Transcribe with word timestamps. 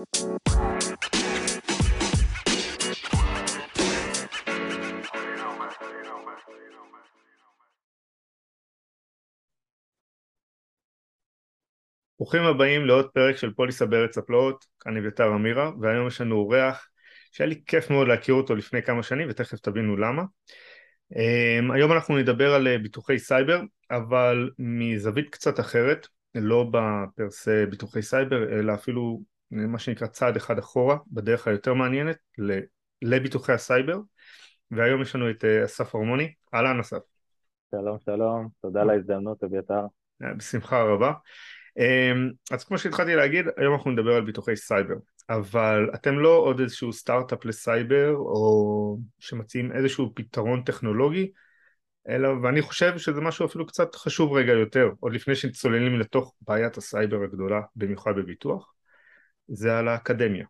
ברוכים 0.00 0.32
הבאים 12.42 12.86
לעוד 12.86 13.08
פרק 13.14 13.36
של 13.36 13.54
פוליסה 13.54 13.86
בארץ 13.86 14.18
הפלאות, 14.18 14.64
כאן 14.80 14.96
אביתר 14.96 15.34
אמירה, 15.34 15.70
והיום 15.80 16.06
יש 16.06 16.20
לנו 16.20 16.36
אורח 16.36 16.88
שהיה 17.32 17.48
לי 17.48 17.62
כיף 17.66 17.90
מאוד 17.90 18.08
להכיר 18.08 18.34
אותו 18.34 18.54
לפני 18.54 18.82
כמה 18.82 19.02
שנים 19.02 19.28
ותכף 19.30 19.58
תבינו 19.58 19.96
למה. 19.96 20.22
Um, 21.14 21.74
היום 21.74 21.92
אנחנו 21.92 22.18
נדבר 22.18 22.54
על 22.54 22.68
אה, 22.68 22.78
ביטוחי 22.78 23.18
סייבר, 23.18 23.60
אבל 23.90 24.50
מזווית 24.58 25.30
קצת 25.30 25.60
אחרת, 25.60 26.06
לא 26.34 26.70
ב 26.70 26.86
per 26.86 27.33
se 27.33 27.64
ביטוחי 27.70 28.02
סייבר, 28.02 28.58
אלא 28.58 28.74
אפילו 28.74 29.20
מה 29.50 29.78
שנקרא 29.78 30.06
צעד 30.06 30.36
אחד 30.36 30.58
אחורה, 30.58 30.96
בדרך 31.06 31.46
היותר 31.46 31.74
מעניינת, 31.74 32.16
לביטוחי 33.02 33.52
הסייבר, 33.52 33.98
והיום 34.70 35.02
יש 35.02 35.14
לנו 35.14 35.30
את 35.30 35.44
אה, 35.44 35.64
אסף 35.64 35.94
ערמוני, 35.94 36.32
אהלן 36.54 36.80
אסף. 36.80 36.98
שלום 37.70 37.98
שלום, 38.04 38.48
תודה 38.60 38.82
על 38.82 38.90
ההזדמנות 38.90 39.44
אביתר. 39.44 39.86
בשמחה 40.20 40.82
רבה. 40.82 41.12
אמ, 41.78 42.30
אז 42.50 42.64
כמו 42.64 42.78
שהתחלתי 42.78 43.14
להגיד, 43.14 43.46
היום 43.56 43.74
אנחנו 43.74 43.90
נדבר 43.90 44.14
על 44.14 44.24
ביטוחי 44.24 44.56
סייבר, 44.56 44.94
אבל 45.30 45.90
אתם 45.94 46.18
לא 46.18 46.36
עוד 46.36 46.60
איזשהו 46.60 46.92
סטארט-אפ 46.92 47.44
לסייבר 47.44 48.14
או 48.16 48.98
שמציעים 49.18 49.72
איזשהו 49.72 50.12
פתרון 50.14 50.62
טכנולוגי, 50.62 51.30
אלא, 52.08 52.28
ואני 52.42 52.62
חושב 52.62 52.98
שזה 52.98 53.20
משהו 53.20 53.46
אפילו 53.46 53.66
קצת 53.66 53.94
חשוב 53.94 54.32
רגע 54.32 54.52
יותר, 54.52 54.90
עוד 55.00 55.12
לפני 55.12 55.34
שצוללים 55.34 56.00
לתוך 56.00 56.34
בעיית 56.40 56.76
הסייבר 56.76 57.22
הגדולה, 57.22 57.60
במיוחד 57.76 58.12
בביטוח, 58.16 58.72
זה 59.52 59.78
על 59.78 59.88
האקדמיה, 59.88 60.46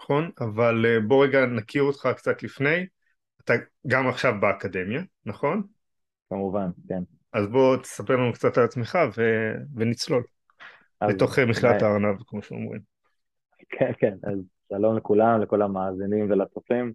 נכון? 0.00 0.30
אבל 0.40 0.86
אה, 0.86 1.00
בוא 1.00 1.24
רגע 1.24 1.46
נכיר 1.46 1.82
אותך 1.82 2.08
קצת 2.16 2.42
לפני, 2.42 2.86
אתה 3.44 3.54
גם 3.86 4.08
עכשיו 4.08 4.32
באקדמיה, 4.40 5.02
נכון? 5.26 5.62
כמובן, 6.30 6.70
כן. 6.88 7.02
אז 7.32 7.46
בוא 7.46 7.76
תספר 7.76 8.16
לנו 8.16 8.32
קצת 8.32 8.58
על 8.58 8.64
עצמך 8.64 8.98
ו... 9.16 9.22
ונצלול 9.76 10.22
לתוך 11.08 11.38
מכללת 11.38 11.82
הארנב, 11.82 12.22
כמו 12.26 12.42
שאומרים. 12.42 12.80
כן, 13.68 13.92
כן, 13.98 14.14
אז 14.22 14.38
שלום 14.68 14.96
לכולם, 14.96 15.40
לכל 15.40 15.62
המאזינים 15.62 16.30
ולצופים. 16.30 16.92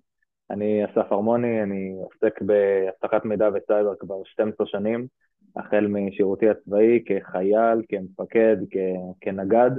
אני 0.50 0.86
אסף 0.86 1.12
הרמוני, 1.12 1.64
אני 1.64 1.96
עוסק 2.04 2.42
באבטחת 2.42 3.26
מידע 3.26 3.50
וסייבר 3.50 3.96
כבר 4.00 4.16
12 4.26 4.68
שנים, 4.68 5.08
החל 5.56 5.88
משירותי 5.88 6.50
הצבאי 6.50 7.04
כחייל, 7.06 7.82
כמפקד, 7.90 8.58
כ... 8.72 8.78
כנגד. 9.22 9.72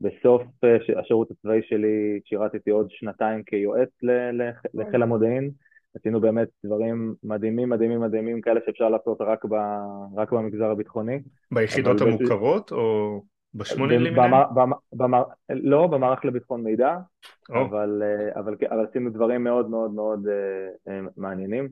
בסוף 0.00 0.42
אה, 0.64 1.00
השירות 1.00 1.30
הצבאי 1.30 1.60
שלי 1.62 2.20
שירתתי 2.24 2.70
עוד 2.70 2.86
שנתיים 2.90 3.42
כיועץ 3.42 3.88
לחיל 4.74 5.02
המודיעין. 5.02 5.50
עשינו 5.96 6.20
באמת 6.20 6.48
דברים 6.64 7.14
מדהימים 7.24 7.68
מדהימים 7.68 8.00
מדהימים 8.00 8.40
כאלה 8.40 8.60
שאפשר 8.66 8.88
לעשות 8.88 9.20
רק, 9.20 9.44
ב, 9.44 9.54
רק 10.16 10.32
במגזר 10.32 10.70
הביטחוני. 10.70 11.18
ביחידות 11.52 12.00
המוכרות 12.00 12.72
או 12.72 13.20
בשמונים 13.54 14.00
למיניהם? 14.00 14.32
לא, 15.50 15.86
במערך 15.86 16.24
לביטחון 16.24 16.64
מידע, 16.64 16.96
אבל, 17.50 18.02
אה, 18.04 18.40
אבל, 18.40 18.54
אבל 18.70 18.86
עשינו 18.90 19.10
דברים 19.10 19.44
מאוד 19.44 19.70
מאוד 19.70 19.94
מאוד 19.94 20.26
uh, 20.26 20.90
מעניינים. 21.16 21.68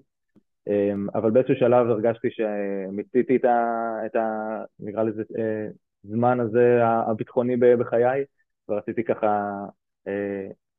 Um, 0.69 1.11
אבל 1.15 1.31
באיזשהו 1.31 1.57
שלב 1.57 1.87
הרגשתי 1.87 2.29
שמיציתי 2.31 3.37
את 3.37 3.45
ה... 3.45 3.93
את 4.07 4.17
ה 4.17 4.63
נקרא 4.81 5.03
לזה 5.03 5.23
uh, 6.05 6.09
זמן 6.09 6.41
הזה 6.41 6.79
הביטחוני 6.85 7.57
בחיי, 7.57 8.25
ורציתי 8.69 9.05
ככה 9.05 9.51
uh, 10.09 10.11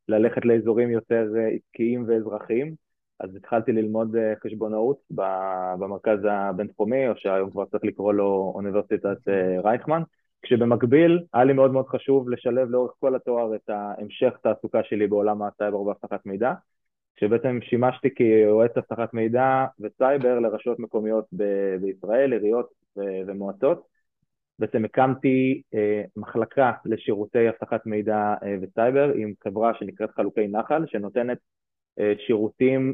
ללכת 0.07 0.45
לאזורים 0.45 0.89
יותר 0.89 1.27
עסקיים 1.55 2.05
ואזרחיים. 2.07 2.75
אז 3.19 3.35
התחלתי 3.35 3.71
ללמוד 3.71 4.15
אה, 4.15 4.33
חשבונאות 4.43 4.97
במרכז 5.11 6.19
הבינתחומי, 6.29 7.07
או 7.09 7.13
שהיום 7.17 7.51
כבר 7.51 7.65
צריך 7.65 7.83
לקרוא 7.83 8.13
לו 8.13 8.51
אוניברסיטת 8.55 9.27
אה, 9.27 9.61
רייכמן, 9.63 10.01
כשבמקביל 10.41 11.23
היה 11.33 11.43
לי 11.43 11.53
מאוד 11.53 11.71
מאוד 11.71 11.87
חשוב 11.87 12.29
לשלב 12.29 12.69
לאורך 12.69 12.91
כל 12.99 13.15
התואר 13.15 13.55
את 13.55 13.69
המשך 13.69 14.33
תעסוקה 14.43 14.83
שלי 14.83 15.07
בעולם 15.07 15.41
הסייבר 15.41 15.81
ואבטחת 15.81 16.25
מידע, 16.25 16.53
כשבעצם 17.15 17.59
שימשתי 17.61 18.15
כיועץ 18.15 18.77
אבטחת 18.77 19.13
מידע 19.13 19.65
וסייבר 19.79 20.39
לרשויות 20.39 20.79
מקומיות 20.79 21.25
ב- 21.33 21.75
בישראל, 21.81 22.33
עיריות 22.33 22.69
ו- 22.97 23.01
ומועצות. 23.27 23.98
בעצם 24.59 24.85
הקמתי 24.85 25.61
אה, 25.73 26.01
מחלקה 26.17 26.71
לשירותי 26.85 27.49
אבטחת 27.49 27.85
מידע 27.85 28.33
אה, 28.43 28.55
וסייבר 28.61 29.11
עם 29.15 29.33
חברה 29.43 29.71
שנקראת 29.79 30.11
חלוקי 30.11 30.47
נחל, 30.47 30.83
שנותנת 30.87 31.37
אה, 31.99 32.13
שירותים 32.27 32.93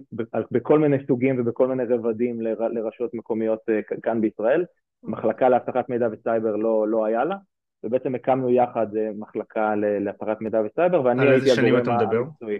בכל 0.51 0.79
מיני 0.79 0.97
סוגים 1.07 1.39
ובכל 1.39 1.67
מיני 1.67 1.83
רבדים 1.83 2.41
לרשויות 2.41 3.13
מקומיות 3.13 3.59
אה, 3.69 3.79
כאן 4.03 4.21
בישראל. 4.21 4.65
מחלקה 5.03 5.49
לאבטחת 5.49 5.89
מידע 5.89 6.07
וסייבר 6.11 6.55
לא, 6.55 6.87
לא 6.87 7.05
היה 7.05 7.25
לה, 7.25 7.35
ובעצם 7.83 8.15
הקמנו 8.15 8.49
יחד 8.49 8.97
אה, 8.97 9.09
מחלקה 9.17 9.75
לאבטחת 9.75 10.41
מידע 10.41 10.61
וסייבר, 10.65 11.03
ואני 11.03 11.29
הייתי 11.29 11.51
הגורם 11.51 11.89
המקצועי. 11.89 12.59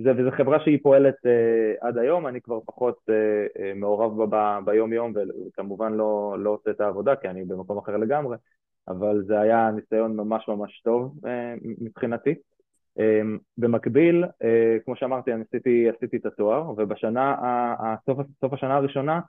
זה, 0.04 0.12
וזו 0.18 0.32
חברה 0.32 0.60
שהיא 0.60 0.80
פועלת 0.84 1.16
uh, 1.16 1.88
עד 1.88 1.98
היום, 1.98 2.28
אני 2.28 2.42
כבר 2.42 2.60
פחות 2.66 2.98
uh, 2.98 3.58
uh, 3.58 3.62
מעורב 3.76 4.30
בה 4.30 4.60
ביום 4.66 4.94
יום 4.94 5.14
וכמובן 5.48 5.94
לא, 5.94 6.36
לא 6.40 6.50
עושה 6.50 6.72
את 6.72 6.82
העבודה 6.82 7.16
כי 7.16 7.28
אני 7.28 7.46
במקום 7.46 7.78
אחר 7.78 7.98
לגמרי, 7.98 8.38
אבל 8.88 9.24
זה 9.28 9.40
היה 9.40 9.72
ניסיון 9.72 10.16
ממש 10.16 10.48
ממש 10.48 10.82
טוב 10.84 11.20
uh, 11.24 11.28
מבחינתי. 11.82 12.36
Um, 13.00 13.40
במקביל, 13.58 14.24
uh, 14.24 14.86
כמו 14.86 14.96
שאמרתי, 14.96 15.34
אני 15.34 15.44
עשיתי, 15.48 15.90
עשיתי 15.90 16.18
את 16.18 16.26
התואר 16.26 16.70
ובשנה, 16.78 17.36
סוף, 18.06 18.20
סוף 18.42 18.54
השנה 18.54 18.76
הראשונה 18.76 19.20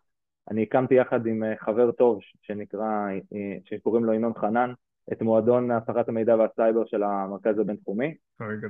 אני 0.51 0.63
הקמתי 0.63 0.95
יחד 0.95 1.27
עם 1.27 1.43
uh, 1.43 1.65
חבר 1.65 1.93
טוב 1.93 2.21
שנקרא, 2.43 3.09
uh, 3.33 3.37
שקוראים 3.65 4.05
לו 4.05 4.13
ינון 4.13 4.33
חנן, 4.35 4.73
את 5.13 5.23
מועדון 5.23 5.71
אבטחת 5.71 6.09
המידע 6.09 6.37
והסייבר 6.37 6.85
של 6.87 7.03
המרכז 7.03 7.59
הבינתחומי. 7.59 8.15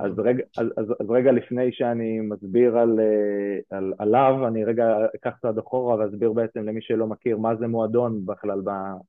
אז 0.00 0.18
רגע, 0.18 0.44
אז, 0.58 0.66
אז, 0.76 0.86
אז 1.00 1.10
רגע 1.10 1.32
לפני 1.32 1.72
שאני 1.72 2.20
מסביר 2.20 2.78
על, 2.78 3.00
אה, 3.00 3.78
על, 3.78 3.92
עליו, 3.98 4.46
אני 4.48 4.64
רגע 4.64 4.98
אקח 5.16 5.38
צעד 5.42 5.58
אחורה 5.58 5.96
ואסביר 5.96 6.32
בעצם 6.32 6.64
למי 6.64 6.80
שלא 6.82 7.06
מכיר 7.06 7.38
מה 7.38 7.56
זה 7.56 7.66
מועדון 7.66 8.26
בכלל 8.26 8.60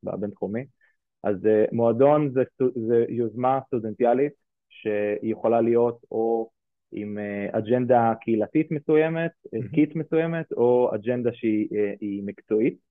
בבינתחומי. 0.03 0.65
אז 1.23 1.45
אה, 1.45 1.65
מועדון 1.71 2.31
זה, 2.33 2.43
זה 2.87 3.05
יוזמה 3.09 3.59
סטודנטיאלית 3.67 4.33
שהיא 4.69 5.31
יכולה 5.31 5.61
להיות 5.61 5.99
או 6.11 6.49
עם 6.91 7.17
אה, 7.17 7.47
אג'נדה 7.51 8.13
קהילתית 8.21 8.71
מסוימת, 8.71 9.31
ערכית 9.53 9.95
מסוימת, 9.95 10.51
או 10.51 10.91
אג'נדה 10.95 11.29
שהיא 11.33 12.23
מקצועית. 12.25 12.88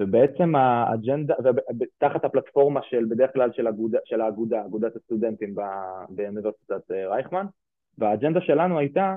ובעצם 0.00 0.54
האג'נדה, 0.54 1.34
תחת 1.98 2.24
הפלטפורמה 2.24 2.80
של 2.82 3.04
בדרך 3.08 3.32
כלל 3.32 3.52
של, 3.52 3.68
אגודה, 3.68 3.98
של 4.04 4.20
האגודה, 4.20 4.64
אגודת 4.64 4.96
הסטודנטים 4.96 5.54
באוניברסיטת 6.08 6.90
אה, 6.90 7.08
רייכמן, 7.08 7.46
והאג'נדה 7.98 8.40
שלנו 8.40 8.78
הייתה 8.78 9.16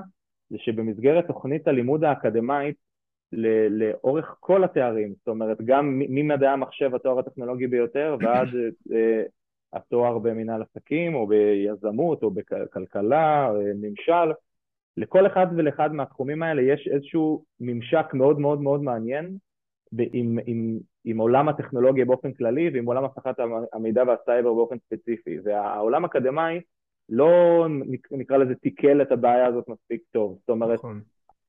זה 0.50 0.58
שבמסגרת 0.58 1.26
תוכנית 1.26 1.68
הלימוד 1.68 2.04
האקדמית 2.04 2.76
לאורך 3.70 4.36
כל 4.40 4.64
התארים, 4.64 5.14
זאת 5.18 5.28
אומרת 5.28 5.62
גם 5.64 5.98
ממדעי 5.98 6.48
המחשב 6.48 6.94
התואר 6.94 7.18
הטכנולוגי 7.18 7.66
ביותר 7.66 8.16
ועד 8.20 8.48
אה, 8.92 9.22
התואר 9.72 10.18
במנהל 10.18 10.62
עסקים 10.62 11.14
או 11.14 11.26
ביזמות 11.26 12.22
או 12.22 12.30
בכלכלה, 12.30 13.50
אה, 13.50 13.72
ממשל, 13.80 14.32
לכל 14.96 15.26
אחד 15.26 15.46
ולאחד 15.56 15.92
מהתחומים 15.92 16.42
האלה 16.42 16.62
יש 16.62 16.88
איזשהו 16.92 17.44
ממשק 17.60 18.06
מאוד 18.14 18.38
מאוד 18.38 18.60
מאוד 18.60 18.82
מעניין 18.82 19.36
עם, 20.12 20.38
עם, 20.46 20.78
עם 21.04 21.18
עולם 21.18 21.48
הטכנולוגיה 21.48 22.04
באופן 22.04 22.32
כללי 22.32 22.70
ועם 22.74 22.84
עולם 22.84 23.04
אבטחת 23.04 23.36
המידע 23.72 24.02
והסייבר 24.06 24.54
באופן 24.54 24.76
ספציפי. 24.78 25.38
והעולם 25.44 26.04
האקדמי 26.04 26.60
לא 27.08 27.66
נקרא 28.10 28.36
לזה 28.36 28.54
תיקל 28.54 29.02
את 29.02 29.12
הבעיה 29.12 29.46
הזאת 29.46 29.68
מספיק 29.68 30.02
טוב. 30.12 30.38
זאת 30.40 30.50
אומרת 30.50 30.78
נכון. 30.78 31.00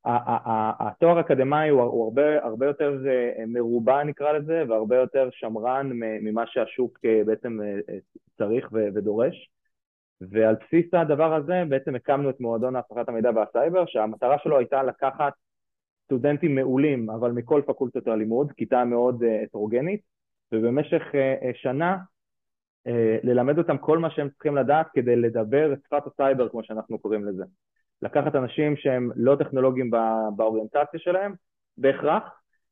התואר 0.05 1.17
האקדמי 1.17 1.69
הוא, 1.69 1.81
הוא 1.81 2.03
הרבה, 2.03 2.43
הרבה 2.43 2.65
יותר 2.65 2.97
אה, 3.07 3.45
מרובע 3.47 4.03
נקרא 4.03 4.31
לזה 4.31 4.63
והרבה 4.69 4.95
יותר 4.95 5.29
שמרן 5.31 5.89
ממה 5.93 6.43
שהשוק 6.47 6.99
אה, 7.05 7.21
בעצם 7.25 7.59
אה, 7.61 7.95
צריך 8.37 8.69
ודורש. 8.71 9.49
ועל 10.31 10.55
בסיס 10.55 10.93
הדבר 10.93 11.33
הזה 11.33 11.63
בעצם 11.69 11.95
הקמנו 11.95 12.29
את 12.29 12.39
מועדון 12.39 12.75
אבטחת 12.75 13.09
המידע 13.09 13.29
והסייבר 13.35 13.85
שהמטרה 13.85 14.37
שלו 14.39 14.57
הייתה 14.57 14.83
לקחת 14.83 15.33
סטודנטים 16.03 16.55
מעולים, 16.55 17.09
אבל 17.09 17.31
מכל 17.31 17.61
פקולטות 17.67 18.07
הלימוד, 18.07 18.51
כיתה 18.51 18.85
מאוד 18.85 19.23
אה, 19.23 19.43
הטרוגנית, 19.43 20.01
ובמשך 20.51 21.01
אה, 21.15 21.35
אה, 21.43 21.51
שנה 21.53 21.97
ללמד 23.23 23.57
אותם 23.57 23.77
כל 23.77 23.97
מה 23.97 24.09
שהם 24.09 24.29
צריכים 24.29 24.55
לדעת 24.55 24.87
כדי 24.93 25.15
לדבר 25.15 25.73
את 25.73 25.79
שפת 25.85 26.07
הסייבר, 26.07 26.49
כמו 26.49 26.63
שאנחנו 26.63 26.99
קוראים 26.99 27.25
לזה. 27.25 27.43
לקחת 28.01 28.35
אנשים 28.35 28.77
שהם 28.77 29.11
לא 29.15 29.35
טכנולוגיים 29.35 29.91
באוריינטציה 30.35 30.99
שלהם, 30.99 31.33
בהכרח, 31.77 32.23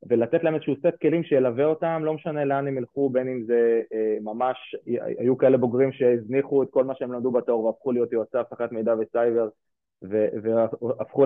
ולתת 0.10 0.44
להם 0.44 0.56
איזשהו 0.56 0.76
סט 0.76 1.02
כלים 1.02 1.24
שילווה 1.24 1.66
אותם, 1.66 2.02
לא 2.06 2.14
משנה 2.14 2.46
לאן 2.46 2.68
הם 2.68 2.78
ילכו, 2.78 3.10
בין 3.10 3.28
אם 3.28 3.44
זה 3.44 3.82
אה, 3.94 4.18
ממש, 4.22 4.76
היו 5.18 5.38
כאלה 5.38 5.58
בוגרים 5.58 5.92
שהזניחו 5.92 6.64
את 6.64 6.68
כל 6.72 6.84
מה 6.84 6.94
שהם 6.96 7.14
למדו 7.14 7.32
בתור 7.32 7.66
והפכו 7.66 7.92
להיות 7.92 8.12
יועצי 8.12 8.40
אבטחת 8.40 8.72
מידע 8.72 8.96
וסייבר, 9.00 9.50
והפכו 10.02 11.26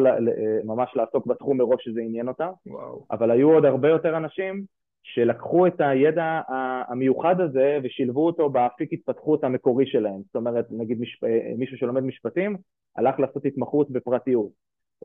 ממש 0.64 0.92
לעסוק 0.96 1.28
בתחום 1.28 1.58
מרוב 1.58 1.76
שזה 1.80 2.02
עניין 2.02 2.28
אותם, 2.28 2.50
וואו. 2.68 3.06
אבל 3.12 3.32
היו 3.32 3.52
עוד 3.52 3.66
הרבה 3.66 3.90
יותר 3.90 4.18
אנשים 4.18 4.64
שלקחו 5.04 5.68
את 5.68 5.82
הידע 5.82 6.42
המיוחד 6.88 7.42
הזה 7.42 7.80
ושילבו 7.84 8.26
אותו 8.26 8.50
באפיק 8.50 8.94
התפתחות 8.94 9.44
המקורי 9.44 9.86
שלהם. 9.86 10.22
זאת 10.26 10.36
אומרת, 10.36 10.66
נגיד 10.72 11.00
משפ... 11.00 11.24
מישהו 11.58 11.78
שלומד 11.78 12.04
משפטים, 12.04 12.58
הלך 12.96 13.20
לעשות 13.20 13.46
התמחות 13.46 13.92
בפרטיות, 13.92 14.50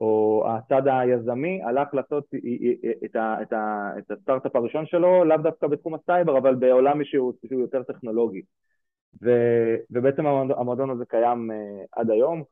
או 0.00 0.44
הצד 0.48 0.82
היזמי 0.86 1.62
הלך 1.62 1.94
לעשות 1.94 2.24
את, 3.04 3.16
ה... 3.16 3.42
את, 3.42 3.52
ה... 3.52 3.90
את 3.98 4.10
הסטארט-אפ 4.10 4.56
הראשון 4.56 4.86
שלו, 4.86 5.24
לאו 5.24 5.36
דווקא 5.36 5.66
בתחום 5.66 5.94
הסייבר, 5.94 6.38
אבל 6.38 6.54
בעולם 6.54 7.04
שהוא, 7.04 7.32
שהוא 7.46 7.60
יותר 7.60 7.82
טכנולוגי. 7.82 8.42
ו... 9.22 9.30
ובעצם 9.90 10.26
המועדון 10.26 10.90
הזה 10.90 11.04
קיים 11.06 11.50
אה, 11.50 11.86
עד 11.92 12.10
היום, 12.10 12.42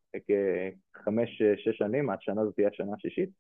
כחמש-שש 0.93 1.79
שנים, 1.79 2.11
עד 2.11 2.19
שנה 2.21 2.45
זאת 2.45 2.55
תהיה 2.55 2.69
השנה 2.69 2.93
השישית. 2.95 3.31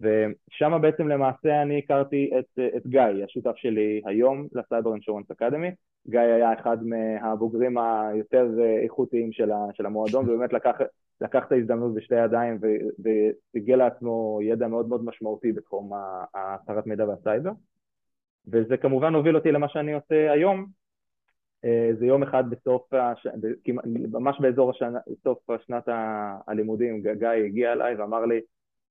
ושם 0.00 0.78
בעצם 0.82 1.08
למעשה 1.08 1.62
אני 1.62 1.78
הכרתי 1.78 2.30
את, 2.38 2.58
את 2.76 2.86
גיא, 2.86 3.24
השותף 3.24 3.56
שלי 3.56 4.02
היום 4.04 4.46
ל 4.52 4.59
Cyber 4.59 4.92
Insurance 4.92 5.30
Academy. 5.30 5.70
גיא 6.08 6.20
היה 6.20 6.52
אחד 6.52 6.76
מהבוגרים 6.84 7.78
היותר 7.78 8.48
איכותיים 8.82 9.32
של, 9.32 9.50
ה, 9.50 9.66
של 9.72 9.86
המועדון, 9.86 10.28
ובאמת 10.28 10.52
לקח, 10.52 10.76
לקח 11.20 11.44
את 11.46 11.52
ההזדמנות 11.52 11.94
בשתי 11.94 12.14
ידיים 12.14 12.58
והשיג 13.54 13.76
לעצמו 13.76 14.38
ידע 14.42 14.68
מאוד 14.68 14.88
מאוד 14.88 15.04
משמעותי 15.04 15.52
בתחום 15.52 15.90
האבטחת 16.34 16.86
מידע 16.86 17.08
והסייבר. 17.08 17.50
וזה 18.46 18.76
כמובן 18.76 19.14
הוביל 19.14 19.36
אותי 19.36 19.52
למה 19.52 19.68
שאני 19.68 19.92
עושה 19.94 20.32
היום. 20.32 20.66
אה, 21.64 21.90
זה 21.98 22.06
יום 22.06 22.22
אחד 22.22 22.50
בסוף, 22.50 22.94
הש... 22.94 23.26
ממש 24.12 24.40
באזור 24.40 24.70
השנה, 24.70 24.98
סוף 25.24 25.38
שנת 25.66 25.84
הלימודים, 26.46 27.02
גיא 27.02 27.28
הגיע 27.28 27.72
אליי 27.72 27.94
ואמר 27.94 28.24
לי, 28.24 28.40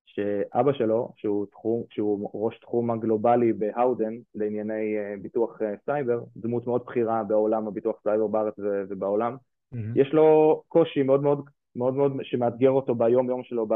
שאבא 0.05 0.73
שלו, 0.73 1.11
שהוא, 1.15 1.45
תחום, 1.45 1.83
שהוא 1.89 2.29
ראש 2.33 2.59
תחום 2.59 2.91
הגלובלי 2.91 3.53
ב 3.53 3.62
Howden 3.62 4.13
לענייני 4.35 4.97
אה, 4.97 5.15
ביטוח 5.21 5.61
אה, 5.61 5.73
סייבר, 5.85 6.23
דמות 6.37 6.67
מאוד 6.67 6.83
בכירה 6.85 7.23
בעולם 7.23 7.67
הביטוח 7.67 7.95
סייבר 8.03 8.27
בארץ 8.27 8.53
ובעולם, 8.59 9.35
mm-hmm. 9.35 9.77
יש 9.95 10.13
לו 10.13 10.61
קושי 10.67 11.03
מאוד 11.03 11.23
מאוד, 11.23 11.45
מאוד 11.75 11.93
מאוד 11.93 12.13
שמאתגר 12.23 12.69
אותו 12.69 12.95
ביום 12.95 13.29
יום 13.29 13.43
שלו 13.43 13.67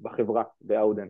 בחברה, 0.00 0.42
ב 0.60 0.66
Howden. 0.66 1.08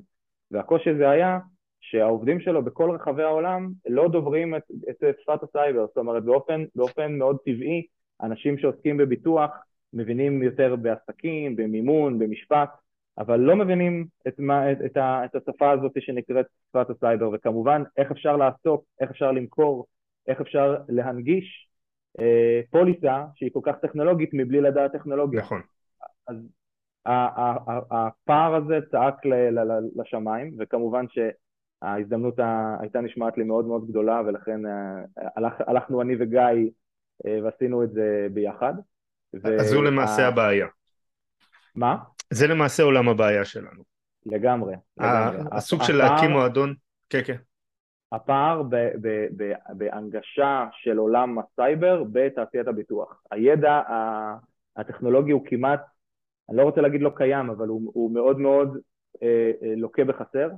והקושי 0.51 0.91
הזה 0.91 1.11
היה 1.11 1.39
שהעובדים 1.81 2.41
שלו 2.41 2.65
בכל 2.65 2.91
רחבי 2.91 3.23
העולם 3.23 3.73
לא 3.89 4.09
דוברים 4.09 4.55
את, 4.55 4.63
את 4.91 5.05
שפת 5.23 5.43
הסייבר, 5.43 5.87
זאת 5.87 5.97
אומרת 5.97 6.25
באופן, 6.25 6.65
באופן 6.75 7.19
מאוד 7.19 7.37
טבעי 7.45 7.87
אנשים 8.23 8.59
שעוסקים 8.59 8.97
בביטוח 8.97 9.51
מבינים 9.93 10.43
יותר 10.43 10.77
בעסקים, 10.77 11.57
במימון, 11.57 12.19
במשפט, 12.19 12.71
אבל 13.19 13.41
לא 13.41 13.57
מבינים 13.57 14.07
את, 14.29 14.35
מה, 14.39 14.73
את, 14.73 14.79
את, 14.87 14.97
ה, 14.97 15.25
את 15.25 15.35
השפה 15.35 15.71
הזאת 15.71 15.93
שנקראת 15.99 16.47
שפת 16.69 16.91
הסייבר, 16.91 17.31
וכמובן 17.33 17.83
איך 17.97 18.11
אפשר 18.11 18.37
לעסוק, 18.37 18.85
איך 19.01 19.11
אפשר 19.11 19.33
למכור, 19.33 19.87
איך 20.29 20.41
אפשר 20.41 20.77
להנגיש 20.89 21.69
אה, 22.21 22.61
פוליסה 22.71 23.25
שהיא 23.35 23.51
כל 23.53 23.61
כך 23.63 23.75
טכנולוגית 23.83 24.31
מבלי 24.33 24.61
לדעת 24.61 24.93
טכנולוגיה. 24.93 25.41
נכון. 25.41 25.61
אז 26.29 26.37
הפער 27.91 28.55
הזה 28.55 28.79
צעק 28.91 29.15
לשמיים, 29.97 30.57
וכמובן 30.59 31.05
שההזדמנות 31.81 32.39
הייתה 32.81 33.01
נשמעת 33.01 33.39
לי 33.39 33.45
מאוד 33.45 33.67
מאוד 33.67 33.89
גדולה, 33.89 34.23
ולכן 34.27 34.67
אה, 34.67 35.03
הלך, 35.37 35.53
הלכנו 35.67 36.03
אני 36.03 36.15
וגיא 36.21 36.71
אה, 37.27 37.39
ועשינו 37.45 37.83
את 37.83 37.93
זה 37.93 38.27
ביחד. 38.33 38.75
אז 39.45 39.67
זו 39.67 39.83
למעשה 39.83 40.29
הבעיה. 40.29 40.67
מה? 41.75 41.97
זה 42.31 42.47
למעשה 42.47 42.83
עולם 42.83 43.09
הבעיה 43.09 43.45
שלנו. 43.45 43.83
לגמרי. 44.27 44.75
הסוג 45.53 45.83
של 45.83 45.97
להקים 45.97 46.31
מועדון, 46.31 46.75
כן 47.11 47.21
כן. 47.25 47.37
הפער 48.13 48.63
בהנגשה 49.69 50.67
של 50.73 50.99
עולם 50.99 51.39
הסייבר 51.39 52.05
בתעשיית 52.13 52.69
הביטוח. 52.69 53.23
הידע 53.31 53.81
הטכנולוגי 54.77 55.33
הוא 55.33 55.47
כמעט, 55.47 55.81
אני 56.49 56.57
לא 56.57 56.63
רוצה 56.63 56.81
להגיד 56.81 57.01
לא 57.01 57.11
קיים, 57.17 57.51
אבל 57.51 57.69
הוא, 57.69 57.91
הוא 57.95 58.15
מאוד 58.15 58.39
מאוד 58.39 58.79
אה, 59.23 59.51
אה, 59.63 59.75
לוקה 59.77 60.05
בחסר, 60.05 60.49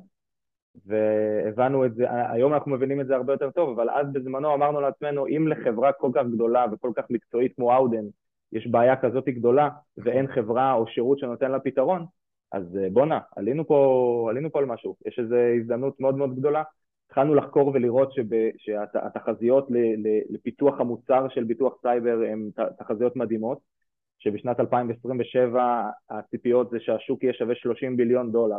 והבנו 0.87 1.85
את 1.85 1.95
זה, 1.95 2.07
היום 2.11 2.55
אנחנו 2.55 2.73
מבינים 2.73 3.01
את 3.01 3.07
זה 3.07 3.17
הרבה 3.17 3.33
יותר 3.33 3.51
טוב, 3.51 3.71
אבל 3.71 3.91
אז 3.91 4.07
בזמנו 4.13 4.55
אמרנו 4.55 4.81
לעצמנו, 4.81 5.27
אם 5.27 5.49
לחברה 5.49 5.93
כל 5.93 6.11
כך 6.15 6.23
גדולה 6.27 6.67
וכל 6.73 6.91
כך 6.97 7.05
מקצועית 7.11 7.57
כמו 7.57 7.75
אאודן, 7.77 8.05
יש 8.53 8.67
בעיה 8.67 8.97
כזאת 8.97 9.29
גדולה 9.29 9.69
ואין 9.97 10.27
חברה 10.27 10.73
או 10.73 10.87
שירות 10.87 11.19
שנותן 11.19 11.51
לה 11.51 11.61
פתרון, 11.61 12.07
אז 12.53 12.79
אה, 12.83 12.89
בואנה, 12.93 13.21
עלינו 13.37 13.67
פה, 13.67 14.27
עלינו 14.31 14.53
פה 14.53 14.59
על 14.59 14.65
משהו, 14.65 14.97
יש 15.07 15.19
איזו 15.19 15.37
הזדמנות 15.37 16.01
מאוד 16.01 16.17
מאוד 16.17 16.37
גדולה. 16.37 16.63
התחלנו 17.07 17.35
לחקור 17.35 17.69
ולראות 17.69 18.13
שב, 18.13 18.25
שהתחזיות 18.57 19.69
לפיתוח 20.31 20.81
המוצר 20.81 21.29
של 21.29 21.45
ביטוח 21.45 21.75
סייבר 21.83 22.19
הן 22.33 22.51
תחזיות 22.79 23.17
מדהימות, 23.17 23.59
שבשנת 24.19 24.61
2027 24.61 25.91
הציפיות 26.11 26.71
זה 26.71 26.77
שהשוק 26.81 27.23
יהיה 27.23 27.33
שווה 27.33 27.55
30 27.55 27.97
billion 27.97 28.33
דולר. 28.33 28.59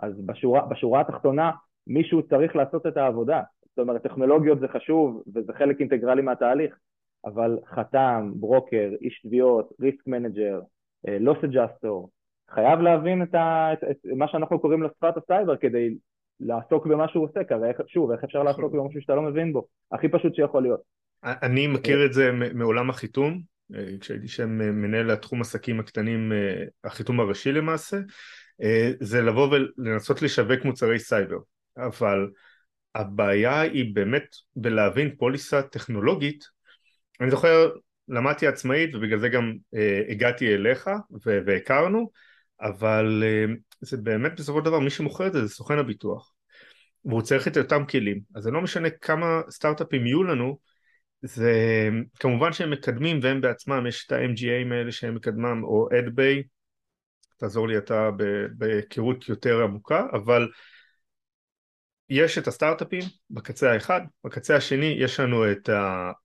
אז 0.00 0.20
בשורה, 0.26 0.66
בשורה 0.66 1.00
התחתונה 1.00 1.50
מישהו 1.86 2.22
צריך 2.22 2.56
לעשות 2.56 2.86
את 2.86 2.96
העבודה. 2.96 3.42
זאת 3.68 3.78
אומרת, 3.78 4.02
טכנולוגיות 4.02 4.60
זה 4.60 4.68
חשוב 4.68 5.22
וזה 5.34 5.52
חלק 5.52 5.80
אינטגרלי 5.80 6.22
מהתהליך, 6.22 6.78
אבל 7.24 7.58
חתם, 7.74 8.30
ברוקר, 8.34 8.90
איש 9.00 9.20
תביעות, 9.22 9.72
risk 9.80 10.06
manager, 10.06 10.60
loss 11.20 11.38
adjuster, 11.44 12.10
חייב 12.50 12.80
להבין 12.80 13.22
את, 13.22 13.34
ה, 13.34 13.72
את, 13.72 13.84
את 13.90 13.96
מה 14.16 14.28
שאנחנו 14.28 14.58
קוראים 14.58 14.82
לו 14.82 14.88
שפת 14.88 15.16
הסייבר 15.16 15.56
כדי 15.56 15.94
לעסוק 16.40 16.86
במה 16.86 17.08
שהוא 17.08 17.24
עושה, 17.24 17.44
כי 17.44 17.54
הרי 17.54 17.70
שוב, 17.86 18.10
איך 18.10 18.24
אפשר 18.24 18.42
לעסוק 18.42 18.64
נכון. 18.64 18.78
במשהו 18.78 19.00
שאתה 19.00 19.14
לא 19.14 19.22
מבין 19.22 19.52
בו? 19.52 19.66
הכי 19.92 20.08
פשוט 20.08 20.34
שיכול 20.34 20.62
להיות. 20.62 20.80
אני 21.24 21.66
מכיר 21.66 22.06
את 22.06 22.12
זה 22.12 22.30
מעולם 22.54 22.90
החיתום, 22.90 23.32
אה, 23.32 23.38
כשהייתי 24.00 24.28
שם 24.28 24.48
מנהל 24.58 25.10
התחום 25.10 25.40
עסקים 25.40 25.80
הקטנים, 25.80 26.32
אה, 26.32 26.64
החיתום 26.84 27.20
הראשי 27.20 27.52
למעשה, 27.52 27.96
אה, 28.62 28.92
זה 29.00 29.22
לבוא 29.22 29.56
ולנסות 29.78 30.22
לשווק 30.22 30.64
מוצרי 30.64 30.98
סייבר, 30.98 31.38
אבל 31.76 32.28
הבעיה 32.94 33.60
היא 33.60 33.94
באמת 33.94 34.26
בלהבין 34.56 35.16
פוליסה 35.16 35.62
טכנולוגית. 35.62 36.44
אני 37.20 37.30
זוכר, 37.30 37.70
למדתי 38.08 38.46
עצמאית 38.46 38.94
ובגלל 38.94 39.18
זה 39.18 39.28
גם 39.28 39.54
אה, 39.74 40.02
הגעתי 40.08 40.54
אליך 40.54 40.90
והכרנו, 41.24 42.10
אבל 42.60 43.22
אה, 43.26 43.54
זה 43.80 43.96
באמת 43.96 44.40
בסופו 44.40 44.58
של 44.58 44.64
דבר 44.64 44.78
מי 44.78 44.90
שמוכר 44.90 45.26
את 45.26 45.32
זה 45.32 45.46
זה 45.46 45.54
סוכן 45.54 45.78
הביטוח. 45.78 46.32
והוא 47.04 47.22
צריך 47.22 47.48
את 47.48 47.56
אותם 47.56 47.84
כלים, 47.86 48.20
אז 48.34 48.42
זה 48.42 48.50
לא 48.50 48.60
משנה 48.60 48.90
כמה 48.90 49.40
סטארט-אפים 49.50 50.06
יהיו 50.06 50.24
לנו, 50.24 50.58
זה 51.26 51.88
כמובן 52.20 52.52
שהם 52.52 52.70
מקדמים 52.70 53.18
והם 53.22 53.40
בעצמם, 53.40 53.86
יש 53.86 54.06
את 54.06 54.12
ה-MGA 54.12 54.74
האלה 54.74 54.92
שהם 54.92 55.14
מקדמם 55.14 55.64
או 55.64 55.88
אדביי, 55.98 56.42
תעזור 57.36 57.68
לי 57.68 57.78
אתה 57.78 58.10
בהיכרות 58.52 59.28
יותר 59.28 59.62
עמוקה, 59.62 60.06
אבל 60.12 60.48
יש 62.08 62.38
את 62.38 62.48
הסטארט-אפים 62.48 63.02
בקצה 63.30 63.72
האחד, 63.72 64.00
בקצה 64.24 64.56
השני 64.56 64.96
יש 64.98 65.20
לנו 65.20 65.52
את 65.52 65.68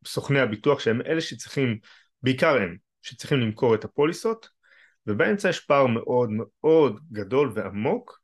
סוכני 0.05 0.39
הביטוח 0.39 0.79
שהם 0.79 1.01
אלה 1.01 1.21
שצריכים, 1.21 1.77
בעיקר 2.23 2.55
הם, 2.55 2.77
שצריכים 3.01 3.39
למכור 3.39 3.75
את 3.75 3.83
הפוליסות 3.83 4.49
ובאמצע 5.07 5.49
יש 5.49 5.59
פער 5.59 5.87
מאוד 5.87 6.29
מאוד 6.31 6.99
גדול 7.11 7.51
ועמוק 7.55 8.19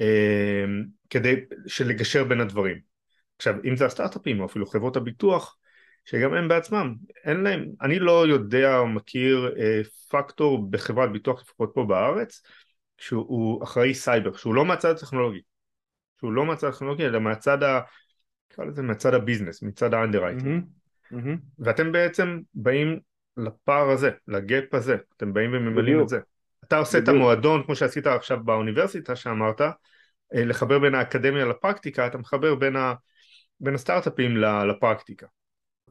אה, 0.00 0.64
כדי 1.10 1.36
לגשר 1.86 2.24
בין 2.24 2.40
הדברים. 2.40 2.78
עכשיו 3.36 3.54
אם 3.64 3.76
זה 3.76 3.86
הסטארט-אפים 3.86 4.40
או 4.40 4.46
אפילו 4.46 4.66
חברות 4.66 4.96
הביטוח 4.96 5.56
שגם 6.06 6.34
הם 6.34 6.48
בעצמם, 6.48 6.94
אין 7.24 7.40
להם, 7.40 7.66
אני 7.82 7.98
לא 7.98 8.26
יודע 8.26 8.78
או 8.78 8.86
מכיר 8.86 9.54
אה, 9.58 9.80
פקטור 10.10 10.70
בחברת 10.70 11.12
ביטוח 11.12 11.40
לפחות 11.42 11.70
פה 11.74 11.84
בארץ 11.84 12.42
שהוא 12.98 13.64
אחראי 13.64 13.94
סייבר, 13.94 14.36
שהוא 14.36 14.54
לא 14.54 14.64
מהצד 14.64 14.90
הטכנולוגי 14.90 15.40
שהוא 16.18 16.32
לא 16.32 16.46
מהצד 16.46 16.68
הטכנולוגי 16.68 17.06
אלא 17.06 17.18
מהצד 17.18 17.62
ה... 17.62 17.80
נקרא 18.52 18.64
לזה 18.64 18.82
מהצד 18.82 19.14
ה 19.14 19.19
business, 19.19 19.62
מצד 19.62 19.94
ה 19.94 19.99
underwriting. 19.99 20.64
Mm-hmm. 20.64 21.14
Mm-hmm. 21.14 21.38
ואתם 21.58 21.92
בעצם 21.92 22.40
באים 22.54 22.98
לפער 23.36 23.90
הזה, 23.90 24.10
ל 24.28 24.39
gap 24.39 24.74
הזה, 24.74 24.96
אתם 25.16 25.32
באים 25.32 25.50
וממלאים 25.52 26.00
את 26.00 26.08
זה. 26.08 26.20
אתה 26.64 26.78
עושה 26.78 27.00
בדיוק. 27.00 27.08
את 27.08 27.14
המועדון 27.14 27.62
כמו 27.62 27.76
שעשית 27.76 28.06
עכשיו 28.06 28.44
באוניברסיטה 28.44 29.16
שאמרת, 29.16 29.60
אה, 29.60 29.74
לחבר 30.34 30.78
בין 30.78 30.94
האקדמיה 30.94 31.44
לפרקטיקה, 31.44 32.06
אתה 32.06 32.18
מחבר 32.18 32.54
בין, 32.54 32.76
ה... 32.76 32.94
בין 33.60 33.74
הסטארט-אפים 33.74 34.36
לפרקטיקה. 34.36 35.26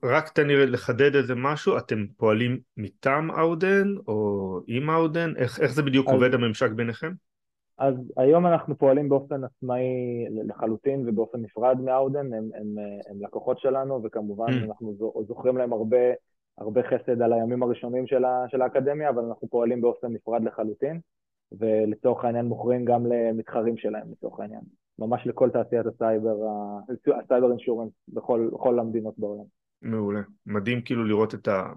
רק 0.09 0.29
תן 0.29 0.47
לי 0.47 0.65
לחדד 0.67 1.15
איזה 1.15 1.33
משהו, 1.35 1.77
אתם 1.77 2.05
פועלים 2.17 2.59
מטעם 2.77 3.31
Howden 3.31 3.87
או 4.07 4.59
עם 4.67 4.89
Howden? 4.89 5.33
איך, 5.37 5.59
איך 5.61 5.73
זה 5.73 5.83
בדיוק 5.83 6.07
אז... 6.07 6.13
עובד 6.13 6.33
הממשק 6.33 6.71
ביניכם? 6.71 7.11
אז 7.77 7.95
היום 8.17 8.45
אנחנו 8.47 8.77
פועלים 8.77 9.09
באופן 9.09 9.43
עצמאי 9.43 9.85
לחלוטין 10.43 11.09
ובאופן 11.09 11.41
נפרד 11.41 11.81
מ 11.81 11.88
Howden, 11.88 12.33
הם, 12.33 12.49
הם, 12.55 12.75
הם 13.09 13.21
לקוחות 13.21 13.59
שלנו 13.59 14.03
וכמובן 14.03 14.47
mm. 14.47 14.65
אנחנו 14.65 14.95
זוכרים 15.27 15.57
להם 15.57 15.73
הרבה, 15.73 15.97
הרבה 16.57 16.81
חסד 16.83 17.21
על 17.21 17.33
הימים 17.33 17.63
הראשונים 17.63 18.07
של, 18.07 18.25
ה, 18.25 18.45
של 18.47 18.61
האקדמיה, 18.61 19.09
אבל 19.09 19.23
אנחנו 19.23 19.47
פועלים 19.47 19.81
באופן 19.81 20.07
נפרד 20.07 20.43
לחלוטין, 20.43 20.99
ולצורך 21.59 22.25
העניין 22.25 22.45
מוכרים 22.45 22.85
גם 22.85 23.05
למתחרים 23.05 23.77
שלהם 23.77 24.11
לצורך 24.11 24.39
העניין, 24.39 24.61
ממש 24.99 25.27
לכל 25.27 25.49
תעשיית 25.49 25.85
הסייבר, 25.85 26.35
ה 27.23 27.28
cyber 27.28 27.51
insurance 27.51 27.91
בכל, 28.07 28.49
בכל 28.53 28.79
המדינות 28.79 29.13
בעולם. 29.17 29.45
מעולה, 29.85 30.21
מדהים 30.45 30.81
כאילו 30.81 31.05
לראות 31.05 31.33
את, 31.33 31.47
ה, 31.47 31.73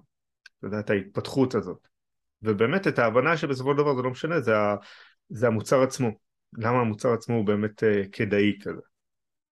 יודע, 0.62 0.80
את 0.80 0.90
ההתפתחות 0.90 1.54
הזאת. 1.54 1.88
ובאמת 2.42 2.86
את 2.86 2.98
ההבנה 2.98 3.36
שבסופו 3.36 3.70
של 3.72 3.78
דבר 3.78 3.94
זה 3.94 4.02
לא 4.02 4.10
משנה, 4.10 4.40
זה, 4.40 4.56
ה, 4.56 4.76
זה 5.28 5.46
המוצר 5.46 5.82
עצמו. 5.82 6.08
למה 6.58 6.80
המוצר 6.80 7.12
עצמו 7.12 7.36
הוא 7.36 7.46
באמת 7.46 7.82
uh, 7.82 8.08
כדאי 8.12 8.52
כזה. 8.60 8.80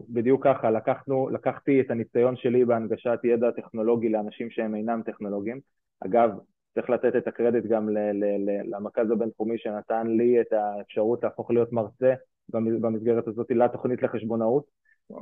בדיוק 0.01 0.45
ככה, 0.45 0.71
לקחנו, 0.71 1.29
לקחתי 1.29 1.81
את 1.81 1.91
הניסיון 1.91 2.37
שלי 2.37 2.65
בהנגשת 2.65 3.19
ידע 3.25 3.51
טכנולוגי 3.51 4.09
לאנשים 4.09 4.51
שהם 4.51 4.75
אינם 4.75 5.03
טכנולוגיים. 5.07 5.61
אגב, 6.01 6.31
צריך 6.75 6.91
לתת 6.91 7.17
את 7.17 7.29
הקרדיט 7.29 7.65
גם 7.65 7.89
ל- 7.89 7.99
ל- 7.99 8.51
ל- 8.51 8.75
למרכז 8.75 9.11
הבינתחומי 9.11 9.59
שנתן 9.59 10.07
לי 10.07 10.41
את 10.41 10.53
האפשרות 10.53 11.25
להפוך 11.25 11.51
להיות 11.51 11.73
מרצה 11.73 12.15
במסגרת 12.49 13.29
הזאת 13.29 13.51
לתוכנית 13.51 14.03
לחשבונאות. 14.03 14.65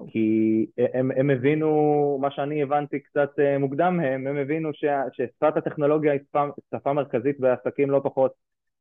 כי 0.08 0.66
הם, 0.94 1.10
הם 1.16 1.30
הבינו, 1.30 2.18
מה 2.20 2.30
שאני 2.30 2.62
הבנתי 2.62 3.00
קצת 3.00 3.30
אה, 3.38 3.58
מוקדם 3.58 3.96
מהם, 3.96 4.26
הם 4.26 4.36
הבינו 4.36 4.70
ש, 4.72 4.84
ששפת 5.12 5.56
הטכנולוגיה 5.56 6.12
היא 6.12 6.20
שפה, 6.28 6.44
שפה 6.74 6.92
מרכזית 6.92 7.40
בעסקים 7.40 7.90
לא 7.90 8.00
פחות 8.04 8.32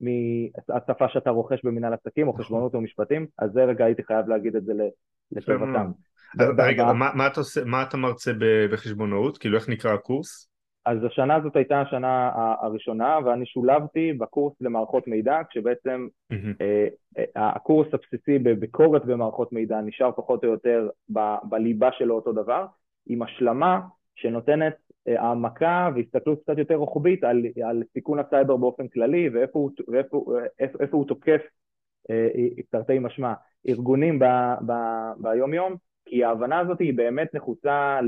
מהשפה 0.02 1.10
שאתה 1.10 1.30
רוכש 1.30 1.60
במנהל 1.64 1.94
עסקים 1.94 2.28
או 2.28 2.34
חשבונות 2.34 2.76
או 2.76 2.82
משפטים, 2.82 3.28
אז 3.40 3.52
זה 3.52 3.64
רגע 3.64 3.86
הייתי 3.86 4.04
חייב 4.04 4.28
להגיד 4.28 4.56
את 4.56 4.66
זה 4.66 4.74
לטובתם. 5.32 5.92
רגע, 6.58 6.86
מה 7.66 7.84
אתה 7.84 7.98
מרצה 7.98 8.32
בחשבונאות? 8.72 9.38
כאילו 9.38 9.58
איך 9.58 9.70
נקרא 9.70 9.94
הקורס? 9.94 10.53
אז 10.86 11.04
השנה 11.04 11.36
הזאת 11.36 11.56
הייתה 11.56 11.82
השנה 11.82 12.32
הראשונה 12.62 13.20
ואני 13.26 13.46
שולבתי 13.46 14.14
בקורס 14.14 14.54
למערכות 14.62 15.08
מידע 15.08 15.40
כשבעצם 15.50 16.08
mm-hmm. 16.34 16.36
אה, 16.62 16.88
אה, 17.18 17.50
הקורס 17.56 17.88
הבסיסי 17.94 18.40
בביקורת 18.40 19.06
במערכות 19.06 19.52
מידע 19.54 19.82
נשאר 19.82 20.12
פחות 20.12 20.44
או 20.44 20.50
יותר 20.50 20.90
ב, 21.14 21.20
בליבה 21.44 21.90
שלו 21.92 22.16
אותו 22.16 22.32
דבר 22.32 22.66
עם 23.08 23.22
השלמה 23.22 23.82
שנותנת 24.16 24.76
אה, 25.08 25.22
העמקה 25.22 25.90
והסתכלות 25.96 26.42
קצת 26.44 26.58
יותר 26.58 26.76
רוחבית 26.76 27.24
על, 27.24 27.46
על 27.70 27.84
סיכון 27.94 28.20
הסייבר 28.20 28.58
באופן 28.58 28.88
כללי 28.88 29.30
ואיפה 29.30 29.60
הוא, 29.60 29.72
ואיפה, 29.88 30.26
איפה, 30.60 30.78
איפה 30.80 30.98
הוא 30.98 31.08
תוקף 31.08 31.42
תרתי 32.70 33.00
משמע 33.00 33.34
ארגונים 33.68 34.20
ב, 34.20 34.26
ב, 34.66 34.74
ביום 35.18 35.54
יום 35.54 35.76
כי 36.14 36.24
ההבנה 36.24 36.60
הזאת 36.60 36.80
היא 36.80 36.94
באמת 36.98 37.34
נחוצה 37.34 38.00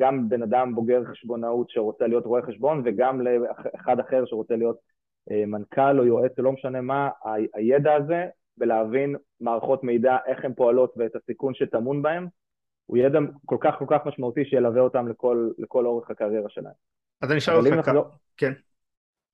גם 0.00 0.28
בן 0.28 0.42
אדם 0.42 0.74
בוגר 0.74 1.04
חשבונאות 1.04 1.70
שרוצה 1.70 2.06
להיות 2.06 2.24
רואה 2.24 2.42
חשבון 2.42 2.82
וגם 2.84 3.20
לאחד 3.20 4.00
אחר 4.00 4.24
שרוצה 4.26 4.56
להיות 4.56 4.76
אה, 5.30 5.46
מנכ"ל 5.46 5.98
או 5.98 6.04
יועץ 6.04 6.38
או 6.38 6.42
לא 6.42 6.52
משנה 6.52 6.80
מה, 6.80 7.10
הידע 7.54 7.94
הזה 7.94 8.26
ולהבין 8.58 9.16
מערכות 9.40 9.84
מידע, 9.84 10.16
איך 10.26 10.44
הן 10.44 10.54
פועלות 10.54 10.94
ואת 10.96 11.16
הסיכון 11.16 11.54
שטמון 11.54 12.02
בהן, 12.02 12.26
הוא 12.86 12.98
ידע 12.98 13.18
כל 13.46 13.56
כך 13.60 13.74
כל 13.78 13.86
כך 13.88 14.06
משמעותי 14.06 14.44
שילווה 14.44 14.80
אותם 14.80 15.08
לכל, 15.08 15.50
לכל 15.58 15.86
אורך 15.86 16.10
הקריירה 16.10 16.48
שלהם. 16.48 16.74
אז 17.22 17.30
אני 17.30 17.38
אשאל 17.38 17.54
אותך 17.54 17.86
כמה, 17.86 18.00
כן. 18.36 18.52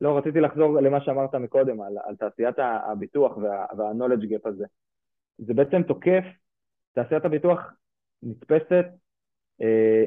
לא, 0.00 0.18
רציתי 0.18 0.40
לחזור 0.40 0.80
למה 0.80 1.00
שאמרת 1.00 1.34
מקודם, 1.34 1.80
על, 1.80 1.92
על 2.04 2.16
תעשיית 2.16 2.56
הביטוח 2.58 3.36
וה, 3.36 3.66
וה-knowledge 3.76 4.24
gap 4.24 4.48
הזה. 4.48 4.64
זה 5.38 5.54
בעצם 5.54 5.82
תוקף 5.82 6.24
תעשיית 6.94 7.24
הביטוח 7.24 7.72
נתפסת 8.22 8.84
אה, 9.62 10.04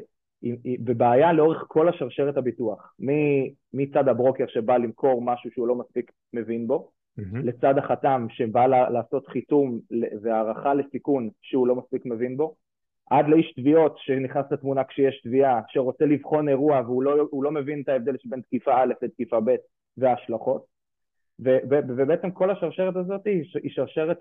בבעיה 0.84 1.32
לאורך 1.32 1.64
כל 1.68 1.88
השרשרת 1.88 2.36
הביטוח, 2.36 2.94
מצד 3.72 4.08
הברוקר 4.08 4.44
שבא 4.48 4.76
למכור 4.76 5.22
משהו 5.22 5.50
שהוא 5.50 5.68
לא 5.68 5.74
מספיק 5.74 6.12
מבין 6.32 6.66
בו, 6.66 6.90
mm-hmm. 7.20 7.38
לצד 7.44 7.78
החתם 7.78 8.26
שבא 8.30 8.66
לעשות 8.66 9.26
חיתום 9.26 9.80
והערכה 10.22 10.74
לסיכון 10.74 11.30
שהוא 11.42 11.66
לא 11.66 11.74
מספיק 11.74 12.06
מבין 12.06 12.36
בו, 12.36 12.54
עד 13.10 13.28
לאיש 13.28 13.52
תביעות 13.56 13.96
שנכנס 13.98 14.44
לתמונה 14.50 14.84
כשיש 14.84 15.20
תביעה, 15.24 15.60
שרוצה 15.68 16.04
לבחון 16.04 16.48
אירוע 16.48 16.80
והוא 16.80 17.02
לא, 17.02 17.28
לא 17.32 17.50
מבין 17.50 17.80
את 17.80 17.88
ההבדל 17.88 18.16
שבין 18.18 18.40
תקיפה 18.40 18.82
א' 18.82 18.92
לתקיפה 19.02 19.40
ב' 19.40 19.54
וההשלכות. 19.96 20.64
ובעצם 21.38 22.30
כל 22.30 22.50
השרשרת 22.50 22.96
הזאת 22.96 23.26
היא 23.26 23.44
שרשרת 23.68 24.18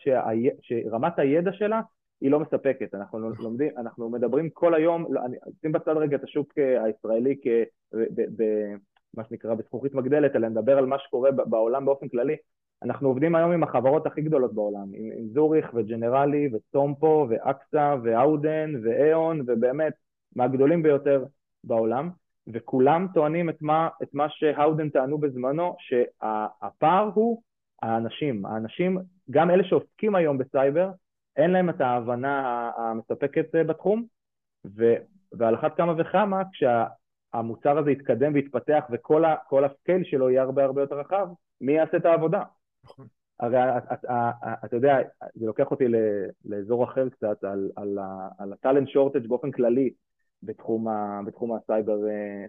שרמת 0.61 1.19
הידע 1.19 1.53
שלה 1.53 1.81
היא 2.21 2.31
לא 2.31 2.39
מספקת, 2.39 2.95
אנחנו 2.95 3.19
לומדים, 3.43 3.71
אנחנו 3.77 4.09
מדברים 4.09 4.49
כל 4.49 4.73
היום, 4.73 5.05
לא, 5.09 5.25
אני 5.25 5.37
שים 5.61 5.71
בצד 5.71 5.97
רגע 5.97 6.15
את 6.15 6.23
השוק 6.23 6.53
אה, 6.57 6.83
הישראלי 6.83 7.35
כ... 7.43 7.47
מה 9.17 9.23
שנקרא 9.23 9.53
בזכוכית 9.53 9.93
מגדלת, 9.93 10.35
אלא 10.35 10.49
נדבר 10.49 10.77
על 10.77 10.85
מה 10.85 10.99
שקורה 10.99 11.31
בעולם 11.31 11.85
באופן 11.85 12.07
כללי. 12.07 12.35
אנחנו 12.83 13.07
עובדים 13.07 13.35
היום 13.35 13.51
עם 13.51 13.63
החברות 13.63 14.05
הכי 14.05 14.21
גדולות 14.21 14.53
בעולם, 14.53 14.87
עם, 14.93 15.09
עם 15.17 15.27
זוריך 15.33 15.71
וג'נרלי 15.73 16.49
וסטומפו 16.53 17.27
ואקסה 17.29 17.95
ואאודן 18.03 18.73
ואיון 18.83 19.41
ובאמת 19.47 19.93
מהגדולים 20.35 20.83
ביותר 20.83 21.25
בעולם, 21.63 22.09
וכולם 22.47 23.07
טוענים 23.13 23.49
את 23.49 23.61
מה, 23.61 23.89
את 24.03 24.13
מה 24.13 24.27
ש 24.29 24.44
Howden 24.44 24.89
טענו 24.89 25.17
בזמנו, 25.17 25.75
שהפער 25.79 27.09
הוא 27.13 27.41
האנשים, 27.81 28.45
האנשים, 28.45 28.97
גם 29.31 29.51
אלה 29.51 29.63
שעוסקים 29.63 30.15
היום 30.15 30.37
בסייבר, 30.37 30.89
אין 31.37 31.51
להם 31.51 31.69
את 31.69 31.81
ההבנה 31.81 32.71
המספקת 32.77 33.55
אה, 33.55 33.63
בתחום, 33.63 34.05
ו, 34.65 34.93
ועל 35.31 35.55
אחת 35.55 35.77
כמה 35.77 35.93
וכמה 35.97 36.41
כשהמוצר 36.51 37.77
הזה 37.77 37.91
יתקדם 37.91 38.33
ויתפתח 38.33 38.83
וכל 38.91 39.63
ה 39.65 39.72
scale 39.72 40.03
שלו 40.03 40.29
יהיה 40.29 40.41
הרבה 40.41 40.63
הרבה 40.63 40.81
יותר 40.81 40.99
רחב, 40.99 41.27
מי 41.61 41.71
יעשה 41.71 41.97
את 41.97 42.05
העבודה? 42.05 42.43
נכון. 42.83 43.07
הרי 43.39 43.57
אתה 44.65 44.75
יודע, 44.75 44.97
זה 45.35 45.45
לוקח 45.45 45.71
אותי 45.71 45.85
לאזור 46.45 46.83
אחר 46.83 47.09
קצת, 47.09 47.43
על, 47.43 47.71
על, 47.75 47.99
על 48.37 48.53
ה 48.53 48.58
talent 48.58 48.89
shortage 48.89 49.27
באופן 49.27 49.51
כללי 49.51 49.89
בתחום, 50.43 50.87
ה, 50.87 51.21
בתחום 51.25 51.53
הסייבר, 51.53 51.97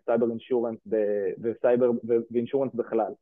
cyber 0.05 0.31
insurance 0.31 0.79
וסייבר 1.43 1.91
ו 2.31 2.35
insurance 2.35 2.75
בכלל. 2.75 3.13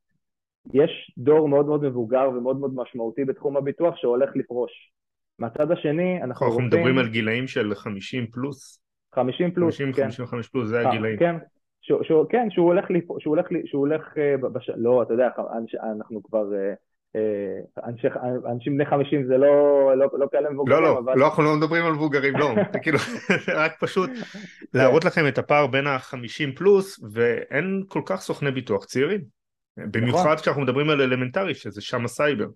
יש 0.75 1.14
דור 1.18 1.49
מאוד 1.49 1.66
מאוד 1.66 1.83
מבוגר 1.83 2.30
ומאוד 2.35 2.61
מאוד 2.61 2.75
משמעותי 2.75 3.25
בתחום 3.25 3.56
הביטוח 3.56 3.97
שהולך 3.97 4.37
לפרוש. 4.37 4.92
מהצד 5.38 5.70
השני 5.70 6.22
אנחנו 6.22 6.46
רוצים... 6.46 6.60
אנחנו 6.64 6.78
מדברים 6.78 6.98
על 6.98 7.08
גילאים 7.08 7.46
של 7.46 7.74
50 7.74 8.26
פלוס. 8.26 8.80
50 9.14 9.50
פלוס, 9.50 9.78
50, 9.78 9.92
כן. 9.92 10.02
55 10.02 10.48
פלוס, 10.48 10.68
זה 10.68 10.80
אה, 10.80 10.88
הגילאים. 10.88 11.18
כן, 11.18 11.36
שהוא, 11.82 12.02
שהוא, 12.02 12.26
כן, 12.28 12.46
שהוא 12.50 12.66
הולך, 12.66 12.84
שהוא 13.18 13.36
הולך, 13.36 13.46
שהוא 13.64 13.80
הולך, 13.80 14.02
אה, 14.18 14.36
בש... 14.36 14.70
לא, 14.76 15.02
אתה 15.02 15.14
יודע, 15.14 15.28
אנחנו 15.96 16.22
כבר, 16.22 16.44
אה, 16.54 17.84
אנשי, 17.88 18.06
אנשים 18.52 18.74
בני 18.74 18.86
50 18.86 19.26
זה 19.26 19.38
לא, 19.38 19.92
לא, 19.96 20.06
לא 20.12 20.26
כאלה 20.32 20.50
מבוגרים, 20.50 20.82
לא, 20.82 20.82
לא, 20.82 20.98
אבל... 20.98 21.12
לא, 21.16 21.26
אנחנו 21.26 21.42
לא 21.42 21.56
מדברים 21.56 21.84
על 21.84 21.92
מבוגרים, 21.92 22.36
לא, 22.36 22.54
כאילו, 22.82 22.98
רק 23.54 23.72
פשוט 23.80 24.10
להראות 24.74 25.04
לכם 25.04 25.28
את 25.28 25.38
הפער 25.38 25.66
בין 25.66 25.86
ה-50 25.86 26.56
פלוס, 26.56 27.00
ואין 27.12 27.82
כל 27.88 28.02
כך 28.06 28.20
סוכני 28.20 28.50
ביטוח 28.50 28.84
צעירים. 28.84 29.20
במיוחד 29.76 30.20
נכון. 30.20 30.36
כשאנחנו 30.36 30.62
מדברים 30.62 30.90
על 30.90 31.00
אלמנטרי, 31.00 31.54
שזה 31.54 31.80
שם 31.80 32.04
הסייבר. 32.04 32.46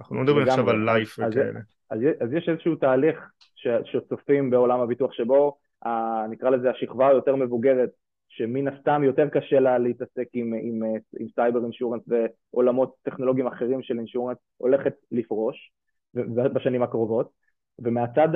אנחנו 0.00 0.16
לא 0.16 0.22
מדברים 0.22 0.48
עכשיו 0.48 0.70
על 0.70 0.84
life 0.84 1.18
וכאלה. 1.18 1.60
אז, 1.90 2.00
אז 2.20 2.32
יש 2.32 2.48
איזשהו 2.48 2.74
תהליך 2.74 3.30
ש, 3.54 3.68
שצופים 3.84 4.50
בעולם 4.50 4.80
הביטוח 4.80 5.12
שבו 5.12 5.56
ה, 5.84 5.88
נקרא 6.30 6.50
לזה 6.50 6.70
השכבה 6.70 7.08
היותר 7.08 7.36
מבוגרת 7.36 7.90
שמן 8.28 8.68
הסתם 8.68 9.02
יותר 9.04 9.28
קשה 9.28 9.60
לה 9.60 9.78
להתעסק 9.78 10.26
עם, 10.32 10.54
עם, 10.62 10.82
עם 11.20 11.26
cyber 11.34 11.64
insurance 11.64 12.02
ועולמות 12.08 12.94
טכנולוגיים 13.02 13.46
אחרים 13.46 13.82
של 13.82 13.98
insurance 13.98 14.38
הולכת 14.56 14.94
לפרוש 15.12 15.72
בשנים 16.54 16.82
הקרובות. 16.82 17.40
ומהצד 17.82 18.28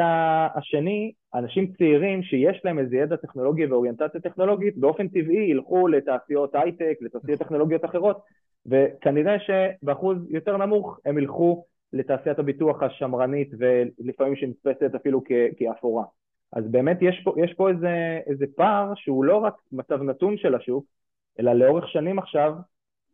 השני 0.55 1.13
אנשים 1.35 1.73
צעירים 1.79 2.23
שיש 2.23 2.61
להם 2.65 2.79
איזה 2.79 2.97
ידע 2.97 3.17
טכנולוגי 3.17 3.67
ואוריינטציה 3.67 4.21
טכנולוגית 4.21 4.77
באופן 4.79 5.09
טבעי 5.09 5.51
ילכו 5.51 5.89
לתעשיות 5.89 6.55
הייטק, 6.55 6.95
לתעשיות 7.01 7.39
טכנולוגיות 7.39 7.85
אחרות 7.85 8.21
וכנראה 8.67 9.37
שבאחוז 9.41 10.19
יותר 10.29 10.57
נמוך 10.57 11.01
הם 11.05 11.19
ילכו 11.19 11.65
לתעשיית 11.93 12.39
הביטוח 12.39 12.83
השמרנית 12.83 13.51
ולפעמים 13.59 14.37
שנתפסת 14.37 14.95
אפילו 14.95 15.23
כאפורה. 15.57 16.05
אז 16.53 16.65
באמת 16.71 16.99
יש 17.01 17.21
פה, 17.25 17.35
יש 17.45 17.55
פה 17.55 17.71
איזה, 17.71 18.21
איזה 18.27 18.47
פער 18.57 18.93
שהוא 18.95 19.25
לא 19.25 19.37
רק 19.37 19.55
מצב 19.73 20.03
נתון 20.03 20.37
של 20.37 20.55
השוק, 20.55 20.85
אלא 21.41 21.53
לאורך 21.53 21.89
שנים 21.89 22.19
עכשיו 22.19 22.55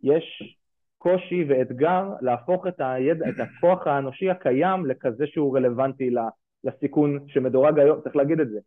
יש 0.02 0.56
קושי 0.98 1.44
ואתגר 1.48 2.04
להפוך 2.20 2.66
את, 2.66 2.74
הידע, 2.78 3.28
את 3.28 3.34
הכוח 3.40 3.86
האנושי 3.86 4.30
הקיים 4.30 4.86
לכזה 4.86 5.26
שהוא 5.26 5.56
רלוונטי 5.56 6.10
לסיכון 6.64 7.18
שמדורג 7.26 7.78
היום, 7.78 8.00
צריך 8.00 8.16
להגיד 8.16 8.40
את 8.40 8.48
זה, 8.48 8.58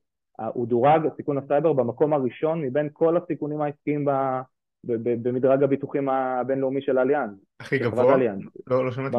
הוא 0.53 0.67
דורג, 0.67 1.01
סיכון 1.17 1.37
הסייבר, 1.37 1.73
במקום 1.73 2.13
הראשון 2.13 2.61
מבין 2.61 2.89
כל 2.93 3.17
הסיכונים 3.17 3.61
העסקיים 3.61 4.05
במדרג 4.83 5.63
הביטוחים 5.63 6.09
הבינלאומי 6.09 6.81
של 6.81 6.99
Allianz. 6.99 7.33
הכי 7.59 7.79
גבוה? 7.79 8.17
לא, 8.67 8.85
לא 8.85 8.91
שמעתי. 8.91 9.17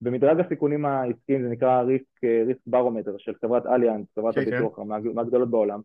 במדרג 0.00 0.40
הסיכונים 0.40 0.84
העסקיים 0.84 1.42
זה 1.42 1.48
נקרא 1.48 1.82
risk, 1.82 2.24
risk 2.46 2.60
barometer 2.66 3.14
של 3.18 3.32
חברת 3.40 3.66
Allianz, 3.66 4.06
חברת 4.14 4.34
כן, 4.34 4.40
הביטוח 4.40 4.76
כן. 4.76 4.82
מהגדולות 5.14 5.50
בעולם. 5.50 5.80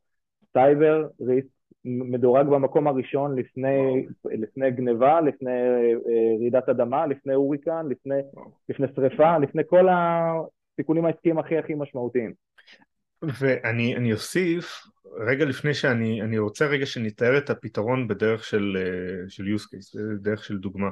cyber 0.54 1.08
risk 1.22 1.48
מדורג 1.86 2.48
במקום 2.48 2.88
הראשון 2.88 3.40
לפני, 3.40 4.06
לפני 4.26 4.72
גניבה, 4.72 5.22
לפני 5.22 5.52
אה, 5.52 6.36
רעידת 6.40 6.70
אדמה, 6.70 7.08
לפני 7.08 7.34
הוריקן, 7.34 7.86
לפני, 7.90 8.16
לפני 8.70 8.88
שריפה, 8.96 9.38
לפני 9.38 9.62
כל 9.68 9.88
הסיכונים 9.90 11.06
העסקיים 11.06 11.40
הכי 11.40 11.58
הכי 11.58 11.76
משמעותיים. 11.76 12.34
ואני 13.22 14.14
אוסיף, 14.14 14.84
רגע 15.28 15.46
לפני 15.46 15.74
שאני, 15.74 16.22
אני 16.22 16.38
רוצה 16.38 16.66
רגע 16.66 16.86
שנתאר 16.86 17.38
את 17.38 17.50
הפתרון 17.50 18.08
בדרך 18.08 18.44
של, 18.44 18.78
אה, 18.80 19.30
של 19.30 19.44
use 19.44 19.64
case, 19.64 20.00
בדרך 20.20 20.44
של 20.44 20.58
דוגמה. 20.58 20.90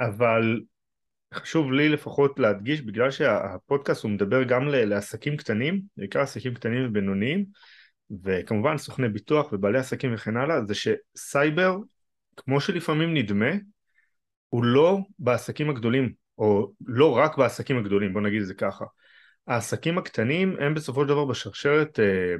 אבל 0.00 0.60
חשוב 1.34 1.72
לי 1.72 1.88
לפחות 1.88 2.38
להדגיש, 2.38 2.82
בגלל 2.82 3.10
שהפודקאסט 3.10 4.02
הוא 4.02 4.10
מדבר 4.10 4.42
גם 4.42 4.68
לעסקים 4.68 5.36
קטנים, 5.36 5.80
בעיקר 5.96 6.20
עסקים 6.20 6.54
קטנים 6.54 6.86
ובינוניים, 6.86 7.44
וכמובן 8.24 8.78
סוכני 8.78 9.08
ביטוח 9.08 9.52
ובעלי 9.52 9.78
עסקים 9.78 10.14
וכן 10.14 10.36
הלאה, 10.36 10.60
זה 10.68 10.74
שסייבר, 10.74 11.76
כמו 12.36 12.60
שלפעמים 12.60 13.14
נדמה, 13.14 13.50
הוא 14.48 14.64
לא 14.64 14.98
בעסקים 15.18 15.70
הגדולים, 15.70 16.12
או 16.38 16.72
לא 16.86 17.16
רק 17.16 17.38
בעסקים 17.38 17.78
הגדולים, 17.78 18.12
בוא 18.12 18.20
נגיד 18.20 18.40
את 18.40 18.46
זה 18.46 18.54
ככה. 18.54 18.84
העסקים 19.46 19.98
הקטנים 19.98 20.56
הם 20.60 20.74
בסופו 20.74 21.02
של 21.02 21.08
דבר 21.08 21.24
בשרשרת 21.24 22.00
אה, 22.00 22.34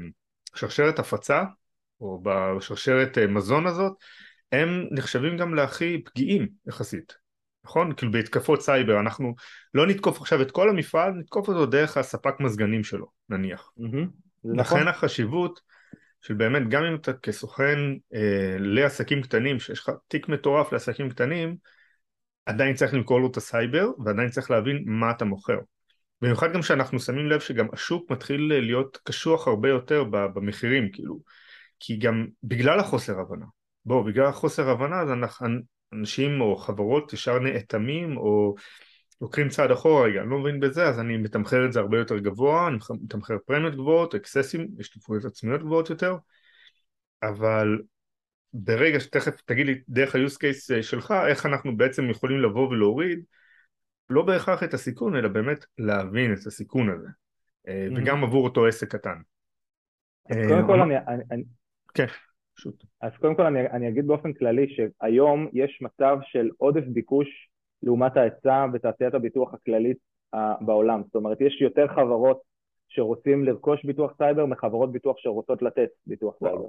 שרשרת 0.55 0.99
הפצה, 0.99 1.45
או 2.01 2.23
בשרשרת 2.23 3.19
אה, 3.19 3.27
מזון 3.27 3.67
הזאת, 3.67 3.93
הם 4.53 4.89
נחשבים 4.91 5.37
גם 5.37 5.55
להכי 5.55 6.03
פגיעים 6.05 6.49
יחסית, 6.69 7.15
נכון? 7.65 7.95
כאילו 7.95 8.13
בהתקפות 8.13 8.63
סייבר, 8.63 9.01
אנחנו 9.01 9.35
לא 9.75 9.87
נתקוף 9.87 10.21
עכשיו 10.21 10.43
את 10.43 10.51
כל 10.51 10.69
המפעל, 10.69 11.13
נתקוף 11.13 11.49
אותו 11.49 11.67
דרך 11.67 11.97
הספק 11.97 12.35
מזגנים 12.41 12.85
שלו, 12.85 13.07
נניח. 13.29 13.73
Mm-hmm. 13.79 14.07
לכן 14.45 14.77
נכון. 14.77 14.89
החשיבות 14.89 15.61
של 16.21 16.35
באמת, 16.35 16.69
גם 16.69 16.85
אם 16.85 16.95
אתה 16.95 17.13
כסוכן 17.13 17.79
אה, 18.15 18.57
לעסקים 18.59 19.23
קטנים, 19.23 19.61
שיש 19.61 19.81
לך 19.81 19.91
תיק 20.09 20.29
מטורף 20.29 20.73
לעסקים 20.73 21.11
קטנים, 21.11 21.57
עדיין 22.47 22.75
צריך 22.75 22.95
למכור 22.95 23.21
לו 23.21 23.31
את 23.31 23.37
הסייבר, 23.37 23.91
ועדיין 24.05 24.31
צריך 24.31 24.51
להבין 24.51 24.83
מה 24.87 25.11
אתה 25.11 25.25
מוכר. 25.25 25.59
במיוחד 26.23 26.53
גם 26.53 26.63
שאנחנו 26.63 27.01
שמים 27.01 27.27
לב 27.27 27.41
שגם 27.41 27.67
השוק 27.73 28.11
מתחיל 28.11 28.61
להיות 28.61 28.99
קשוח 29.05 29.49
הרבה 29.49 29.69
יותר 29.69 30.05
במחירים, 30.05 30.89
כאילו, 30.93 31.19
כי 31.81 31.97
גם 31.97 32.27
בגלל 32.43 32.81
החוסר 32.81 33.21
הבנה, 33.21 33.47
בואו, 33.85 34.05
בגלל 34.05 34.27
החוסר 34.27 34.71
הבנה 34.71 35.01
אז 35.01 35.09
אנשים 35.93 36.41
או 36.41 36.57
חברות 36.57 37.13
ישר 37.13 37.39
נאטמים 37.39 38.17
או 38.17 38.55
לוקחים 39.21 39.49
צעד 39.49 39.71
אחורה, 39.71 40.05
רגע, 40.05 40.21
אני 40.21 40.31
לא 40.31 40.39
מבין 40.39 40.61
בזה, 40.61 40.89
אז 40.89 41.01
אני 41.01 41.17
מתמחר 41.17 41.67
את 41.67 41.73
זה 41.73 41.81
הרבה 41.81 41.99
יותר 41.99 42.19
גבוה, 42.19 42.69
אני 42.69 42.79
מתמחר 43.03 43.37
פרמיות 43.47 43.75
גבוהות, 43.75 44.15
אקססים, 44.15 44.69
השתתפויות 44.81 45.25
עצמיות 45.25 45.61
גבוהות 45.61 45.91
יותר, 45.91 46.17
אבל 47.23 47.79
ברגע 48.53 49.01
שתכף 49.01 49.41
תגיד 49.45 49.67
לי 49.67 49.81
דרך 49.89 50.15
ה-use 50.15 50.35
case 50.35 50.75
אה, 50.75 50.83
שלך, 50.83 51.15
איך 51.29 51.47
אנחנו 51.47 51.77
בעצם 51.77 52.11
יכולים 52.11 52.41
לבוא 52.41 52.69
ולהוריד 52.69 53.21
לא 54.11 54.23
בהכרח 54.23 54.63
את 54.63 54.75
הסיכון, 54.75 55.17
אלא 55.17 55.29
באמת 55.29 55.65
להבין 55.79 56.33
את 56.33 56.47
הסיכון 56.47 56.91
הזה, 56.91 57.09
אה, 57.69 57.89
mm-hmm. 57.89 57.99
וגם 57.99 58.25
עבור 58.25 58.45
אותו 58.45 58.67
עסק 58.67 58.89
קטן. 58.89 59.19
אז 60.31 60.37
קודם 60.49 60.61
אה, 60.61 60.67
כל 60.67 60.81
אני... 60.81 60.95
אני... 61.31 61.45
כן, 61.95 62.07
פשוט. 62.57 62.85
אז 63.01 63.13
קודם 63.21 63.35
כל 63.35 63.47
אני, 63.47 63.61
אני 63.61 63.89
אגיד 63.89 64.07
באופן 64.07 64.33
כללי 64.33 64.67
שהיום 64.69 65.49
יש 65.53 65.83
מצב 65.83 66.19
של 66.23 66.51
עודף 66.57 66.85
ביקוש 66.87 67.29
לעומת 67.83 68.17
ההיצע 68.17 68.67
בתעשיית 68.67 69.15
הביטוח 69.15 69.55
הכללית 69.55 69.97
בעולם. 70.61 71.03
זאת 71.05 71.15
אומרת, 71.15 71.41
יש 71.41 71.61
יותר 71.61 71.87
חברות 71.89 72.41
שרוצים 72.89 73.45
לרכוש 73.45 73.85
ביטוח 73.85 74.13
סייבר 74.19 74.47
מחברות 74.47 74.93
ביטוח 74.93 75.17
שרוצות 75.19 75.63
לתת 75.63 75.89
ביטוח 76.07 76.35
סייבר. 76.39 76.69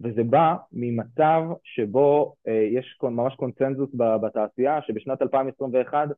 וזה 0.00 0.24
בא 0.24 0.54
ממצב 0.72 1.42
שבו 1.64 2.34
אה, 2.48 2.68
יש 2.72 2.98
ממש 3.02 3.34
קונצנזוס 3.34 3.90
בתעשייה, 3.94 4.82
שבשנת 4.82 5.22
2021 5.22 6.08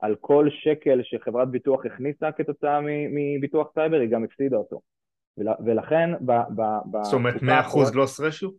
על 0.00 0.16
כל 0.20 0.48
שקל 0.50 1.00
שחברת 1.02 1.50
ביטוח 1.50 1.86
הכניסה 1.86 2.32
כתוצאה 2.32 2.80
מביטוח 3.10 3.70
סייבר, 3.74 4.00
היא 4.00 4.08
גם 4.08 4.24
הפסידה 4.24 4.56
אותו. 4.56 4.80
ולכן 5.38 6.10
ב... 6.26 6.32
ב, 6.32 6.62
ב 6.90 7.02
זאת 7.02 7.14
אומרת 7.14 7.42
100% 7.42 7.46
לוס 7.94 8.20
רשיו? 8.20 8.50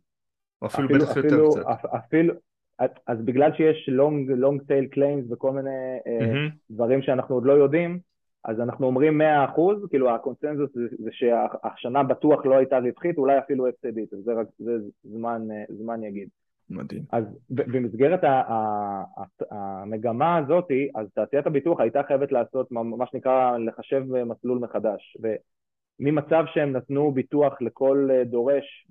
או 0.61 0.67
אפילו 0.67 0.87
בטח 0.87 1.17
יותר 1.17 1.37
קצת? 1.51 1.85
אפילו, 1.97 2.33
אז 3.07 3.17
בגלל 3.25 3.51
שיש 3.53 3.89
long, 3.89 4.29
long 4.29 4.61
tail 4.61 4.95
claims 4.95 5.33
וכל 5.33 5.51
מיני 5.51 5.97
mm-hmm. 6.05 6.51
דברים 6.71 7.01
שאנחנו 7.01 7.35
עוד 7.35 7.45
לא 7.45 7.53
יודעים, 7.53 7.99
אז 8.45 8.59
אנחנו 8.59 8.85
אומרים 8.85 9.21
100%, 9.21 9.23
כאילו 9.89 10.15
הקונצנזוס 10.15 10.69
זה, 10.73 10.81
זה 10.99 11.09
שהשנה 11.11 12.03
בטוח 12.03 12.45
לא 12.45 12.55
הייתה 12.55 12.77
רווחית, 12.77 13.17
אולי 13.17 13.39
אפילו 13.39 13.67
הפסדית, 13.67 14.09
זה, 14.09 14.33
זה 14.59 14.71
זמן, 15.03 15.47
אה, 15.51 15.63
זמן 15.69 16.03
יגיד. 16.03 16.29
מדהים. 16.71 17.03
אז 17.11 17.23
במסגרת 17.49 18.19
המגמה 19.51 20.37
הזאת, 20.37 20.67
אז 20.95 21.07
תעשיית 21.13 21.47
הביטוח 21.47 21.79
הייתה 21.79 22.03
חייבת 22.03 22.31
לעשות 22.31 22.71
מה 22.71 23.05
שנקרא 23.11 23.57
לחשב 23.57 24.03
מסלול 24.25 24.59
מחדש. 24.59 25.17
וממצב 25.99 26.43
שהם 26.53 26.71
נתנו 26.71 27.11
ביטוח 27.11 27.61
לכל 27.61 28.09
דורש 28.25 28.87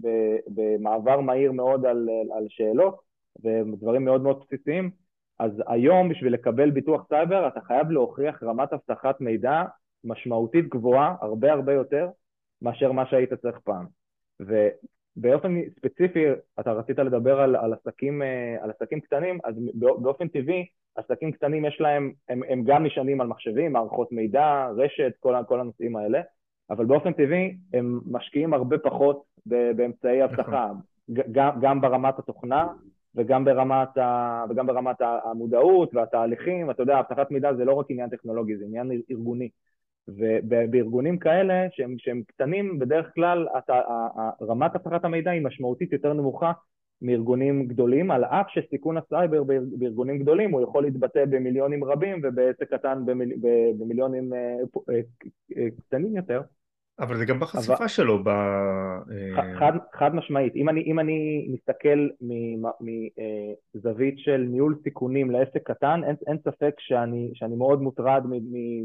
במעבר 0.46 1.20
מהיר 1.20 1.52
מאוד 1.52 1.86
על, 1.86 2.08
על 2.36 2.46
שאלות 2.48 3.00
ודברים 3.44 4.04
מאוד 4.04 4.22
מאוד 4.22 4.42
בסיסיים, 4.44 4.90
אז 5.38 5.52
היום 5.66 6.08
בשביל 6.08 6.32
לקבל 6.32 6.70
ביטוח 6.70 7.06
סייבר 7.08 7.48
אתה 7.48 7.60
חייב 7.60 7.90
להוכיח 7.90 8.42
רמת 8.42 8.72
אבטחת 8.72 9.20
מידע 9.20 9.62
משמעותית 10.04 10.68
גבוהה 10.68 11.14
הרבה 11.20 11.52
הרבה 11.52 11.72
יותר 11.72 12.08
מאשר 12.62 12.92
מה 12.92 13.06
שהיית 13.06 13.34
צריך 13.34 13.58
פעם. 13.64 13.86
באופן 15.20 15.60
ספציפי, 15.78 16.24
אתה 16.60 16.72
רצית 16.72 16.98
לדבר 16.98 17.40
על, 17.40 17.56
על, 17.56 17.72
עסקים, 17.72 18.22
אה, 18.22 18.56
על 18.60 18.70
עסקים 18.70 19.00
קטנים, 19.00 19.38
אז 19.44 19.54
באופן 19.74 20.28
טבעי, 20.28 20.66
עסקים 20.96 21.32
קטנים 21.32 21.64
יש 21.64 21.80
להם, 21.80 22.12
הם, 22.28 22.40
הם 22.48 22.62
גם 22.64 22.84
נשענים 22.84 23.20
על 23.20 23.26
מחשבים, 23.26 23.72
מערכות 23.72 24.12
מידע, 24.12 24.68
רשת, 24.76 25.12
כל, 25.20 25.34
כל 25.48 25.60
הנושאים 25.60 25.96
האלה, 25.96 26.20
אבל 26.70 26.84
באופן 26.84 27.12
טבעי 27.12 27.56
הם 27.74 28.00
משקיעים 28.06 28.54
הרבה 28.54 28.78
פחות 28.78 29.22
באמצעי 29.46 30.24
אבטחה, 30.24 30.70
נכון. 30.70 31.22
גם, 31.32 31.50
גם 31.60 31.80
ברמת 31.80 32.18
התוכנה 32.18 32.66
וגם 33.14 33.44
ברמת, 33.44 33.98
ה, 33.98 34.44
וגם 34.50 34.66
ברמת 34.66 34.96
המודעות 35.00 35.94
והתהליכים, 35.94 36.70
אתה 36.70 36.82
יודע, 36.82 37.00
אבטחת 37.00 37.30
מידע 37.30 37.54
זה 37.54 37.64
לא 37.64 37.72
רק 37.72 37.86
עניין 37.88 38.10
טכנולוגי, 38.10 38.56
זה 38.56 38.64
עניין 38.64 38.90
ארגוני. 39.10 39.48
ובארגונים 40.16 41.18
כאלה 41.18 41.66
שהם, 41.70 41.94
שהם 41.98 42.22
קטנים, 42.26 42.78
בדרך 42.78 43.06
כלל 43.14 43.48
אתה, 43.58 43.80
רמת 44.42 44.74
אבטחת 44.74 45.04
המידע 45.04 45.30
היא 45.30 45.42
משמעותית 45.42 45.92
יותר 45.92 46.12
נמוכה 46.12 46.52
מארגונים 47.02 47.66
גדולים, 47.66 48.10
על 48.10 48.24
אף 48.24 48.46
שסיכון 48.48 48.96
הסייבר 48.96 49.42
בארגונים 49.72 50.18
גדולים 50.18 50.50
הוא 50.50 50.62
יכול 50.62 50.82
להתבטא 50.82 51.24
במיליונים 51.24 51.84
רבים 51.84 52.20
ובעסק 52.22 52.74
קטן 52.74 53.02
במיל, 53.06 53.32
במיליונים 53.78 54.32
אה, 54.32 54.38
אה, 54.90 55.00
אה, 55.56 55.68
קטנים 55.86 56.16
יותר. 56.16 56.40
אבל 56.98 57.16
זה 57.16 57.24
גם 57.24 57.40
בחשיפה 57.40 57.74
אבל... 57.74 57.88
שלו. 57.88 58.24
ב... 58.24 58.30
חד, 59.58 59.72
חד 59.92 60.14
משמעית. 60.14 60.56
אם 60.56 60.68
אני, 60.68 60.82
אם 60.82 60.98
אני 60.98 61.48
מסתכל 61.52 62.08
מזווית 63.74 64.18
של 64.18 64.46
ניהול 64.50 64.78
סיכונים 64.82 65.30
לעסק 65.30 65.62
קטן, 65.62 66.00
אין, 66.04 66.16
אין 66.26 66.38
ספק 66.44 66.74
שאני, 66.78 67.30
שאני 67.34 67.56
מאוד 67.56 67.82
מוטרד 67.82 68.24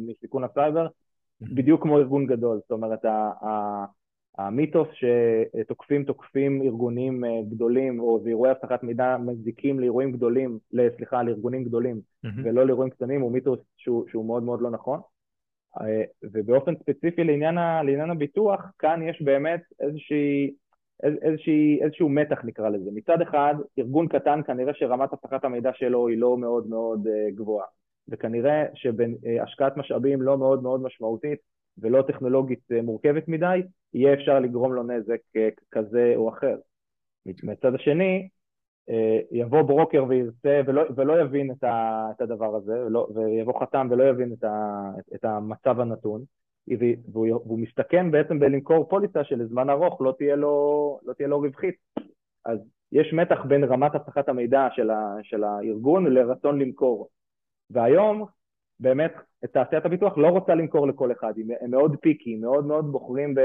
מסיכון 0.08 0.44
הסייבר, 0.44 0.88
בדיוק 1.42 1.82
כמו 1.82 1.98
ארגון 1.98 2.26
גדול, 2.26 2.58
זאת 2.58 2.72
אומרת 2.72 3.06
המיתוס 4.38 4.88
שתוקפים 4.94 6.04
תוקפים 6.04 6.62
ארגונים 6.62 7.26
אה, 7.26 7.42
גדולים 7.50 8.00
או 8.00 8.22
ואירועי 8.24 8.52
אבטחת 8.52 8.84
מידע 8.84 9.18
מזיקים 9.18 9.80
לאירועים 9.80 10.12
גדולים, 10.12 10.60
סליחה, 10.98 11.24
לארגונים 11.24 11.64
גדולים 11.64 11.96
mm-hmm. 12.26 12.30
ולא 12.44 12.66
לאירועים 12.66 12.90
קטנים 12.90 13.22
הוא 13.22 13.32
מיתוס 13.32 13.60
שהוא, 13.78 14.08
שהוא 14.10 14.26
מאוד 14.26 14.44
מאוד 14.44 14.62
לא 14.62 14.70
נכון. 14.70 15.00
אה, 15.82 16.04
ובאופן 16.24 16.76
ספציפי 16.76 17.24
לעניין, 17.24 17.58
ה, 17.58 17.84
לעניין 17.84 18.10
הביטוח 18.10 18.62
כאן 18.80 19.02
יש 19.10 19.22
באמת 19.22 19.62
איזושהי, 19.80 20.52
איזושהי, 21.04 21.80
איזשהו 21.82 22.10
מתח 22.10 22.40
נקרא 22.44 22.70
לזה. 22.70 22.90
מצד 22.94 23.22
אחד 23.22 23.56
ארגון 23.80 24.08
קטן 24.08 24.42
כנראה 24.48 24.74
שרמת 24.74 25.14
אבטחת 25.14 25.46
המידע 25.46 25.72
שלו 25.74 26.08
היא 26.08 26.18
לא 26.18 26.38
מאוד 26.38 26.68
מאוד 26.68 27.08
אה, 27.08 27.32
גבוהה 27.32 27.66
וכנראה 28.10 28.66
שבהשקעת 28.74 29.78
משאבים 29.78 30.22
לא 30.22 30.38
מאוד 30.38 30.64
מאוד 30.64 30.82
משמעותית 30.82 31.40
ולא 31.78 32.02
טכנולוגית 32.02 32.72
אה, 32.72 32.82
מורכבת 32.82 33.28
מדי, 33.28 33.62
יהיה 33.94 34.14
אפשר 34.14 34.40
לגרום 34.40 34.74
לו 34.74 34.84
נזק 34.84 35.20
אה, 35.36 35.50
כזה 35.72 36.14
או 36.16 36.30
אחר. 36.30 36.56
מצד 37.44 37.76
השני, 37.76 38.30
אה, 38.90 39.20
יבוא 39.32 39.62
ברוקר 39.62 40.06
וירצה 40.10 40.62
ולא, 40.68 40.84
ולא 40.96 41.22
יבין 41.22 41.52
את, 41.52 41.64
ה, 41.64 42.08
את 42.16 42.22
הדבר 42.22 42.56
הזה, 42.56 42.86
ולא, 42.86 43.08
ויבוא 43.16 43.60
חתם 43.60 43.88
ולא 43.92 44.04
יבין 44.04 44.34
את, 44.34 44.44
ה, 44.44 44.90
את 45.16 45.26
המצב 45.26 45.80
הנתון, 45.80 46.24
והוא, 47.12 47.28
והוא 47.28 47.60
מסתכן 47.60 48.12
בעצם 48.12 48.40
בלמכור 48.40 48.90
פוליסה 48.90 49.24
שלזמן 49.24 49.70
ארוך 49.70 50.02
לא 50.02 50.14
תהיה 50.18 50.36
לו, 50.36 51.00
לא 51.04 51.14
תהיה 51.14 51.28
לו 51.28 51.40
רווחית. 51.40 51.76
אז 52.46 52.60
יש 52.92 53.14
מתח 53.14 53.46
בין 53.48 53.64
רמת 53.64 53.96
אבטחת 53.96 54.30
המידע 54.30 54.68
של, 54.76 54.90
ה, 54.90 55.16
של 55.24 55.44
הארגון 55.44 56.14
לרצון 56.14 56.60
למכור. 56.60 57.10
והיום 57.70 58.26
באמת, 58.80 59.14
תעשיית 59.54 59.86
הביטוח 59.86 60.18
לא 60.18 60.28
רוצה 60.28 60.56
למכור 60.56 60.88
לכל 60.88 61.12
אחד, 61.12 61.34
הם 61.62 61.72
מאוד 61.72 61.96
פיקי, 62.02 62.36
מאוד 62.36 62.66
מאוד 62.66 62.92
בוחרים 62.92 63.36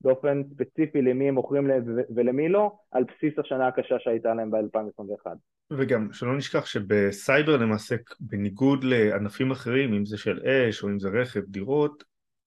באופן 0.00 0.42
ספציפי 0.54 1.02
למי 1.02 1.28
הם 1.28 1.34
מוכרים 1.34 1.70
ולמי 2.16 2.48
לא, 2.48 2.76
על 2.90 3.04
בסיס 3.04 3.38
השנה 3.38 3.68
הקשה 3.68 3.96
שהייתה 3.98 4.34
להם 4.34 4.50
ב-2021. 4.50 5.26
וגם, 5.70 6.12
שלא 6.12 6.36
נשכח 6.36 6.66
שבסייבר 6.66 7.56
למעשה, 7.56 7.96
בניגוד 8.20 8.84
לענפים 8.84 9.50
אחרים, 9.50 9.94
אם 9.94 10.06
זה 10.06 10.18
של 10.18 10.40
אש 10.46 10.82
או 10.82 10.88
אם 10.88 10.98
זה 10.98 11.08
רכב, 11.08 11.40
דירות, 11.40 12.04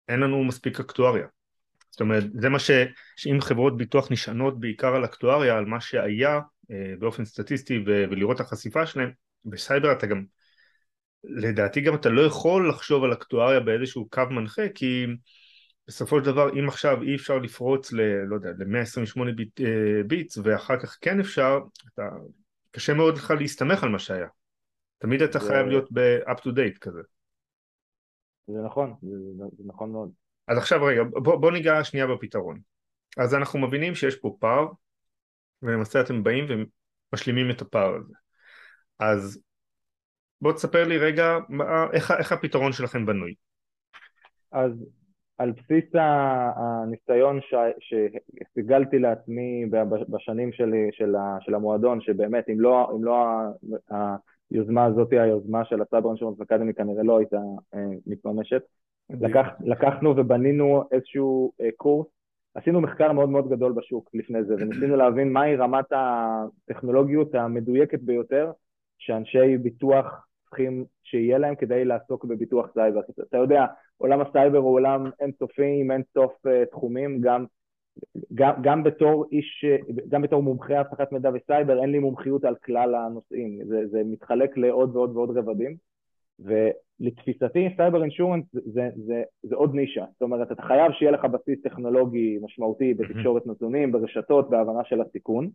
אין 0.08 0.20
לנו 0.20 0.44
מספיק 0.44 0.80
אקטואריה. 0.80 1.28
זאת 1.90 2.02
אומרת, 2.02 2.24
זה 2.34 2.50
מה 2.50 2.60
ש... 2.60 2.72
שאם 3.16 3.42
חברות 3.42 3.78
ביטוח 3.78 4.12
נשענות 4.12 4.60
בעיקר 4.60 4.96
על 4.96 5.06
אקטואריה, 5.06 5.58
על 5.58 5.66
מה 5.66 5.82
שהיה 5.82 6.40
אה, 6.72 6.94
באופן 7.00 7.26
סטטיסטי 7.26 7.84
ו... 7.88 8.04
ולראות 8.12 8.36
את 8.36 8.42
החשיפה 8.42 8.86
שלהם, 8.86 9.12
בסייבר 9.46 9.92
אתה 9.92 10.08
גם, 10.08 10.24
לדעתי 11.24 11.82
גם 11.82 11.96
אתה 11.96 12.10
לא 12.10 12.22
יכול 12.22 12.70
לחשוב 12.70 13.04
על 13.04 13.14
אקטואריה 13.14 13.60
באיזשהו 13.60 14.10
קו 14.10 14.24
מנחה, 14.30 14.70
כי 14.76 15.06
בסופו 15.88 16.20
של 16.20 16.26
דבר 16.26 16.60
אם 16.60 16.68
עכשיו 16.68 17.02
אי 17.02 17.16
אפשר 17.16 17.38
לפרוץ 17.38 17.94
ל... 17.94 18.02
לא 18.02 18.36
יודע, 18.36 18.50
ל-128 18.58 19.36
ביט, 19.36 19.62
אה, 19.62 20.04
ביטס 20.08 20.38
ואחר 20.44 20.80
כך 20.80 20.98
כן 21.02 21.20
אפשר, 21.20 21.60
אתה... 21.94 22.10
קשה 22.72 22.94
מאוד 22.94 23.18
לך 23.18 23.34
להסתמך 23.40 23.84
על 23.84 23.90
מה 23.90 24.00
שהיה. 24.00 24.28
תמיד 24.98 25.22
אתה 25.22 25.40
זה... 25.40 25.48
חייב 25.48 25.68
להיות 25.68 25.92
ב-up 25.92 26.38
to 26.38 26.50
date 26.50 26.78
כזה. 26.82 27.02
זה 28.48 28.58
נכון, 28.66 28.94
זה, 29.02 29.44
זה 29.58 29.64
נכון 29.66 29.92
מאוד. 29.92 30.12
אז 30.48 30.58
עכשיו 30.58 30.84
רגע, 30.84 31.04
בוא, 31.04 31.36
בוא 31.36 31.52
ניגע 31.52 31.84
שנייה 31.84 32.08
בפתרון. 32.08 32.60
אז 33.18 33.36
אנחנו 33.36 33.60
מבינים 33.60 33.96
שיש 33.96 34.16
פה 34.16 34.38
פער, 34.40 34.68
ולמעשה 35.62 36.02
אתם 36.02 36.24
באים 36.24 36.46
ומשלימים 37.14 37.52
את 37.52 37.62
הפער 37.62 37.96
הזה. 37.96 38.14
אז 39.00 39.40
בוא 40.42 40.54
תספר 40.54 40.88
לי 40.88 40.98
רגע 40.98 41.38
מה, 41.50 41.88
איך, 41.94 42.12
איך 42.12 42.32
הפתרון 42.32 42.72
שלכם 42.72 43.06
בנוי. 43.06 43.34
אז 44.52 44.72
על 45.38 45.52
בסיס 45.52 45.86
הניסיון 46.56 47.40
שהסיגלתי 47.80 49.00
לעצמי 49.00 49.66
בשנים 50.10 50.52
שלי, 50.52 50.90
של, 50.92 51.16
של 51.40 51.56
המועדון, 51.56 52.02
שבאמת 52.02 52.50
אם 52.50 52.62
לא, 52.62 52.92
אם 52.96 53.04
לא 53.04 53.16
היוזמה 54.52 54.86
הזאת, 54.86 55.14
היוזמה 55.14 55.66
של 55.66 55.82
הסייבר 55.82 56.10
אינשורנס 56.10 56.42
אקדמי 56.42 56.74
כנראה 56.74 57.04
לא 57.04 57.18
הייתה 57.18 57.38
אה, 57.74 57.80
מתממשת, 58.08 58.62
לקח, 59.10 59.48
לקחנו 59.60 60.14
ובנינו 60.18 60.84
איזשהו 60.92 61.52
אה, 61.62 61.70
קורס, 61.78 62.08
עשינו 62.56 62.82
מחקר 62.82 63.12
מאוד 63.12 63.30
מאוד 63.30 63.50
גדול 63.50 63.72
בשוק 63.72 64.10
לפני 64.14 64.44
זה, 64.44 64.54
וניסינו 64.60 64.96
להבין 64.96 65.34
מהי 65.34 65.56
רמת 65.56 65.86
הטכנולוגיות 65.92 67.36
המדויקת 67.36 68.00
ביותר 68.02 68.52
שאנשי 68.98 69.58
ביטוח 69.58 70.28
צריכים 70.50 70.86
שיהיה 71.04 71.38
להם 71.38 71.56
כדי 71.56 71.86
לעסוק 71.86 72.26
בביטוח 72.26 72.68
סייבר. 72.74 73.00
אתה 73.28 73.38
יודע, 73.38 73.66
עולם 73.98 74.22
הסייבר 74.22 74.58
הוא 74.58 74.74
עולם 74.74 75.10
אינסופי 75.20 75.80
עם 75.82 75.92
אינסוף 75.92 76.32
אה, 76.48 76.66
תחומים, 76.72 77.22
גם, 77.22 77.46
גם, 78.34 78.54
גם 78.62 78.84
בתור 78.84 79.26
איש, 79.32 79.66
גם 80.10 80.22
בתור 80.22 80.44
מומחה 80.44 80.82
אבטחת 80.82 81.12
מידע 81.12 81.30
וסייבר, 81.34 81.82
אין 81.82 81.92
לי 81.92 82.00
מומחיות 82.00 82.46
על 82.46 82.56
כלל 82.56 82.96
הנושאים, 82.96 83.60
זה, 83.68 83.88
זה 83.88 84.02
מתחלק 84.06 84.58
לעוד 84.58 84.96
ועוד 84.96 85.16
ועוד 85.16 85.38
רבדים, 85.38 85.76
ולתפיסתי 86.40 87.70
cyber 87.76 88.04
insurance 88.04 88.46
זה, 88.52 88.62
זה, 88.66 88.90
זה, 89.06 89.24
זה 89.44 89.56
עוד 89.56 89.76
נישה, 89.76 90.06
זאת 90.14 90.22
אומרת 90.22 90.52
אתה 90.52 90.62
חייב 90.62 90.92
שיהיה 90.92 91.12
לך 91.12 91.26
בסיס 91.26 91.62
טכנולוגי 91.64 92.40
משמעותי 92.42 92.94
בתקשורת 92.94 93.48
נתונים, 93.48 93.92
ברשתות, 93.92 94.50
בהבנה 94.50 94.84
של 94.84 95.02
הסיכון, 95.02 95.50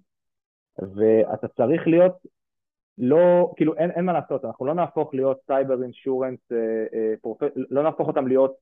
ואתה 0.79 1.49
צריך 1.49 1.87
להיות 1.87 2.13
לא, 2.99 3.53
כאילו 3.57 3.77
אין, 3.77 3.91
אין 3.91 4.05
מה 4.05 4.13
לעשות, 4.13 4.45
אנחנו 4.45 4.67
לא 4.67 4.75
נהפוך 4.75 5.15
להיות 5.15 5.39
cyber 5.47 5.83
insurance, 5.83 6.39
אה, 6.53 6.59
אה, 6.95 7.49
לא 7.71 7.83
נהפוך 7.83 8.09
אותם 8.09 8.27
להיות, 8.27 8.55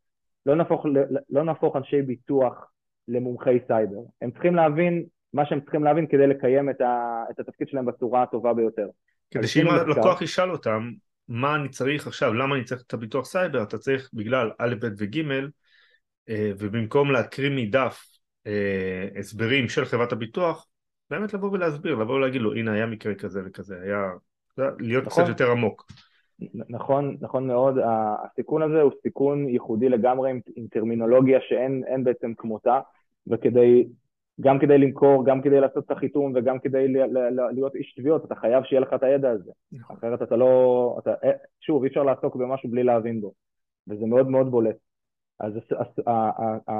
לא 0.46 0.54
נהפוך, 0.54 0.86
לא 1.30 1.44
נהפוך 1.44 1.76
אנשי 1.76 2.02
ביטוח 2.02 2.70
למומחי 3.08 3.58
סייבר. 3.66 4.00
הם 4.22 4.30
צריכים 4.30 4.54
להבין 4.54 5.04
מה 5.32 5.46
שהם 5.46 5.60
צריכים 5.60 5.84
להבין 5.84 6.06
כדי 6.06 6.26
לקיים 6.26 6.70
את, 6.70 6.80
ה, 6.80 7.24
את 7.30 7.40
התפקיד 7.40 7.68
שלהם 7.68 7.86
בצורה 7.86 8.22
הטובה 8.22 8.54
ביותר. 8.54 8.86
כדי 9.30 9.46
שאם 9.46 9.68
הלקוח 9.68 10.22
ישאל 10.22 10.50
אותם, 10.50 10.90
מה 11.28 11.54
אני 11.54 11.68
צריך 11.68 12.06
עכשיו, 12.06 12.34
למה 12.34 12.54
אני 12.54 12.64
צריך 12.64 12.82
את 12.86 12.94
הביטוח 12.94 13.24
סייבר, 13.24 13.62
אתה 13.62 13.78
צריך 13.78 14.10
בגלל 14.12 14.50
א', 14.58 14.74
ב' 14.80 14.88
וג', 14.98 15.18
אה, 16.28 16.52
ובמקום 16.58 17.10
להקריא 17.10 17.50
מדף 17.50 18.04
אה, 18.46 19.08
הסברים 19.18 19.68
של 19.68 19.84
חברת 19.84 20.12
הביטוח, 20.12 20.66
באמת 21.10 21.34
לבוא 21.34 21.50
ולהסביר, 21.52 21.94
לבוא 21.94 22.14
ולהגיד 22.14 22.40
לו 22.40 22.54
הנה 22.54 22.72
היה 22.72 22.86
מקרה 22.86 23.14
כזה 23.14 23.40
וכזה, 23.44 23.80
היה 23.82 24.10
להיות 24.78 25.04
נכון. 25.04 25.24
קצת 25.24 25.28
יותר 25.28 25.50
עמוק. 25.50 25.86
נכון, 26.68 27.16
נכון 27.20 27.46
מאוד, 27.46 27.78
הסיכון 27.84 28.62
הזה 28.62 28.80
הוא 28.80 28.92
סיכון 29.02 29.48
ייחודי 29.48 29.88
לגמרי 29.88 30.30
עם, 30.30 30.40
עם 30.56 30.66
טרמינולוגיה 30.70 31.38
שאין 31.48 32.04
בעצם 32.04 32.32
כמותה, 32.36 32.80
וכדי, 33.26 33.86
גם 34.40 34.58
כדי 34.58 34.78
למכור, 34.78 35.26
גם 35.26 35.42
כדי 35.42 35.60
לעשות 35.60 35.84
את 35.86 35.90
החיתום 35.90 36.32
וגם 36.34 36.58
כדי 36.58 36.88
ל, 36.88 36.98
ל, 36.98 37.18
ל, 37.18 37.50
להיות 37.54 37.74
איש 37.74 37.94
תביעות, 37.94 38.24
אתה 38.24 38.34
חייב 38.34 38.64
שיהיה 38.64 38.80
לך 38.80 38.88
את 38.94 39.02
הידע 39.02 39.30
הזה, 39.30 39.50
נכון. 39.72 39.96
אחרת 39.96 40.22
אתה 40.22 40.36
לא, 40.36 40.96
אתה, 41.02 41.10
אה, 41.24 41.32
שוב, 41.60 41.82
אי 41.82 41.88
אפשר 41.88 42.02
לעסוק 42.02 42.36
במשהו 42.36 42.70
בלי 42.70 42.82
להבין 42.82 43.20
בו, 43.20 43.32
וזה 43.88 44.06
מאוד 44.06 44.28
מאוד 44.28 44.50
בולט. 44.50 44.76
אז 45.42 45.52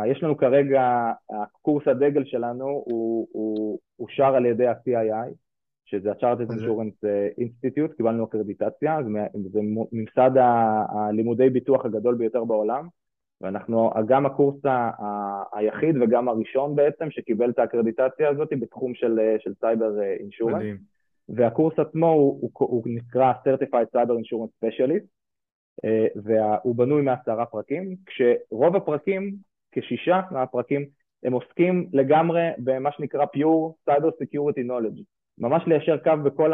יש 0.07 0.23
לנו 0.23 0.37
כרגע, 0.37 1.13
הקורס 1.31 1.89
הדגל 1.89 2.25
שלנו 2.25 2.65
הוא, 2.65 3.29
הוא 3.33 3.79
אושר 3.99 4.35
על 4.35 4.47
ידי 4.47 4.67
ה-CII, 4.67 5.33
שזה 5.85 6.11
ה-Charted 6.11 6.51
Insurance 6.53 7.07
אה, 7.07 7.29
Institute, 7.39 7.97
קיבלנו 7.97 8.25
אקרדיטציה, 8.25 8.99
זה 9.53 9.61
ממסד 9.93 10.31
הלימודי 10.89 11.51
ביטוח 11.51 11.85
הגדול 11.85 12.15
ביותר 12.15 12.45
בעולם, 12.45 12.89
ואנחנו 13.41 13.91
גם 14.07 14.27
הקורס 14.27 14.61
היחיד 15.53 15.97
וגם 16.03 16.29
הראשון 16.29 16.77
בעצם 16.77 17.11
שקיבל 17.11 17.51
את 17.51 17.59
האקרדיטציה 17.59 18.29
הזאת 18.29 18.49
בתחום 18.61 18.95
של, 18.95 19.19
אה, 19.21 19.37
של 19.39 19.53
סייבר 19.61 20.03
אינשורנס. 20.03 20.57
מדהים. 20.57 20.77
והקורס 21.29 21.79
עצמו 21.79 22.07
הוא, 22.07 22.41
הוא, 22.41 22.51
הוא 22.59 22.83
נקרא 22.87 23.33
Certified 23.33 23.97
Cyber 23.97 24.13
Insurance 24.13 24.65
Specialist, 24.65 25.07
אה, 25.07 25.22
והוא 26.17 26.77
בנוי 26.77 27.03
מעשרה 27.03 27.47
פרקים, 27.47 27.97
כשרוב 28.07 28.77
הפרקים, 28.77 29.35
כשישה 29.73 30.21
מהפרקים, 30.31 30.87
הם 31.25 31.33
עוסקים 31.33 31.89
לגמרי 31.93 32.43
במה 32.59 32.93
שנקרא 32.93 33.25
Pure 33.25 33.91
Cyber 33.91 34.23
Security 34.23 34.61
Knowledge, 34.69 35.03
ממש 35.39 35.63
ליישר 35.67 35.97
קו 35.97 36.13
בכל 36.25 36.53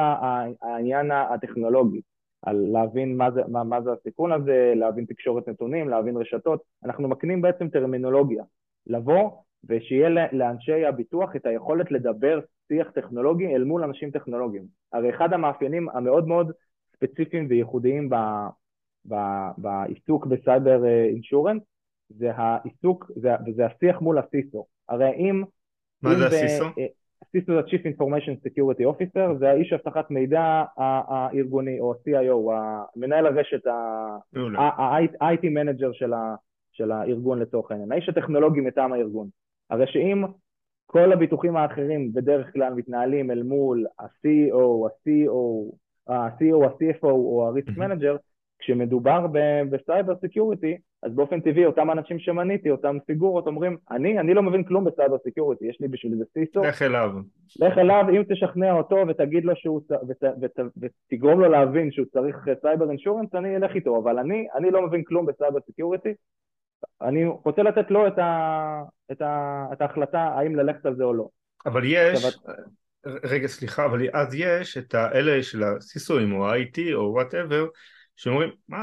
העניין 0.62 1.11
הטכנולוגי, 1.11 2.00
על 2.42 2.57
להבין 2.72 3.16
מה 3.16 3.31
זה, 3.31 3.40
מה, 3.48 3.64
מה 3.64 3.83
זה 3.83 3.90
הסיכון 3.92 4.33
הזה, 4.33 4.72
להבין 4.76 5.04
תקשורת 5.04 5.48
נתונים, 5.48 5.88
להבין 5.88 6.16
רשתות, 6.16 6.62
אנחנו 6.85 7.09
מקנים 7.09 7.42
בעצם 7.42 7.68
טרמינולוגיה, 7.68 8.44
לבוא 8.87 9.31
ושיהיה 9.68 10.09
לאנשי 10.33 10.85
הביטוח 10.85 11.37
את 11.37 11.46
היכולת 11.46 11.90
לדבר 11.90 12.40
שיח 12.68 12.90
טכנולוגי 12.90 13.46
אל 13.46 13.64
מול 13.64 13.85
אנשים 13.85 14.11
טכנולוגיים. 14.11 14.64
הרי 14.92 15.11
אחד 15.11 15.33
המאפיינים 15.33 15.88
המאוד 15.88 16.28
מאוד 16.28 16.52
ספציפיים 16.92 17.46
וייחודיים 17.50 18.09
בעיסוק 19.59 20.27
בסייבר 20.27 20.85
אינשורנס, 20.87 21.62
זה 22.11 22.31
העיסוק, 22.35 23.11
זה, 23.16 23.31
וזה 23.47 23.66
השיח 23.66 24.01
מול 24.01 24.18
הסיסו. 24.18 24.66
הרי 24.88 25.11
אם... 25.16 25.42
מה 26.03 26.14
זה 26.14 26.27
הסיסו? 26.27 26.64
הסיסו 27.23 27.53
זה 27.53 27.61
Chief 27.61 27.97
Information 27.97 28.47
Security 28.47 28.83
Officer, 28.83 29.38
זה 29.38 29.51
האיש 29.51 29.73
אבטחת 29.73 30.11
מידע 30.11 30.64
הארגוני, 30.77 31.81
או 31.81 31.92
ה-CIO, 31.92 32.53
מנהל 32.97 33.27
הרשת, 33.27 33.66
ה-IT 33.66 35.49
manager 35.50 35.92
של, 35.92 36.12
של 36.73 36.92
הארגון 36.92 37.38
לצורך 37.38 37.71
העניין, 37.71 37.92
האיש 37.92 38.09
הטכנולוגי 38.09 38.61
מטעם 38.61 38.92
הארגון. 38.92 39.29
הרי 39.71 39.87
שאם 39.87 40.25
כל 40.87 41.12
הביטוחים 41.12 41.57
האחרים 41.57 42.12
בדרך 42.12 42.53
כלל 42.53 42.75
מתנהלים 42.75 43.31
אל 43.31 43.42
מול 43.42 43.87
ה-CEO, 43.99 44.87
ה-CO, 44.87 45.33
ה-CEO, 46.12 46.64
ה-CFO 46.64 47.05
או 47.05 47.49
ה-Risk 47.49 47.77
Manager, 47.77 48.16
כשמדובר 48.59 49.27
ב 49.70 49.78
cyber 49.78 50.14
security, 50.16 50.76
אז 51.03 51.14
באופן 51.14 51.40
טבעי 51.40 51.66
אותם 51.66 51.90
אנשים 51.90 52.18
שמניתי, 52.18 52.71
אותם 52.71 52.97
פיגורות 53.07 53.47
אומרים, 53.47 53.77
אני, 53.90 54.18
אני 54.18 54.35
לא 54.35 54.42
מבין 54.42 54.64
כלום 54.64 54.85
ב 54.85 54.90
cyber 54.90 55.16
security, 55.18 55.64
יש 55.64 55.81
לי 55.81 55.88
בשביל 55.88 56.14
זה 56.18 56.25
CISO. 56.33 56.61
לך 56.61 56.83
אליו. 56.83 57.11
לך 57.61 57.79
אליו, 57.79 58.05
אם 58.11 58.23
תשכנע 58.29 58.73
אותו 58.73 58.97
ותגיד 59.09 59.44
לו 59.44 59.57
שהוא, 59.57 59.81
ות, 60.09 60.23
ות, 60.40 60.59
ותגרום 60.77 61.40
לו 61.40 61.49
להבין 61.49 61.90
שהוא 61.92 62.07
צריך 62.12 62.37
cyber 62.61 62.90
insurance, 62.90 63.35
אני 63.35 63.57
אלך 63.57 63.75
איתו, 63.75 63.99
אבל 63.99 64.18
אני, 64.18 64.47
אני 64.55 64.71
לא 64.71 64.87
מבין 64.87 65.05
כלום 65.05 65.27
ב 65.26 65.32
cyber 65.32 65.59
security, 65.70 66.12
אני 67.03 67.25
רוצה 67.44 67.62
לתת 67.62 67.90
לו 67.90 68.07
את, 68.07 68.18
ה, 68.18 68.83
את, 69.12 69.23
ה, 69.23 69.64
את 69.73 69.81
ההחלטה 69.81 70.21
האם 70.21 70.57
ללכת 70.57 70.87
על 70.87 70.97
זה 70.97 71.05
או 71.05 71.14
לא. 71.14 71.29
אבל 71.66 71.83
יש, 71.85 72.38
רגע 73.07 73.47
סליחה, 73.47 73.85
אבל 73.85 74.01
אז 74.12 74.35
יש 74.35 74.79
את 74.79 74.94
האלה 74.94 75.42
של 75.42 75.62
ה-CISO-אים 75.62 76.33
או 76.33 76.49
ה-IT 76.49 76.79
או 76.94 77.12
whatever, 77.12 77.66
שאומרים, 78.18 78.50
מה, 78.68 78.78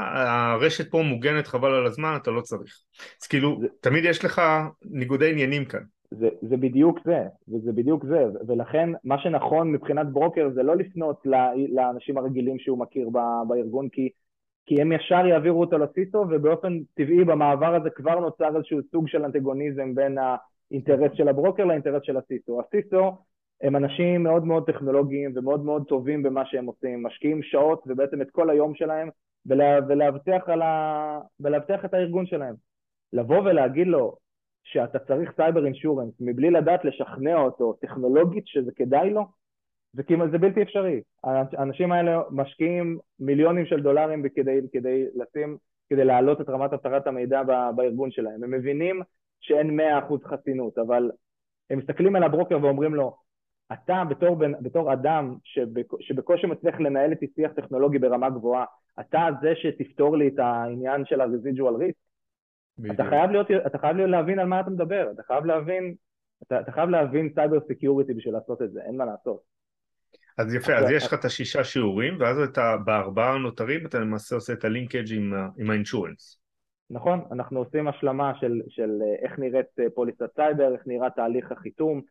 הרשת 0.52 0.90
פה 0.90 1.02
מוגנת 1.02 1.46
חבל 1.46 1.74
על 1.74 1.86
הזמן, 1.86 2.18
אתה 2.22 2.30
לא 2.30 2.40
צריך. 2.40 2.80
אז 3.22 3.26
כאילו, 3.26 3.58
זה, 3.60 3.66
תמיד 3.80 4.04
יש 4.04 4.24
לך 4.24 4.42
ניגודי 4.84 5.30
עניינים 5.30 5.64
כאן. 5.64 5.80
זה, 6.10 6.28
זה 6.42 6.56
בדיוק 6.56 6.98
זה, 7.04 7.22
וזה 7.48 7.72
בדיוק 7.72 8.04
זה, 8.04 8.24
ולכן 8.48 8.90
מה 9.04 9.18
שנכון 9.18 9.72
מבחינת 9.72 10.06
ברוקר 10.12 10.50
זה 10.54 10.62
לא 10.62 10.76
לפנות 10.76 11.20
לאנשים 11.74 12.18
הרגילים 12.18 12.58
שהוא 12.58 12.78
מכיר 12.78 13.08
בארגון, 13.48 13.88
כי 13.88 14.08
כי 14.66 14.80
הם 14.80 14.92
ישר 14.92 15.26
יעבירו 15.26 15.60
אותו 15.60 15.78
לסיסו, 15.78 16.18
ובאופן 16.30 16.78
טבעי 16.94 17.24
במעבר 17.24 17.74
הזה 17.74 17.90
כבר 17.90 18.20
נוצר 18.20 18.56
איזשהו 18.56 18.78
סוג 18.92 19.08
של 19.08 19.24
אנטגוניזם 19.24 19.94
בין 19.94 20.18
האינטרס 20.18 21.10
של 21.14 21.28
הברוקר 21.28 21.64
לאינטרס 21.64 22.02
של 22.02 22.16
הסיסו. 22.16 22.60
הסיסו 22.60 23.18
הם 23.60 23.76
אנשים 23.76 24.22
מאוד 24.22 24.44
מאוד 24.44 24.66
טכנולוגיים 24.66 25.32
ומאוד 25.34 25.64
מאוד 25.64 25.84
טובים 25.88 26.22
במה 26.22 26.46
שהם 26.46 26.66
עושים, 26.66 27.02
משקיעים 27.02 27.42
שעות 27.42 27.82
ובעצם 27.86 28.22
את 28.22 28.30
כל 28.30 28.50
היום 28.50 28.74
שלהם 28.74 29.08
ולה, 29.46 29.78
ולהבטיח, 29.88 30.48
ה... 30.48 31.20
ולהבטיח 31.40 31.84
את 31.84 31.94
הארגון 31.94 32.26
שלהם. 32.26 32.54
לבוא 33.12 33.38
ולהגיד 33.38 33.86
לו 33.86 34.16
שאתה 34.64 34.98
צריך 34.98 35.32
סייבר 35.36 35.66
אינשורנס 35.66 36.14
מבלי 36.20 36.50
לדעת 36.50 36.84
לשכנע 36.84 37.36
אותו 37.36 37.72
טכנולוגית 37.72 38.46
שזה 38.46 38.72
כדאי 38.76 39.10
לו, 39.10 39.26
זה 39.92 40.02
כמעט, 40.02 40.30
זה 40.30 40.38
בלתי 40.38 40.62
אפשרי. 40.62 41.00
האנשים 41.24 41.92
האלה 41.92 42.22
משקיעים 42.30 42.98
מיליונים 43.20 43.66
של 43.66 43.82
דולרים 43.82 44.28
כדי, 44.34 44.60
כדי 44.72 45.04
לשים, 45.14 45.56
כדי 45.90 46.04
להעלות 46.04 46.40
את 46.40 46.48
רמת 46.48 46.72
אבטחת 46.72 47.06
המידע 47.06 47.42
בארגון 47.76 48.10
שלהם. 48.10 48.44
הם 48.44 48.50
מבינים 48.50 49.02
שאין 49.40 49.80
100% 49.80 50.28
חסינות, 50.28 50.78
אבל 50.78 51.10
הם 51.70 51.78
מסתכלים 51.78 52.16
על 52.16 52.22
הברוקר 52.22 52.58
ואומרים 52.62 52.94
לו, 52.94 53.16
אתה 53.72 54.02
בתור, 54.10 54.36
בתור 54.60 54.92
אדם 54.92 55.34
שבקושי 56.00 56.46
מצליח 56.46 56.80
לנהל 56.80 57.10
איתי 57.10 57.26
שיח 57.34 57.52
טכנולוגי 57.52 57.98
ברמה 57.98 58.30
גבוהה, 58.30 58.64
אתה 59.00 59.28
זה 59.40 59.52
שתפתור 59.56 60.16
לי 60.16 60.28
את 60.28 60.38
העניין 60.38 61.04
של 61.04 61.20
ה-residual 61.20 61.80
risk, 61.80 62.06
אתה 62.90 63.04
חייב, 63.04 63.30
להיות, 63.30 63.46
אתה 63.66 63.78
חייב 63.78 63.96
להיות 63.96 64.10
להבין 64.10 64.38
על 64.38 64.46
מה 64.46 64.60
אתה 64.60 64.70
מדבר, 64.70 65.10
אתה 65.14 65.22
חייב 65.22 65.44
להבין, 65.44 65.94
אתה, 66.46 66.60
אתה 66.60 66.72
חייב 66.72 66.90
להבין 66.90 67.30
cyber 67.34 67.60
security 67.60 68.14
בשביל 68.14 68.34
לעשות 68.34 68.62
את 68.62 68.72
זה, 68.72 68.80
אין 68.86 68.96
מה 68.96 69.04
לעשות. 69.04 69.40
אז 70.38 70.54
יפה, 70.54 70.74
אז 70.74 70.90
יש 70.90 71.06
לך 71.06 71.14
את 71.14 71.24
השישה 71.24 71.64
שיעורים, 71.64 72.16
ואז 72.20 72.38
אתה 72.38 72.76
בארבעה 72.84 73.34
הנותרים 73.34 73.86
אתה 73.86 73.98
למעשה 73.98 74.34
עושה 74.34 74.52
את 74.52 74.64
ה-linkage 74.64 75.12
עם, 75.12 75.32
עם 75.58 75.70
ה-insurance. 75.70 76.40
נכון, 76.90 77.24
אנחנו 77.32 77.58
עושים 77.58 77.88
השלמה 77.88 78.32
של, 78.40 78.60
של 78.68 78.90
איך 79.22 79.38
נראית 79.38 79.66
פוליסת 79.94 80.34
סייבר, 80.36 80.74
איך 80.74 80.82
נראה 80.86 81.10
תהליך 81.10 81.52
החיתום, 81.52 81.98
אה, 81.98 82.02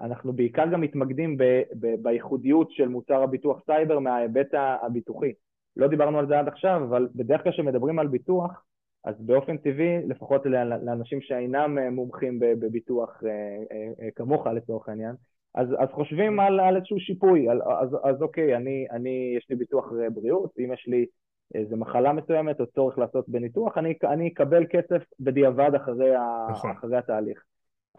אנחנו 0.00 0.32
בעיקר 0.32 0.66
גם 0.72 0.80
מתמקדים 0.80 1.36
ב, 1.36 1.42
ב, 1.80 2.02
בייחודיות 2.02 2.70
של 2.70 2.88
מוצר 2.88 3.22
הביטוח 3.22 3.60
סייבר 3.66 3.98
מההיבט 3.98 4.54
הביטוחי. 4.82 5.32
לא 5.76 5.88
דיברנו 5.88 6.18
על 6.18 6.26
זה 6.26 6.38
עד 6.38 6.48
עכשיו, 6.48 6.84
אבל 6.88 7.08
בדרך 7.14 7.42
כלל 7.42 7.52
כשמדברים 7.52 7.98
על 7.98 8.08
ביטוח, 8.08 8.64
אז 9.04 9.14
באופן 9.20 9.56
טבעי, 9.56 10.06
לפחות 10.06 10.42
לאנשים 10.82 11.20
שאינם 11.20 11.78
אה, 11.78 11.90
מומחים 11.90 12.38
בביטוח 12.40 13.22
אה, 13.26 14.10
כמוך 14.14 14.46
לצורך 14.46 14.88
העניין, 14.88 15.14
אז, 15.54 15.68
אז 15.78 15.88
חושבים 15.92 16.40
על, 16.40 16.60
על 16.60 16.76
איזשהו 16.76 17.00
שיפוי, 17.00 17.48
על, 17.48 17.62
אז, 17.62 17.96
אז 18.04 18.22
אוקיי, 18.22 18.56
אני, 18.56 18.86
אני, 18.90 19.34
יש 19.36 19.46
לי 19.50 19.56
ביטוח 19.56 19.92
בריאות, 20.14 20.50
אם 20.58 20.72
יש 20.72 20.86
לי 20.86 21.06
איזו 21.54 21.76
מחלה 21.76 22.12
מסוימת 22.12 22.60
או 22.60 22.66
צורך 22.66 22.98
לעשות 22.98 23.28
בניתוח, 23.28 23.78
אני, 23.78 23.94
אני 24.04 24.28
אקבל 24.28 24.66
כסף 24.70 25.02
בדיעבד 25.20 25.70
אחרי, 25.74 26.10
נכון. 26.50 26.70
אחרי 26.70 26.96
התהליך. 26.96 27.42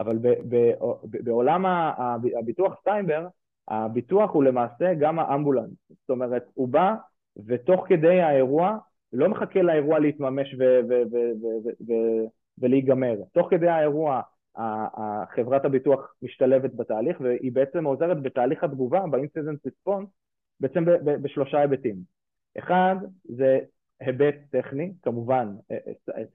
אבל 0.00 0.18
בעולם 1.02 1.66
הביטוח 2.38 2.80
סייבר, 2.84 3.26
הביטוח 3.68 4.30
הוא 4.30 4.44
למעשה 4.44 4.94
גם 4.94 5.18
האמבולנס. 5.18 5.70
זאת 5.90 6.10
אומרת, 6.10 6.44
הוא 6.54 6.68
בא 6.68 6.94
ותוך 7.46 7.86
כדי 7.88 8.20
האירוע 8.20 8.78
לא 9.12 9.28
מחכה 9.28 9.62
לאירוע 9.62 9.98
להתממש 9.98 10.56
ולהיגמר. 12.58 13.16
תוך 13.32 13.50
כדי 13.50 13.68
האירוע 13.68 14.20
חברת 15.34 15.64
הביטוח 15.64 16.14
משתלבת 16.22 16.74
בתהליך 16.74 17.20
והיא 17.20 17.52
בעצם 17.52 17.84
עוזרת 17.84 18.22
בתהליך 18.22 18.64
התגובה, 18.64 19.04
ב-incident 19.10 19.66
response, 19.66 20.08
בעצם 20.60 20.84
בשלושה 21.04 21.60
היבטים. 21.60 21.96
אחד 22.58 22.96
זה 23.24 23.58
היבט 24.00 24.34
טכני, 24.50 24.92
כמובן 25.02 25.54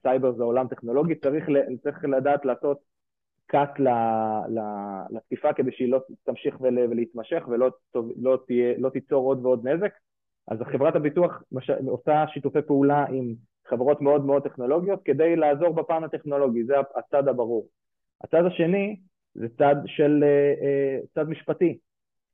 סייבר 0.02 0.32
זה 0.32 0.42
עולם 0.42 0.68
טכנולוגי, 0.68 1.14
צריך, 1.14 1.48
צריך 1.82 2.04
לדעת 2.04 2.44
לעשות 2.44 2.78
קאט 3.54 3.80
לתקיפה 5.10 5.52
כדי 5.52 5.72
שהיא 5.72 5.88
לא 5.88 6.00
תמשיך 6.24 6.60
ולהתמשך 6.60 7.44
ולא 7.48 7.70
לא 7.94 8.38
תהיה, 8.46 8.74
לא 8.78 8.88
תיצור 8.88 9.26
עוד 9.26 9.44
ועוד 9.44 9.68
נזק. 9.68 9.92
אז 10.48 10.58
חברת 10.72 10.96
הביטוח 10.96 11.42
מש... 11.52 11.70
עושה 11.70 12.24
שיתופי 12.28 12.62
פעולה 12.62 13.04
עם 13.12 13.34
חברות 13.68 14.00
מאוד 14.00 14.24
מאוד 14.24 14.42
טכנולוגיות 14.42 15.00
כדי 15.04 15.36
לעזור 15.36 15.74
בפן 15.74 16.04
הטכנולוגי, 16.04 16.64
זה 16.64 16.74
הצד 16.96 17.28
הברור. 17.28 17.66
הצד 18.24 18.44
השני 18.44 18.96
זה 19.34 19.46
צד 19.58 19.76
של 19.86 20.24
אה, 20.24 20.54
אה, 20.66 20.98
צד 21.14 21.28
משפטי. 21.28 21.78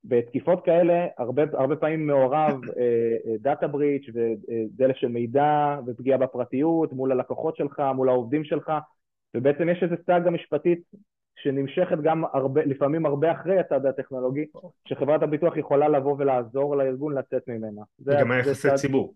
בתקיפות 0.04 0.64
כאלה 0.64 1.06
הרבה, 1.18 1.42
הרבה 1.52 1.76
פעמים 1.76 2.06
מעורב 2.06 2.60
דאטה 3.40 3.66
בריץ' 3.68 4.06
ודלף 4.14 4.96
של 4.96 5.08
מידע 5.08 5.78
ופגיעה 5.86 6.18
בפרטיות 6.18 6.92
מול 6.92 7.12
הלקוחות 7.12 7.56
שלך, 7.56 7.82
מול 7.94 8.08
העובדים 8.08 8.44
שלך, 8.44 8.72
ובעצם 9.34 9.68
יש 9.68 9.82
איזו 9.82 9.94
סאגה 10.06 10.30
משפטית 10.30 10.82
שנמשכת 11.36 11.98
גם 12.02 12.24
הרבה, 12.32 12.64
לפעמים 12.64 13.06
הרבה 13.06 13.32
אחרי 13.32 13.58
הצד 13.58 13.86
הטכנולוגי, 13.86 14.46
שחברת 14.88 15.22
הביטוח 15.22 15.56
יכולה 15.56 15.88
לבוא 15.88 16.16
ולעזור 16.18 16.76
לארגון 16.76 17.18
לצאת 17.18 17.48
ממנה. 17.48 17.82
זה 17.98 18.12
גם 18.20 18.30
היחסי 18.30 18.68
צד... 18.68 18.74
ציבור. 18.74 19.14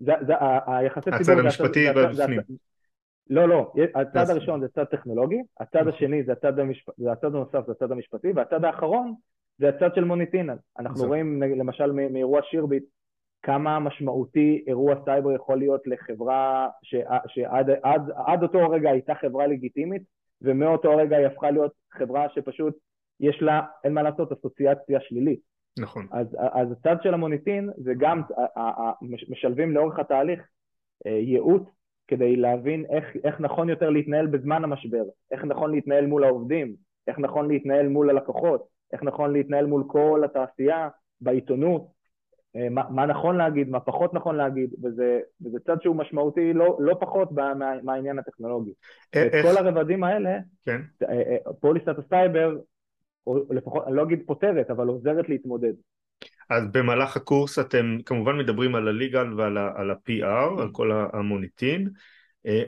זה, 0.00 0.12
זה, 0.26 0.32
היחסי 0.66 1.10
ציבור... 1.10 1.20
הצד 1.20 1.38
המשפטי 1.38 1.86
בפנים. 1.92 2.40
לא, 3.30 3.48
לא, 3.48 3.72
הצד 3.94 4.30
הראשון 4.30 4.60
זה 4.60 4.68
צד 4.68 4.84
טכנולוגי, 4.84 5.42
הצד 5.60 5.78
נכון. 5.78 5.92
השני 5.92 6.24
זה 6.24 6.32
הצד, 6.32 6.58
המשפ... 6.58 6.88
זה 6.96 7.12
הצד 7.12 7.34
הנוסף, 7.34 7.66
זה 7.66 7.72
הצד 7.72 7.92
המשפטי, 7.92 8.32
והצד 8.34 8.64
האחרון 8.64 9.14
זה 9.58 9.68
הצד 9.68 9.94
של 9.94 10.04
מוניטין. 10.04 10.50
אנחנו 10.78 11.04
רואים 11.04 11.42
למשל 11.42 11.92
מאירוע 11.92 12.40
שירביט, 12.42 12.84
כמה 13.42 13.78
משמעותי 13.78 14.64
אירוע 14.66 14.94
סייבר 15.04 15.32
יכול 15.32 15.58
להיות 15.58 15.86
לחברה 15.86 16.68
שעד 17.26 17.70
עד, 17.82 18.10
עד 18.26 18.42
אותו 18.42 18.70
רגע 18.70 18.90
הייתה 18.90 19.14
חברה 19.14 19.46
לגיטימית 19.46 20.02
ומאותו 20.42 20.96
רגע 20.96 21.16
היא 21.16 21.26
הפכה 21.26 21.50
להיות 21.50 21.72
חברה 21.92 22.26
שפשוט 22.34 22.76
יש 23.20 23.42
לה, 23.42 23.60
אין 23.84 23.94
מה 23.94 24.02
לעשות, 24.02 24.32
אסוציאציה 24.32 25.00
שלילית. 25.00 25.40
נכון. 25.78 26.06
אז, 26.12 26.26
אז 26.52 26.72
הצד 26.72 26.96
של 27.02 27.14
המוניטין 27.14 27.70
זה 27.76 27.92
גם, 27.98 28.22
משלבים 29.28 29.70
לאורך 29.70 29.98
התהליך 29.98 30.40
אה, 31.06 31.12
ייעוץ 31.12 31.62
כדי 32.08 32.36
להבין 32.36 32.84
איך, 32.90 33.04
איך 33.24 33.40
נכון 33.40 33.68
יותר 33.68 33.90
להתנהל 33.90 34.26
בזמן 34.26 34.64
המשבר, 34.64 35.04
איך 35.30 35.44
נכון 35.44 35.70
להתנהל 35.70 36.06
מול 36.06 36.24
העובדים, 36.24 36.74
איך 37.08 37.18
נכון 37.18 37.48
להתנהל 37.48 37.88
מול 37.88 38.10
הלקוחות, 38.10 38.68
איך 38.92 39.02
נכון 39.02 39.32
להתנהל 39.32 39.66
מול 39.66 39.84
כל 39.86 40.22
התעשייה, 40.24 40.88
בעיתונות, 41.20 41.86
מה, 42.70 42.82
מה 42.90 43.06
נכון 43.06 43.36
להגיד, 43.36 43.68
מה 43.68 43.80
פחות 43.80 44.14
נכון 44.14 44.36
להגיד, 44.36 44.70
וזה, 44.84 45.20
וזה 45.44 45.58
צד 45.66 45.82
שהוא 45.82 45.96
משמעותי 45.96 46.52
לא, 46.52 46.76
לא 46.80 46.96
פחות 47.00 47.32
מה, 47.32 47.52
מהעניין 47.82 48.18
הטכנולוגי. 48.18 48.72
אה, 49.14 49.26
את 49.26 49.32
כל 49.42 49.56
הרבדים 49.56 50.04
האלה, 50.04 50.38
כן. 50.66 50.80
אה, 51.10 51.52
פוליסת 51.60 51.98
הסייבר, 51.98 52.56
או 53.26 53.44
לפחות, 53.50 53.84
אני 53.86 53.96
לא 53.96 54.02
אגיד 54.02 54.22
פותרת, 54.26 54.70
אבל 54.70 54.86
עוזרת 54.86 55.28
להתמודד. 55.28 55.72
אז 56.50 56.64
במהלך 56.72 57.16
הקורס 57.16 57.58
אתם 57.58 57.98
כמובן 58.06 58.38
מדברים 58.38 58.74
על 58.74 58.88
ה-legal 58.88 59.34
ועל 59.34 59.90
ה-PR, 59.90 60.60
על 60.60 60.68
כל 60.72 60.90
המוניטין, 61.12 61.88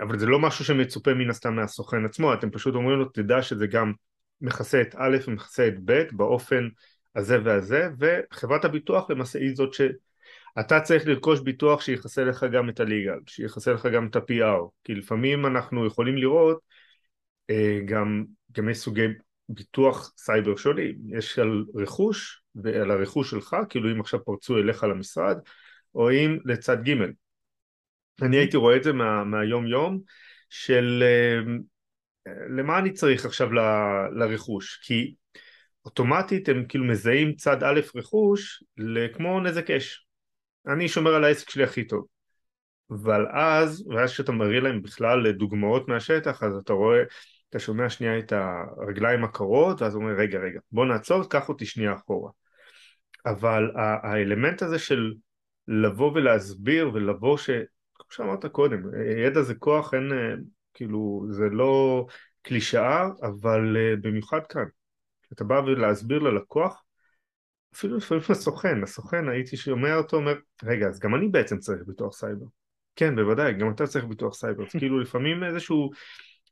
אבל 0.00 0.18
זה 0.18 0.26
לא 0.26 0.38
משהו 0.38 0.64
שמצופה 0.64 1.14
מן 1.14 1.30
הסתם 1.30 1.54
מהסוכן 1.54 2.04
עצמו, 2.04 2.34
אתם 2.34 2.50
פשוט 2.50 2.74
אומרים 2.74 2.98
לו 2.98 3.04
תדע 3.04 3.42
שזה 3.42 3.66
גם 3.66 3.92
מכסה 4.40 4.80
את 4.80 4.94
א' 4.98 5.16
ומכסה 5.26 5.68
את 5.68 5.74
ב' 5.84 6.02
באופן 6.12 6.68
הזה 7.16 7.38
והזה, 7.44 7.88
וחברת 7.98 8.64
הביטוח 8.64 9.10
למעשה 9.10 9.38
היא 9.38 9.54
זאת 9.54 9.74
שאתה 9.74 10.80
צריך 10.80 11.06
לרכוש 11.06 11.40
ביטוח 11.40 11.80
שיכסה 11.80 12.24
לך 12.24 12.46
גם 12.52 12.68
את 12.68 12.80
הליגל, 12.80 13.18
שיכסה 13.26 13.72
לך 13.72 13.86
גם 13.86 14.06
את 14.06 14.16
ה-PR, 14.16 14.68
כי 14.84 14.94
לפעמים 14.94 15.46
אנחנו 15.46 15.86
יכולים 15.86 16.16
לראות 16.16 16.60
אה, 17.50 17.80
גם, 17.84 18.24
גם 18.52 18.68
יש 18.68 18.78
סוגי 18.78 19.06
ביטוח 19.48 20.12
סייבר 20.16 20.56
שונים, 20.56 20.94
יש 21.06 21.38
על 21.38 21.64
רכוש 21.74 22.42
ועל 22.54 22.90
הרכוש 22.90 23.30
שלך, 23.30 23.56
כאילו 23.68 23.92
אם 23.92 24.00
עכשיו 24.00 24.24
פרצו 24.24 24.58
אליך 24.58 24.84
למשרד, 24.84 25.38
או 25.94 26.10
אם 26.10 26.38
לצד 26.44 26.88
ג' 26.88 26.92
אני 28.22 28.36
הייתי 28.36 28.56
רואה 28.56 28.76
את 28.76 28.84
זה 28.84 28.92
מה, 28.92 29.24
מהיום 29.24 29.66
יום 29.66 30.00
של 30.48 31.02
אה, 31.02 31.52
למה 32.56 32.78
אני 32.78 32.92
צריך 32.92 33.24
עכשיו 33.24 33.52
ל, 33.52 33.58
לרכוש, 34.12 34.80
כי 34.82 35.14
אוטומטית 35.84 36.48
הם 36.48 36.64
כאילו 36.68 36.84
מזהים 36.84 37.34
צד 37.34 37.62
א' 37.62 37.80
רכוש 37.94 38.64
כמו 39.14 39.40
נזק 39.40 39.70
אש. 39.70 40.06
אני 40.66 40.88
שומר 40.88 41.14
על 41.14 41.24
העסק 41.24 41.50
שלי 41.50 41.64
הכי 41.64 41.84
טוב. 41.84 42.06
אבל 42.90 43.26
אז, 43.32 43.88
ואז 43.88 44.12
כשאתה 44.12 44.32
מראה 44.32 44.60
להם 44.60 44.82
בכלל 44.82 45.32
דוגמאות 45.32 45.88
מהשטח, 45.88 46.42
אז 46.42 46.56
אתה 46.56 46.72
רואה, 46.72 47.02
אתה 47.50 47.58
שומע 47.58 47.88
שנייה 47.88 48.18
את 48.18 48.32
הרגליים 48.32 49.24
הקרות, 49.24 49.82
ואז 49.82 49.94
הוא 49.94 50.02
אומר, 50.02 50.14
רגע, 50.14 50.38
רגע, 50.38 50.60
בוא 50.72 50.86
נעצור, 50.86 51.28
קח 51.28 51.48
אותי 51.48 51.66
שנייה 51.66 51.94
אחורה. 51.94 52.30
אבל 53.26 53.70
האלמנט 53.76 54.62
הזה 54.62 54.78
של 54.78 55.14
לבוא 55.68 56.12
ולהסביר 56.12 56.90
ולבוא 56.94 57.36
ש... 57.36 57.50
כמו 57.94 58.06
שאמרת 58.10 58.46
קודם, 58.46 58.82
ידע 59.26 59.42
זה 59.42 59.54
כוח, 59.54 59.94
אין, 59.94 60.12
כאילו, 60.74 61.26
זה 61.30 61.48
לא 61.50 62.06
קלישאה, 62.42 63.08
אבל 63.22 63.76
במיוחד 64.00 64.46
כאן. 64.48 64.64
אתה 65.32 65.44
בא 65.44 65.54
ולהסביר 65.54 66.18
ללקוח 66.18 66.84
אפילו 67.74 67.96
לפעמים 67.96 68.22
הסוכן, 68.30 68.82
הסוכן 68.82 69.28
הייתי 69.28 69.56
שומע 69.56 69.96
אותו 69.96 70.16
אומר, 70.16 70.34
רגע, 70.64 70.86
אז 70.86 71.00
גם 71.00 71.14
אני 71.14 71.28
בעצם 71.28 71.58
צריך 71.58 71.82
ביטוח 71.86 72.12
סייבר. 72.12 72.46
כן, 72.96 73.16
בוודאי, 73.16 73.54
גם 73.54 73.70
אתה 73.70 73.86
צריך 73.86 74.04
ביטוח 74.04 74.34
סייבר. 74.34 74.62
אז 74.62 74.72
כאילו 74.78 75.00
לפעמים 75.00 75.44
איזשהו 75.44 75.90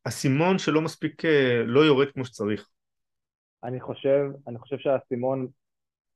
אסימון 0.05 0.59
שלא 0.59 0.81
מספיק, 0.81 1.25
אה, 1.25 1.63
לא 1.67 1.81
יורד 1.81 2.11
כמו 2.11 2.25
שצריך. 2.25 2.69
אני 3.65 3.81
חושב, 3.81 4.25
אני 4.47 4.59
חושב 4.59 4.79
שהאסימון, 4.79 5.47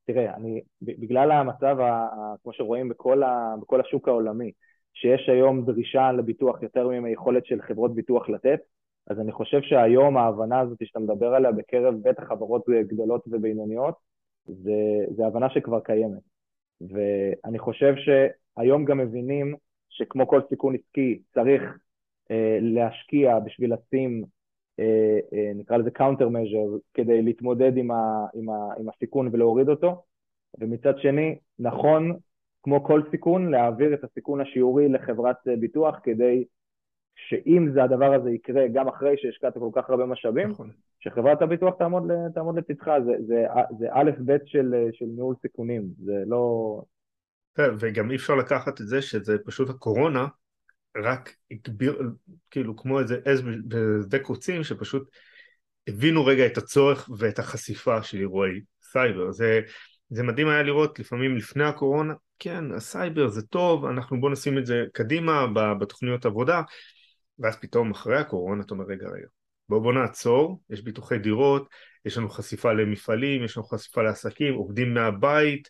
תראה, 0.05 0.35
אני, 0.35 0.61
בגלל 0.83 1.31
המצב, 1.31 1.81
ה, 1.81 2.09
כמו 2.43 2.53
שרואים 2.53 2.89
בכל, 2.89 3.23
ה, 3.23 3.55
בכל 3.63 3.81
השוק 3.81 4.09
העולמי, 4.09 4.53
שיש 4.95 5.29
היום 5.29 5.65
דרישה 5.65 6.13
לביטוח 6.13 6.63
יותר 6.63 6.89
מיכולת 6.89 7.47
של 7.47 7.63
חברות 7.63 7.95
ביטוח 7.95 8.29
לתת, 8.29 8.61
אז 9.07 9.21
אני 9.21 9.33
חושב 9.33 9.63
שהיום 9.63 10.17
ההבנה 10.17 10.61
הזאת 10.61 10.79
שאתה 10.85 10.99
מדבר 10.99 11.35
עליה 11.35 11.53
בקרב 11.53 11.95
בטח 12.03 12.23
חברות 12.23 12.65
גדולות 12.69 13.25
ובינוניות, 13.27 13.95
זה, 14.47 15.05
זה 15.17 15.27
הבנה 15.27 15.51
שכבר 15.51 15.81
קיימת. 15.81 16.23
ואני 16.81 17.59
חושב 17.59 17.95
שהיום 17.97 18.85
גם 18.85 18.99
מבינים 18.99 19.55
שכמו 19.89 20.29
כל 20.29 20.41
סיכון 20.49 20.75
עסקי 20.75 21.23
צריך 21.35 21.63
אה, 22.31 22.59
להשקיע 22.61 23.39
בשביל 23.39 23.75
לשים, 23.75 24.25
אה, 24.81 25.19
אה, 25.33 25.53
נקרא 25.55 25.77
לזה 25.77 25.91
counter 25.99 26.29
measure, 26.29 26.79
כדי 26.95 27.23
להתמודד 27.23 27.77
עם, 27.77 27.91
ה, 27.91 28.27
עם, 28.35 28.51
ה, 28.51 28.75
עם 28.79 28.89
הסיכון 28.89 29.29
ולהוריד 29.33 29.69
אותו, 29.69 30.03
ומצד 30.61 30.99
שני, 30.99 31.39
נכון, 31.59 32.17
כמו 32.63 32.85
כל 32.85 33.03
סיכון, 33.11 33.51
להעביר 33.51 33.95
את 33.95 34.05
הסיכון 34.05 34.41
השיעורי 34.41 34.89
לחברת 34.89 35.37
ביטוח 35.61 36.01
כדי 36.03 36.45
שאם 37.17 37.69
זה 37.75 37.85
הדבר 37.85 38.15
הזה 38.15 38.31
יקרה 38.31 38.63
גם 38.75 38.89
אחרי 38.89 39.15
שהשקעת 39.17 39.55
כל 39.55 39.71
כך 39.75 39.91
הרבה 39.91 40.07
משאבים, 40.07 40.51
נכון. 40.51 40.71
שחברת 41.01 41.43
הביטוח 41.43 41.75
תעמוד, 41.79 42.03
תעמוד 42.35 42.57
לצדך, 42.59 42.91
זה, 43.07 43.13
זה, 43.27 43.45
זה 43.79 43.87
א' 43.91 44.11
ב' 44.27 44.37
של, 44.47 44.75
של 44.93 45.05
ניהול 45.05 45.35
סיכונים, 45.43 45.83
זה 46.05 46.23
לא... 46.27 46.83
וגם 47.59 48.11
אי 48.11 48.17
אפשר 48.17 48.35
לקחת 48.35 48.81
את 48.81 48.87
זה 48.87 49.03
שזה 49.03 49.37
פשוט 49.47 49.71
הקורונה 49.71 50.27
רק 50.97 51.37
הגביר, 51.51 52.03
כאילו 52.51 52.77
כמו 52.77 53.01
איזה 53.01 53.21
אש 53.25 53.43
בשדה 53.69 54.19
קוצים 54.19 54.65
שפשוט 54.65 55.11
הבינו 55.89 56.25
רגע 56.25 56.47
את 56.47 56.59
הצורך 56.59 57.11
ואת 57.19 57.39
החשיפה 57.39 58.03
של 58.03 58.19
אירועי 58.19 58.61
סייבר. 58.83 59.33
זה, 59.33 59.61
זה 60.11 60.23
מדהים 60.23 60.49
היה 60.49 60.63
לראות 60.63 60.99
לפעמים 60.99 61.37
לפני 61.37 61.65
הקורונה, 61.65 62.15
כן, 62.39 62.73
הסייבר 62.73 63.29
זה 63.29 63.43
טוב, 63.43 63.85
אנחנו 63.85 64.21
בוא 64.21 64.31
נשים 64.31 64.59
את 64.59 64.67
זה 64.67 64.85
קדימה 64.93 65.47
בתוכניות 65.81 66.27
עבודה, 66.27 66.63
ואז 67.39 67.57
פתאום 67.57 67.91
אחרי 67.91 68.19
הקורונה 68.19 68.63
אתה 68.63 68.75
אומר 68.75 68.85
רגע 68.85 69.07
רגע 69.09 69.27
בוא 69.69 69.79
בוא 69.79 69.93
נעצור, 69.93 70.63
יש 70.71 70.83
ביטוחי 70.83 71.19
דירות, 71.19 71.69
יש 72.05 72.19
לנו 72.19 72.29
חשיפה 72.29 72.73
למפעלים, 72.73 73.45
יש 73.45 73.57
לנו 73.57 73.67
חשיפה 73.67 74.03
לעסקים, 74.03 74.55
עובדים 74.55 74.95
מהבית, 74.95 75.69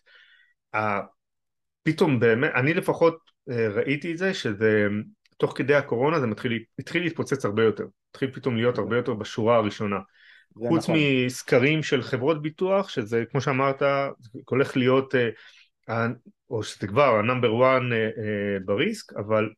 פתאום 1.83 2.19
באמת, 2.19 2.51
אני 2.55 2.73
לפחות 2.73 3.17
אה, 3.49 3.67
ראיתי 3.69 4.11
את 4.11 4.17
זה 4.17 4.33
שזה 4.33 4.87
תוך 5.37 5.53
כדי 5.55 5.75
הקורונה 5.75 6.19
זה 6.19 6.27
מתחיל, 6.27 6.63
התחיל 6.79 7.03
להתפוצץ 7.03 7.45
הרבה 7.45 7.63
יותר, 7.63 7.83
התחיל 8.09 8.31
פתאום 8.31 8.55
להיות 8.55 8.77
הרבה 8.77 8.97
יותר 8.97 9.13
בשורה 9.13 9.55
הראשונה. 9.55 9.99
חוץ 10.67 10.83
נכון. 10.83 10.95
מסקרים 11.25 11.83
של 11.83 12.01
חברות 12.01 12.41
ביטוח, 12.41 12.89
שזה 12.89 13.23
כמו 13.31 13.41
שאמרת, 13.41 13.81
הולך 14.49 14.77
להיות, 14.77 15.15
אה, 15.89 16.07
או 16.49 16.63
שזה 16.63 16.87
כבר 16.87 17.21
one 17.45 17.93
אה, 17.93 18.59
בריסק, 18.65 19.13
אבל 19.13 19.49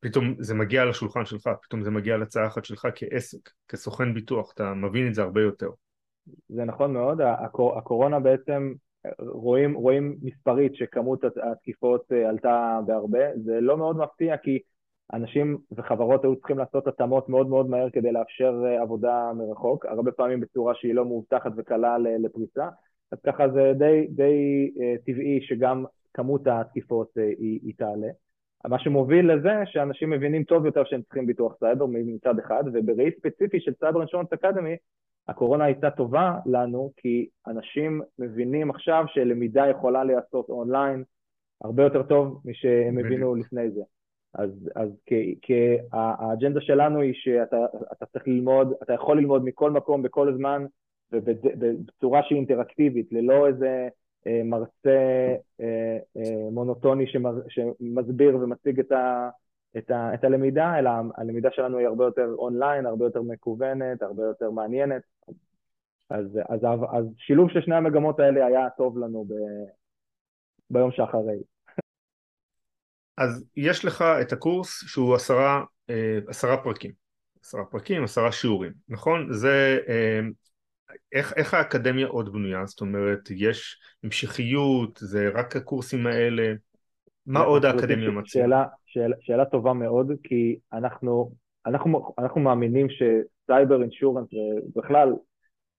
פתאום 0.00 0.34
זה 0.38 0.54
מגיע 0.54 0.84
לשולחן 0.84 1.24
שלך, 1.24 1.50
פתאום 1.62 1.82
זה 1.82 1.90
מגיע 1.90 2.16
לצלחת 2.16 2.64
שלך 2.64 2.88
כעסק, 2.94 3.50
כסוכן 3.68 4.14
ביטוח, 4.14 4.52
אתה 4.54 4.74
מבין 4.74 5.08
את 5.08 5.14
זה 5.14 5.22
הרבה 5.22 5.40
יותר. 5.40 5.70
זה 6.48 6.64
נכון 6.64 6.92
מאוד, 6.92 7.20
הקורונה 7.76 8.20
בעצם, 8.20 8.72
רואים, 9.18 9.74
רואים 9.74 10.16
מספרית 10.22 10.74
שכמות 10.74 11.24
התקיפות 11.52 12.12
אה, 12.12 12.28
עלתה 12.28 12.80
בהרבה, 12.86 13.36
זה 13.44 13.60
לא 13.60 13.76
מאוד 13.76 13.96
מפתיע 13.96 14.36
כי 14.36 14.58
אנשים 15.12 15.58
וחברות 15.76 16.24
היו 16.24 16.36
צריכים 16.36 16.58
לעשות 16.58 16.86
התאמות 16.86 17.28
מאוד 17.28 17.48
מאוד 17.48 17.70
מהר 17.70 17.90
כדי 17.90 18.12
לאפשר 18.12 18.62
אה, 18.66 18.82
עבודה 18.82 19.32
מרחוק, 19.36 19.86
הרבה 19.86 20.12
פעמים 20.12 20.40
בצורה 20.40 20.74
שהיא 20.74 20.94
לא 20.94 21.04
מאובטחת 21.04 21.52
וקלה 21.56 21.98
לפריסה, 21.98 22.68
אז 23.12 23.18
ככה 23.26 23.48
זה 23.48 23.72
די, 23.78 24.06
די 24.10 24.70
אה, 24.80 24.94
טבעי 25.06 25.40
שגם 25.42 25.84
כמות 26.14 26.46
התקיפות 26.46 27.10
היא, 27.16 27.60
היא 27.62 27.74
תעלה. 27.76 28.08
מה 28.68 28.78
שמוביל 28.78 29.32
לזה 29.32 29.52
שאנשים 29.64 30.10
מבינים 30.10 30.44
טוב 30.44 30.66
יותר 30.66 30.84
שהם 30.84 31.02
צריכים 31.02 31.26
ביטוח 31.26 31.54
סייבר 31.58 31.86
מצד 31.88 32.38
אחד, 32.38 32.64
ובראי 32.72 33.10
ספציפי 33.18 33.60
של 33.60 33.72
Cyber 33.80 34.00
Insurance 34.00 34.32
Academy, 34.32 34.76
הקורונה 35.28 35.64
הייתה 35.64 35.90
טובה 35.90 36.34
לנו 36.46 36.92
כי 36.96 37.28
אנשים 37.46 38.00
מבינים 38.18 38.70
עכשיו 38.70 39.04
שלמידה 39.08 39.66
יכולה 39.66 40.04
להיעשות 40.04 40.48
אונליין 40.48 41.04
הרבה 41.60 41.82
יותר 41.82 42.02
טוב 42.02 42.40
משהם 42.44 42.98
הבינו 42.98 43.34
לפני 43.34 43.70
זה. 43.70 43.80
אז, 44.34 44.70
אז 44.76 44.90
כי 45.42 45.76
האג'נדה 45.92 46.60
שלנו 46.60 47.00
היא 47.00 47.14
שאתה 47.14 48.06
צריך 48.12 48.28
ללמוד, 48.28 48.72
אתה 48.82 48.92
יכול 48.92 49.18
ללמוד 49.18 49.44
מכל 49.44 49.70
מקום 49.70 50.02
בכל 50.02 50.34
זמן 50.36 50.66
ובצורה 51.12 52.22
שהיא 52.22 52.36
אינטראקטיבית, 52.36 53.12
ללא 53.12 53.46
איזה 53.46 53.88
מרצה 54.26 55.34
אה, 55.60 55.98
אה, 56.16 56.50
מונוטוני 56.52 57.04
שמסביר 57.48 58.36
ומציג 58.36 58.80
את, 58.80 58.92
ה, 58.92 59.30
את, 59.78 59.90
ה, 59.90 60.14
את 60.14 60.24
הלמידה, 60.24 60.78
אלא 60.78 60.90
הלמידה 61.16 61.48
שלנו 61.52 61.78
היא 61.78 61.86
הרבה 61.86 62.04
יותר 62.04 62.34
אונליין, 62.38 62.86
הרבה 62.86 63.04
יותר 63.04 63.22
מקוונת, 63.22 64.02
הרבה 64.02 64.22
יותר 64.22 64.50
מעניינת. 64.50 65.02
אז, 66.10 66.38
אז, 66.48 66.60
אז 66.92 67.04
שילוב 67.16 67.50
של 67.50 67.60
שני 67.60 67.74
המגמות 67.74 68.20
האלה 68.20 68.46
היה 68.46 68.70
טוב 68.76 68.98
לנו 68.98 69.24
ב, 69.24 69.32
ביום 70.70 70.90
שאחרי. 70.92 71.38
אז 73.18 73.44
יש 73.56 73.84
לך 73.84 74.04
את 74.20 74.32
הקורס 74.32 74.84
שהוא 74.86 75.14
עשרה, 75.14 75.64
עשרה 76.28 76.56
פרקים, 76.62 76.92
עשרה 77.42 77.64
פרקים, 77.64 78.04
עשרה 78.04 78.32
שיעורים, 78.32 78.72
נכון? 78.88 79.32
זה 79.32 79.78
איך, 81.12 81.32
איך 81.36 81.54
האקדמיה 81.54 82.06
עוד 82.06 82.32
בנויה? 82.32 82.66
זאת 82.66 82.80
אומרת, 82.80 83.20
יש 83.30 83.80
המשכיות, 84.04 84.98
זה 85.02 85.28
רק 85.34 85.56
הקורסים 85.56 86.06
האלה? 86.06 86.52
מה 87.26 87.40
עוד 87.40 87.64
האקדמיה 87.64 88.10
מציעה? 88.10 88.44
שאלה, 88.44 88.64
שאלה, 88.86 89.16
שאלה 89.20 89.44
טובה 89.44 89.72
מאוד, 89.72 90.12
כי 90.22 90.58
אנחנו, 90.72 91.32
אנחנו, 91.66 92.14
אנחנו 92.18 92.40
מאמינים 92.40 92.86
ש-cyber 92.90 93.82
insurance 93.82 94.28
ובכלל 94.76 95.12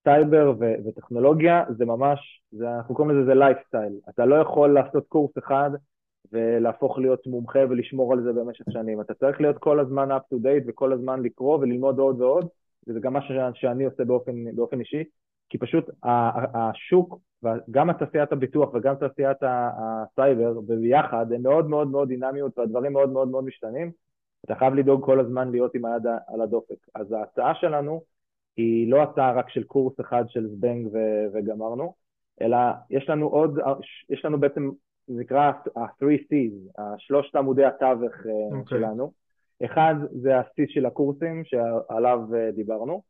סייבר 0.04 0.54
ו- 0.60 0.88
וטכנולוגיה 0.88 1.63
זה 1.78 1.86
ממש, 1.86 2.41
זה, 2.52 2.76
אנחנו 2.76 2.95
קוראים 2.95 3.17
לזה 3.17 3.26
זה 3.26 3.34
לייפסטייל. 3.34 3.93
אתה 4.10 4.26
לא 4.26 4.36
יכול 4.36 4.74
לעשות 4.74 5.06
קורס 5.08 5.38
אחד 5.38 5.71
ולהפוך 6.32 7.00
להיות 7.00 7.28
מומחה 7.28 7.60
ולשמור 7.69 8.13
על 8.13 8.24
זה 8.24 8.34
במשך 8.34 8.65
שנים. 8.69 9.02
אתה 9.02 9.13
צריך 9.13 9.41
להיות 9.41 9.58
כל 9.58 9.80
הזמן 9.80 10.12
up 10.12 10.36
to 10.36 10.38
date 10.38 10.63
וכל 10.67 10.93
הזמן 10.93 11.24
לקרוא 11.24 11.58
וללמוד 11.58 12.00
עוד 12.00 12.21
ועוד. 12.21 12.47
וזה 12.87 12.99
גם 12.99 13.13
מה 13.13 13.19
שאני 13.53 13.85
עושה 13.85 14.05
באופן, 14.05 14.55
באופן 14.55 14.79
אישי, 14.79 15.03
כי 15.49 15.57
פשוט 15.57 15.89
השוק, 16.53 17.19
גם 17.71 17.93
תעשיית 17.93 18.31
הביטוח 18.31 18.73
וגם 18.73 18.95
תעשיית 18.95 19.37
הסייבר 19.43 20.59
ביחד, 20.61 21.25
הם 21.33 21.43
מאוד 21.43 21.69
מאוד 21.69 21.87
מאוד 21.87 22.07
דינמיות 22.07 22.57
והדברים 22.57 22.93
מאוד 22.93 23.09
מאוד 23.09 23.27
מאוד 23.27 23.43
משתנים. 23.43 23.91
אתה 24.45 24.55
חייב 24.55 24.73
לדאוג 24.73 25.05
כל 25.05 25.19
הזמן 25.19 25.51
להיות 25.51 25.75
עם 25.75 25.85
היד 25.85 26.03
על 26.27 26.41
הדופק. 26.41 26.75
אז 26.95 27.11
ההצעה 27.11 27.55
שלנו 27.55 28.01
היא 28.57 28.91
לא 28.91 29.03
הצעה 29.03 29.33
רק 29.33 29.49
של 29.49 29.63
קורס 29.63 29.99
אחד 29.99 30.23
של 30.27 30.47
זבנג 30.47 30.87
ו- 30.93 31.25
וגמרנו, 31.33 31.93
אלא 32.41 32.57
יש 32.89 33.09
לנו 33.09 33.27
עוד, 33.27 33.59
יש 34.09 34.25
לנו 34.25 34.39
בעצם, 34.39 34.69
זה 35.07 35.19
נקרא 35.19 35.51
ה-3C's, 35.75 36.81
שלושת 36.97 37.35
עמודי 37.35 37.65
התווך 37.65 38.13
okay. 38.13 38.27
אה, 38.27 38.57
אוקיי. 38.57 38.79
שלנו. 38.79 39.11
אחד 39.65 39.95
זה 40.12 40.39
ה-C 40.39 40.65
של 40.67 40.86
הקורסים 40.86 41.43
שעליו 41.43 42.19
אה, 42.36 42.52
דיברנו, 42.52 43.02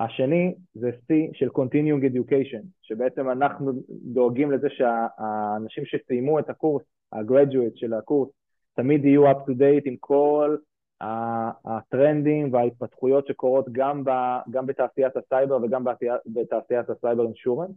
השני 0.00 0.54
זה 0.74 0.90
C 1.06 1.28
של 1.32 1.48
Continuing 1.48 2.04
Education, 2.12 2.62
שבעצם 2.82 3.30
אנחנו 3.30 3.72
דואגים 3.88 4.50
לזה 4.50 4.68
שהאנשים 4.70 5.84
שסיימו 5.84 6.38
את 6.38 6.50
הקורס, 6.50 6.82
ה-graduate 7.12 7.76
של 7.76 7.94
הקורס, 7.94 8.28
תמיד 8.74 9.04
יהיו 9.04 9.30
up 9.30 9.36
to 9.36 9.52
date 9.52 9.82
עם 9.84 9.96
כל 10.00 10.56
הטרנדים 11.00 12.52
וההתפתחויות 12.52 13.26
שקורות 13.26 13.66
גם, 13.72 14.04
ב, 14.04 14.10
גם 14.50 14.66
בתעשיית 14.66 15.16
הסייבר 15.16 15.58
וגם 15.62 15.84
בתעשיית 16.26 16.90
ה-cyber 16.90 17.24
insurance. 17.24 17.70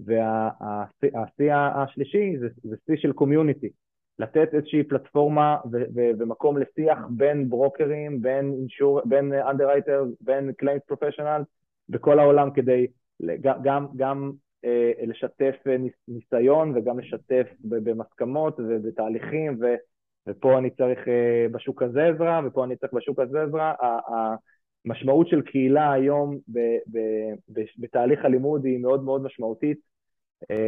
וה-C 0.00 1.54
השלישי 1.54 2.38
זה, 2.38 2.48
זה 2.62 2.76
C 2.86 2.96
של 2.96 3.12
community, 3.12 3.68
לתת 4.18 4.54
איזושהי 4.54 4.82
פלטפורמה 4.82 5.56
ו- 5.72 5.84
ו- 5.94 6.10
ומקום 6.18 6.58
לשיח 6.58 6.98
בין 7.10 7.48
ברוקרים, 7.48 8.22
בין, 8.22 8.52
insur, 8.58 9.00
בין 9.04 9.32
underwriters, 9.32 10.08
בין 10.20 10.52
claims 10.62 10.94
professionals 10.94 11.44
בכל 11.88 12.18
העולם 12.18 12.50
כדי 12.50 12.86
גם, 13.40 13.62
גם, 13.62 13.86
גם 13.96 14.32
אה, 14.64 14.92
לשתף 15.06 15.54
ניסיון 16.08 16.72
וגם 16.76 16.98
לשתף 16.98 17.46
במסכמות 17.60 18.60
ובתהליכים 18.60 19.58
ו, 19.60 19.74
ופה 20.26 20.58
אני 20.58 20.70
צריך 20.70 21.08
אה, 21.08 21.46
בשוק 21.52 21.82
הזה 21.82 22.06
עזרה 22.06 22.40
ופה 22.44 22.64
אני 22.64 22.76
צריך 22.76 22.92
בשוק 22.92 23.18
הזה 23.18 23.42
עזרה. 23.42 23.74
המשמעות 24.86 25.28
של 25.28 25.42
קהילה 25.42 25.92
היום 25.92 26.38
ב, 26.48 26.58
ב, 26.90 26.98
ב, 27.52 27.60
בתהליך 27.78 28.24
הלימוד 28.24 28.64
היא 28.64 28.78
מאוד 28.78 29.04
מאוד 29.04 29.22
משמעותית 29.22 29.91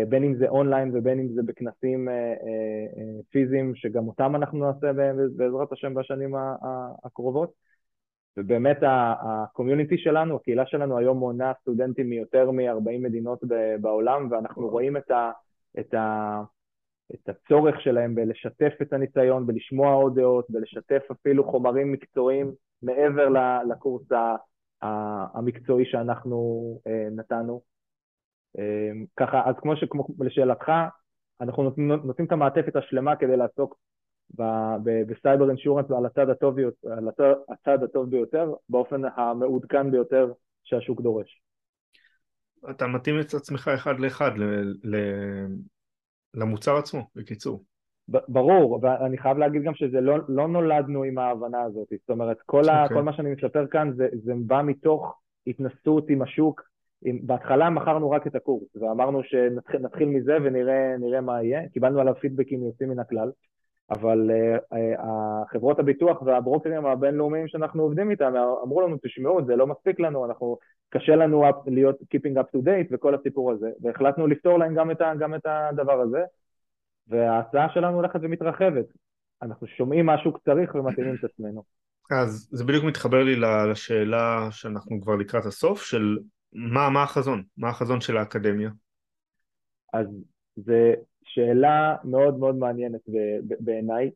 בין 0.08 0.24
אם 0.24 0.34
זה 0.36 0.48
אונליין 0.48 0.90
ובין 0.94 1.18
אם 1.20 1.28
זה 1.34 1.42
בכנסים 1.42 2.08
פיזיים, 3.30 3.74
שגם 3.74 4.08
אותם 4.08 4.36
אנחנו 4.36 4.58
נעשה 4.58 4.92
בעזרת 5.36 5.72
השם 5.72 5.94
בשנים 5.94 6.34
הקרובות. 7.04 7.52
ובאמת 8.36 8.78
הקומיוניטי 8.82 9.98
שלנו, 9.98 10.36
הקהילה 10.36 10.66
שלנו 10.66 10.98
היום 10.98 11.18
מונה 11.18 11.52
סטודנטים 11.60 12.10
מיותר 12.10 12.50
מ-40 12.50 12.98
מדינות 13.00 13.40
בעולם, 13.80 14.28
ואנחנו 14.30 14.68
רואים 14.68 14.96
את, 14.96 15.10
ה, 15.10 15.30
את, 15.80 15.94
ה, 15.94 16.42
את 17.14 17.28
הצורך 17.28 17.80
שלהם 17.80 18.14
בלשתף 18.14 18.72
את 18.82 18.92
הניסיון, 18.92 19.46
בלשמוע 19.46 19.94
עוד 19.94 20.20
דעות, 20.20 20.46
בלשתף 20.48 21.02
אפילו 21.12 21.50
חומרים 21.50 21.92
מקצועיים 21.92 22.52
מעבר 22.82 23.28
לקורס 23.68 24.08
המקצועי 25.34 25.84
שאנחנו 25.84 26.64
אה, 26.86 27.08
נתנו. 27.10 27.73
אה, 28.58 28.90
ככה, 29.16 29.42
אז 29.46 29.54
כמו, 29.58 29.76
שכמו 29.76 30.06
לשאלתך, 30.18 30.72
אנחנו 31.40 31.62
נותנים, 31.62 31.88
נותנים 31.88 32.26
את 32.26 32.32
המעטפת 32.32 32.76
השלמה 32.76 33.16
כדי 33.16 33.36
לעסוק 33.36 33.78
בסייבר 35.06 35.48
אינשורנס 35.48 35.90
על 35.90 36.06
הצד 36.06 36.30
הטוב, 36.30 36.58
על 36.58 37.08
הצד 37.48 37.82
הטוב 37.82 38.10
ביותר, 38.10 38.52
באופן 38.68 39.02
המעודכן 39.16 39.90
ביותר 39.90 40.32
שהשוק 40.64 41.00
דורש. 41.00 41.40
אתה 42.70 42.86
מתאים 42.86 43.20
את 43.20 43.34
עצמך 43.34 43.68
אחד 43.74 44.00
לאחד 44.00 44.30
למוצר 46.34 46.76
עצמו, 46.76 47.06
בקיצור. 47.14 47.64
ברור, 48.08 48.80
ואני 48.82 49.18
חייב 49.18 49.38
להגיד 49.38 49.62
גם 49.62 49.74
שזה 49.74 50.00
לא, 50.00 50.16
לא 50.28 50.48
נולדנו 50.48 51.02
עם 51.02 51.18
ההבנה 51.18 51.62
הזאת, 51.62 51.88
זאת 51.90 52.10
אומרת, 52.10 52.36
כל, 52.46 52.62
okay. 52.64 52.70
ה, 52.72 52.82
אוקיי. 52.82 52.96
כל 52.96 53.02
מה 53.02 53.12
שאני 53.12 53.32
מספר 53.32 53.66
כאן 53.66 53.92
זה, 53.96 54.08
זה 54.24 54.32
בא 54.46 54.62
מתוך 54.62 55.20
התנסות 55.46 56.04
עם 56.08 56.22
השוק, 56.22 56.62
בהתחלה 57.04 57.70
מכרנו 57.70 58.10
רק 58.10 58.26
את 58.26 58.34
הקורס, 58.34 58.76
ואמרנו 58.76 59.20
שנתחיל 59.24 60.08
מזה 60.08 60.36
ונראה 60.44 61.20
מה 61.20 61.42
יהיה, 61.42 61.68
קיבלנו 61.68 62.00
עליו 62.00 62.14
פידבקים 62.20 62.62
יוצאים 62.62 62.88
מן 62.88 62.98
הכלל, 62.98 63.30
אבל 63.90 64.30
uh, 64.30 64.74
uh, 64.74 64.76
החברות 64.98 65.78
הביטוח 65.78 66.22
והברוקרים 66.22 66.86
הבינלאומיים 66.86 67.48
שאנחנו 67.48 67.82
עובדים 67.82 68.10
איתם 68.10 68.32
אמרו 68.62 68.80
לנו, 68.80 68.96
תשמעו, 69.02 69.44
זה 69.46 69.56
לא 69.56 69.66
מספיק 69.66 70.00
לנו, 70.00 70.24
אנחנו, 70.24 70.58
קשה 70.90 71.16
לנו 71.16 71.44
להיות 71.66 71.96
keeping 72.00 72.38
up 72.38 72.56
to 72.56 72.60
date 72.60 72.88
וכל 72.90 73.14
הסיפור 73.14 73.52
הזה, 73.52 73.70
והחלטנו 73.82 74.26
לפתור 74.26 74.58
להם 74.58 74.74
גם 74.74 74.90
את, 74.90 75.00
ה, 75.00 75.12
גם 75.18 75.34
את 75.34 75.46
הדבר 75.46 76.00
הזה, 76.00 76.22
וההצעה 77.08 77.68
שלנו 77.74 77.96
הולכת 77.96 78.20
ומתרחבת. 78.22 78.86
אנחנו 79.42 79.66
שומעים 79.66 80.06
מה 80.06 80.14
השוק 80.14 80.38
צריך 80.44 80.74
ומתאימים 80.74 81.14
את 81.14 81.24
עצמנו. 81.24 81.62
אז 82.10 82.48
זה 82.52 82.64
בדיוק 82.64 82.84
מתחבר 82.84 83.24
לי 83.24 83.36
לשאלה 83.70 84.48
שאנחנו 84.50 85.00
כבר 85.00 85.16
לקראת 85.16 85.44
הסוף, 85.44 85.82
של 85.82 86.18
מה, 86.54 86.90
מה 86.90 87.02
החזון? 87.02 87.42
מה 87.56 87.68
החזון 87.68 88.00
של 88.00 88.16
האקדמיה? 88.16 88.70
אז 89.92 90.06
זה 90.56 90.94
שאלה 91.24 91.96
מאוד 92.04 92.38
מאוד 92.38 92.56
מעניינת 92.56 93.00
בעיניי. 93.60 94.10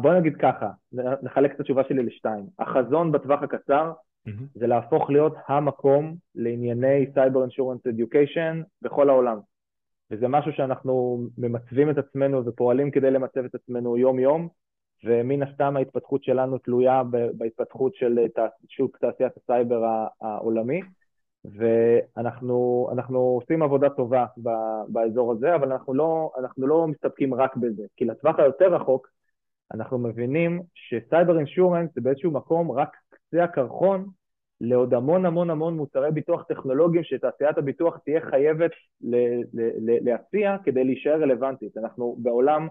בוא 0.00 0.14
נגיד 0.14 0.36
ככה, 0.36 0.70
נחלק 1.22 1.54
את 1.54 1.60
התשובה 1.60 1.82
שלי 1.88 2.02
לשתיים. 2.02 2.46
החזון 2.58 3.12
בטווח 3.12 3.42
הקצר 3.42 3.92
mm-hmm. 3.92 4.42
זה 4.54 4.66
להפוך 4.66 5.10
להיות 5.10 5.34
המקום 5.48 6.16
לענייני 6.34 7.06
cyber 7.14 7.42
insurance 7.42 7.86
education 7.86 8.62
בכל 8.82 9.08
העולם. 9.08 9.38
וזה 10.10 10.28
משהו 10.28 10.52
שאנחנו 10.52 11.22
ממצבים 11.38 11.90
את 11.90 11.98
עצמנו 11.98 12.44
ופועלים 12.44 12.90
כדי 12.90 13.10
למצב 13.10 13.44
את 13.44 13.54
עצמנו 13.54 13.96
יום-יום, 13.96 14.48
ומן 15.04 15.42
הסתם 15.42 15.76
ההתפתחות 15.76 16.24
שלנו 16.24 16.58
תלויה 16.58 17.02
בהתפתחות 17.34 17.94
של 17.94 18.18
שוק 18.68 18.98
תעשיית 18.98 19.32
הסייבר 19.36 20.06
העולמי. 20.20 20.80
ואנחנו 21.44 23.18
עושים 23.18 23.62
עבודה 23.62 23.90
טובה 23.90 24.26
באזור 24.88 25.32
הזה, 25.32 25.54
אבל 25.54 25.72
אנחנו 25.72 25.94
לא, 25.94 26.30
אנחנו 26.38 26.66
לא 26.66 26.86
מסתפקים 26.86 27.34
רק 27.34 27.56
בזה, 27.56 27.82
כי 27.96 28.04
לטווח 28.04 28.38
היותר 28.38 28.74
רחוק 28.74 29.08
אנחנו 29.74 29.98
מבינים 29.98 30.62
ש-cyber 30.74 31.38
insurance 31.38 31.90
זה 31.94 32.00
באיזשהו 32.00 32.30
מקום 32.30 32.72
רק 32.72 32.96
קצה 33.10 33.44
הקרחון 33.44 34.06
לעוד 34.60 34.94
המון 34.94 35.26
המון 35.26 35.50
המון 35.50 35.76
מוצרי 35.76 36.10
ביטוח 36.12 36.42
טכנולוגיים 36.42 37.04
שתעשיית 37.04 37.58
הביטוח 37.58 37.98
תהיה 38.04 38.20
חייבת 38.20 38.70
להציע 40.02 40.56
כדי 40.64 40.84
להישאר 40.84 41.22
רלוונטית. 41.22 41.76
אנחנו 41.76 42.16
בעולם 42.18 42.68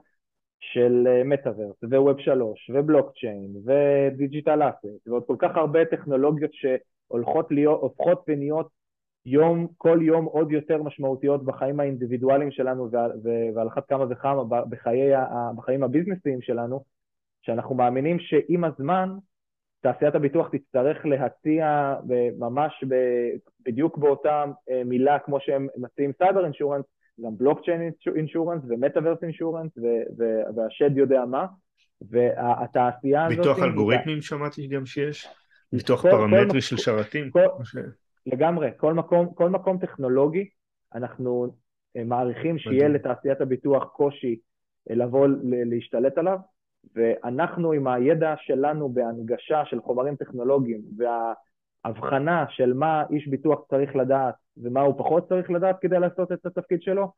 של 0.60 1.24
מטאוורס 1.26 1.84
ו-web 1.84 2.19
שלוש 2.20 2.70
ובלוקצ'יין 2.74 3.55
ו-digital 3.65 4.69
asset 4.69 5.07
ועוד 5.08 5.24
כל 5.28 5.36
כך 5.39 5.55
הרבה 5.55 5.86
טכנולוגיות 5.86 6.53
ש... 6.53 6.66
הולכות 7.08 7.51
להיות, 7.51 7.82
הופכות 7.82 8.24
ונהיות 8.28 8.70
יום, 9.26 9.68
כל 9.78 9.99
יום 10.01 10.26
עוד 10.26 10.51
יותר 10.51 10.84
משמעותיות 10.84 11.45
בחיים 11.45 11.80
האינדיבידואליים 11.80 12.51
שלנו 12.51 12.89
ועל 13.55 13.68
אחת 13.68 13.89
כמה 13.89 14.05
וכמה 14.10 14.43
בחיי, 14.70 15.12
בחיים 15.55 15.84
ה 15.84 15.89
business 15.89 16.31
ים 16.31 16.41
שלנו, 16.41 16.84
שאנחנו 17.41 17.76
מאמינים 17.76 18.20
שעם 18.20 18.64
הזמן 18.64 19.10
תעשיית 19.82 20.16
הביטוח 20.16 20.49
תצטרך 20.49 21.05
להציע 21.05 21.95
ממש 22.39 22.84
בדיוק 23.66 23.97
באותה 23.97 24.45
אה, 24.70 24.84
מילה 24.86 25.20
כמו 25.20 25.39
שהם 25.39 25.68
מציעים 25.78 26.12
סייבר 26.18 26.45
insurance, 26.45 26.86
גם 27.22 27.38
בלוקצ'יין 27.38 27.91
insurance 28.15 28.61
ומטאוורס 28.68 29.24
insurance 29.23 29.71
והשד 30.55 30.97
יודע 30.97 31.26
מה, 31.26 31.45
והתעשייה 32.01 33.26
הזאת... 33.26 33.38
ביטוח 33.38 33.59
אלגוריתמים 33.59 34.22
שמעתי 34.22 34.68
גם 34.68 34.86
שיש. 34.86 35.28
מתוך 35.74 36.05
פרמטרי 36.05 36.61
של 36.61 36.78
שרתים? 36.78 37.32
לגמרי, 38.26 38.70
כל 38.78 38.93
מקום, 38.93 39.34
כל 39.34 39.49
מקום 39.49 39.78
טכנולוגי, 39.78 40.49
אנחנו 40.95 41.47
אה, 41.97 42.03
מעריכים 42.03 42.57
שיהיה 42.57 42.88
לתעשיית 42.88 43.41
הביטוח 43.41 43.84
קושי 43.84 44.39
אה, 44.89 44.95
לבוא 44.95 45.28
להשתלט 45.43 46.18
עליו, 46.18 46.38
ואנחנו 46.95 47.72
עם 47.72 47.88
הידע 47.88 48.34
שלנו 48.38 48.89
בהנגשה 48.89 49.65
של 49.65 49.82
חומרים 49.82 50.15
טכנולוגיים 50.15 50.82
וההבחנה 50.97 52.45
של 52.49 52.74
מה 52.74 53.03
איש 53.11 53.28
ביטוח 53.28 53.59
צריך 53.70 53.95
לדעת 53.95 54.36
ומה 54.62 54.82
הוא 54.82 54.95
פחות 54.97 55.30
צריך 55.30 55.51
לדעת 55.51 55.76
כדי 55.82 55.99
לעשות 55.99 56.32
את 56.32 56.45
התפקיד 56.45 56.82
שלו, 56.82 57.12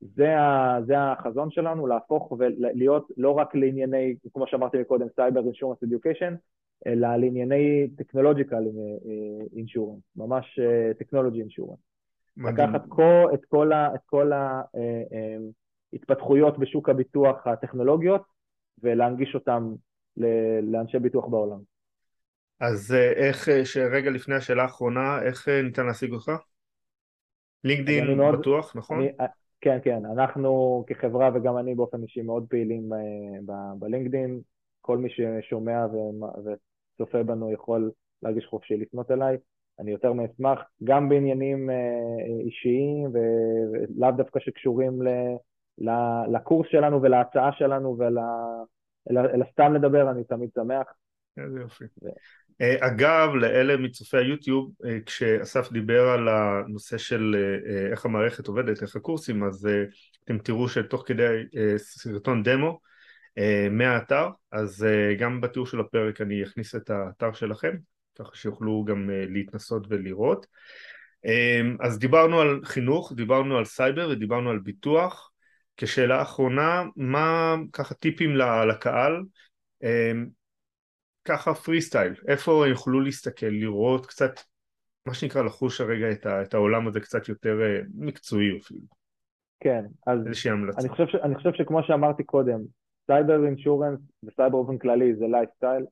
זה, 0.00 0.38
ה, 0.38 0.78
זה 0.86 0.94
החזון 0.98 1.50
שלנו, 1.50 1.86
להפוך 1.86 2.32
ולהיות 2.32 3.08
לא 3.16 3.30
רק 3.30 3.54
לענייני, 3.54 4.16
כמו 4.34 4.46
שאמרתי 4.46 4.84
קודם, 4.84 5.06
cyber 5.16 5.44
insurance 5.44 5.82
education, 5.82 6.34
אלא 6.86 7.16
לענייני 7.16 7.88
טכנולוג'יקל 7.96 8.64
אינשורנס, 9.56 10.02
ממש 10.16 10.60
טכנולוגי 10.98 11.38
אה, 11.38 11.42
אינשורנס. 11.42 11.78
לקחת 12.36 12.82
כל, 12.88 13.26
את 13.34 13.44
כל, 13.44 13.72
ה, 13.72 13.94
את 13.94 14.00
כל 14.06 14.30
ההתפתחויות 15.92 16.54
אה, 16.54 16.58
אה, 16.58 16.64
בשוק 16.66 16.88
הביטוח 16.88 17.46
הטכנולוגיות 17.46 18.22
ולהנגיש 18.82 19.34
אותם 19.34 19.72
לאנשי 20.62 20.98
ביטוח 20.98 21.26
בעולם. 21.26 21.58
אז 22.60 22.94
איך, 23.16 23.48
רגע 23.90 24.10
לפני 24.10 24.34
השאלה 24.34 24.62
האחרונה, 24.62 25.22
איך 25.22 25.48
ניתן 25.48 25.86
להשיג 25.86 26.12
אותך? 26.12 26.32
לינקדאין 27.64 28.32
בטוח, 28.32 28.76
נכון? 28.76 28.98
אני, 28.98 29.10
כן, 29.60 29.78
כן, 29.84 30.06
אנחנו 30.06 30.84
כחברה 30.86 31.30
וגם 31.34 31.58
אני 31.58 31.74
באופן 31.74 32.02
אישי 32.02 32.22
מאוד 32.22 32.46
פעילים 32.48 32.90
בלינקדאין, 33.78 34.40
כל 34.80 34.98
מי 34.98 35.08
ששומע 35.10 35.86
צופה 36.98 37.22
בנו 37.22 37.52
יכול 37.52 37.90
להרגיש 38.22 38.46
חופשי 38.46 38.76
לפנות 38.76 39.10
אליי. 39.10 39.36
אני 39.80 39.90
יותר 39.90 40.12
מאשמח, 40.12 40.58
גם 40.84 41.08
בעניינים 41.08 41.70
אה, 41.70 41.76
אישיים 42.46 43.10
ולאו 43.12 44.10
דווקא 44.16 44.40
שקשורים 44.40 45.02
ל, 45.02 45.88
לקורס 46.32 46.66
שלנו 46.70 47.02
ולהצעה 47.02 47.52
שלנו 47.52 47.96
אלא 49.10 49.44
סתם 49.52 49.74
לדבר, 49.74 50.10
אני 50.10 50.24
תמיד 50.24 50.50
שמח. 50.54 50.86
איזה 51.36 51.60
יופי. 51.60 51.84
אה, 52.62 52.76
אגב, 52.80 53.34
לאלה 53.34 53.76
מצופי 53.76 54.16
היוטיוב, 54.16 54.72
אה, 54.84 54.98
כשאסף 55.06 55.72
דיבר 55.72 56.08
על 56.08 56.28
הנושא 56.28 56.98
של 56.98 57.36
איך 57.92 58.04
המערכת 58.04 58.46
עובדת, 58.46 58.82
איך 58.82 58.96
הקורסים, 58.96 59.44
אז 59.44 59.68
אתם 60.24 60.38
תראו 60.38 60.68
שתוך 60.68 61.04
כדי 61.06 61.42
סרטון 61.76 62.42
דמו, 62.42 62.78
אה, 63.38 63.68
מהאתר, 63.70 64.28
אז 64.52 64.84
אה, 64.84 65.14
גם 65.14 65.40
בתיאור 65.40 65.66
של 65.66 65.80
הפרק 65.80 66.20
אני 66.20 66.42
אכניס 66.42 66.74
את 66.74 66.90
האתר 66.90 67.32
שלכם, 67.32 67.76
ככה 68.18 68.36
שיוכלו 68.36 68.84
גם 68.84 69.10
אה, 69.10 69.24
להתנסות 69.28 69.86
ולראות. 69.88 70.46
אז 71.80 71.98
דיברנו 71.98 72.40
על 72.40 72.60
חינוך, 72.64 73.12
דיברנו 73.16 73.58
על 73.58 73.64
סייבר 73.64 74.08
ודיברנו 74.12 74.50
על 74.50 74.58
ביטוח. 74.58 75.30
כשאלה 75.76 76.22
אחרונה, 76.22 76.84
מה 76.96 77.56
ככה 77.72 77.94
טיפים 77.94 78.36
לקהל? 78.68 79.22
ככה 81.24 81.54
פרי 81.54 81.80
סטייל, 81.80 82.14
איפה 82.28 82.64
יוכלו 82.68 83.00
להסתכל, 83.00 83.46
לראות 83.46 84.06
קצת, 84.06 84.32
מה 85.06 85.14
שנקרא 85.14 85.42
לחוש 85.42 85.80
הרגע 85.80 86.12
את, 86.12 86.26
ה, 86.26 86.42
את 86.42 86.54
העולם 86.54 86.88
הזה 86.88 87.00
קצת 87.00 87.28
יותר 87.28 87.58
מקצועי 87.94 88.58
אפילו. 88.58 88.80
כן, 89.60 89.84
אז 90.06 90.18
אני 90.78 90.88
חושב, 90.88 91.06
ש, 91.06 91.14
אני 91.14 91.34
חושב 91.34 91.52
שכמו 91.52 91.82
שאמרתי 91.82 92.24
קודם, 92.24 92.60
cyber 93.06 93.46
insurance 93.46 94.00
וסייבר 94.24 94.50
באופן 94.50 94.78
כללי 94.78 95.14
זה 95.14 95.26
לייפסטייל, 95.26 95.84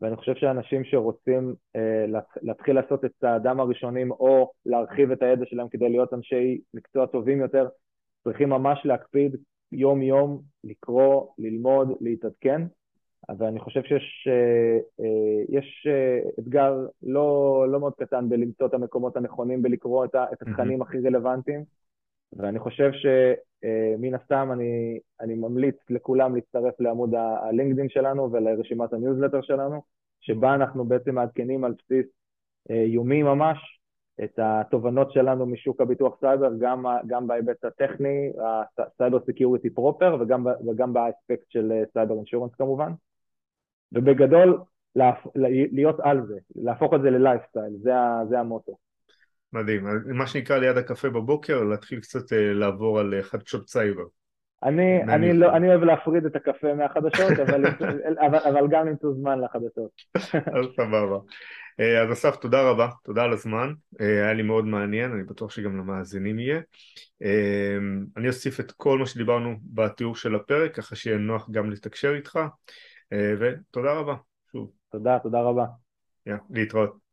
ואני 0.00 0.16
חושב 0.16 0.34
שאנשים 0.34 0.84
שרוצים 0.84 1.54
אה, 1.76 2.04
להתחיל 2.42 2.74
לעשות 2.74 3.04
את 3.04 3.10
צעדם 3.20 3.60
הראשונים 3.60 4.10
או 4.10 4.52
להרחיב 4.66 5.10
את 5.10 5.22
הידע 5.22 5.44
שלהם 5.46 5.68
כדי 5.68 5.88
להיות 5.88 6.14
אנשי 6.14 6.60
מקצוע 6.74 7.06
טובים 7.06 7.40
יותר, 7.40 7.68
צריכים 8.24 8.48
ממש 8.48 8.80
להקפיד 8.84 9.36
יום 9.72 10.02
יום 10.02 10.42
לקרוא, 10.64 11.26
ללמוד, 11.38 11.88
להתעדכן, 12.00 12.62
ואני 13.38 13.60
חושב 13.60 13.82
שיש 13.82 14.28
אה, 14.28 14.78
אה, 15.00 15.44
יש 15.48 15.86
אתגר 16.38 16.86
לא, 17.02 17.66
לא 17.68 17.80
מאוד 17.80 17.94
קטן 17.94 18.28
בלמצוא 18.28 18.66
את 18.66 18.74
המקומות 18.74 19.16
הנכונים 19.16 19.60
ולקרוא 19.64 20.04
את 20.04 20.14
התכנים. 20.14 20.82
הכי 20.82 20.98
רלוונטיים, 20.98 21.64
ואני 22.32 22.58
חושב 22.58 22.90
שמן 22.92 24.14
הסתם 24.14 24.48
אני, 24.52 24.98
אני 25.20 25.34
ממליץ 25.34 25.76
לכולם 25.90 26.34
להצטרף 26.34 26.80
לעמוד 26.80 27.14
הלינקדאין 27.14 27.88
שלנו 27.88 28.32
ולרשימת 28.32 28.92
הניוזלטר 28.92 29.42
שלנו, 29.42 29.82
שבה 30.20 30.54
אנחנו 30.54 30.84
בעצם 30.84 31.14
מעדכנים 31.14 31.64
על 31.64 31.74
בסיס 31.78 32.06
יומי 32.70 33.22
ממש 33.22 33.58
את 34.24 34.38
התובנות 34.38 35.12
שלנו 35.12 35.46
משוק 35.46 35.80
הביטוח 35.80 36.16
סייבר, 36.20 36.50
גם, 36.58 36.84
גם 37.06 37.26
בהיבט 37.26 37.64
הטכני, 37.64 38.32
ה 38.78 38.85
cyber 38.85 39.18
security 39.20 39.70
proper, 39.70 40.16
וגם, 40.20 40.46
וגם 40.66 40.92
באספקט 40.92 41.50
של 41.50 41.72
cyber 41.92 42.14
insurance 42.14 42.54
כמובן. 42.54 42.92
ובגדול, 43.92 44.58
להיות 45.72 46.00
על 46.00 46.26
זה, 46.26 46.36
להפוך 46.56 46.94
את 46.94 47.02
זה 47.02 47.10
ללייפסטייל, 47.10 47.72
זה, 47.82 47.92
זה 48.28 48.38
המוטו. 48.40 48.76
מדהים, 49.52 49.86
מה 50.06 50.26
שנקרא 50.26 50.58
ליד 50.58 50.76
הקפה 50.76 51.10
בבוקר, 51.10 51.64
להתחיל 51.64 52.00
קצת 52.00 52.32
אה, 52.32 52.52
לעבור 52.52 53.00
על 53.00 53.14
אה, 53.14 53.22
חדשות 53.22 53.68
סייבר. 53.68 54.04
אני, 54.62 55.02
אני, 55.02 55.32
לא, 55.32 55.56
אני 55.56 55.68
אוהב 55.68 55.82
להפריד 55.82 56.26
את 56.26 56.36
הקפה 56.36 56.74
מהחדשות, 56.74 57.30
אבל, 57.30 57.64
אבל, 58.26 58.38
אבל 58.38 58.68
גם 58.70 58.86
למצוא 58.86 59.14
זמן 59.14 59.40
לחדשות. 59.40 59.90
אז 60.56 60.66
סבבה. 60.76 61.18
אה, 61.80 62.02
אז 62.02 62.12
אסף, 62.12 62.36
תודה 62.36 62.70
רבה, 62.70 62.88
תודה 63.04 63.22
על 63.22 63.32
הזמן, 63.32 63.72
היה 63.98 64.32
לי 64.32 64.42
מאוד 64.42 64.64
מעניין, 64.64 65.12
אני 65.12 65.22
בטוח 65.22 65.50
שגם 65.50 65.76
למאזינים 65.78 66.38
יהיה. 66.38 66.60
אני 68.16 68.28
אוסיף 68.28 68.60
את 68.60 68.72
כל 68.72 68.98
מה 68.98 69.06
שדיברנו 69.06 69.56
בתיאור 69.64 70.16
של 70.16 70.34
הפרק, 70.34 70.74
ככה 70.74 70.96
שיהיה 70.96 71.18
נוח 71.18 71.50
גם 71.50 71.70
לתקשר 71.70 72.14
איתך, 72.14 72.38
ותודה 73.12 73.92
רבה, 73.92 74.14
שוב. 74.52 74.70
תודה, 74.90 75.18
תודה 75.18 75.40
רבה. 75.40 75.66
Yeah, 76.28 76.32
להתראות. 76.50 77.11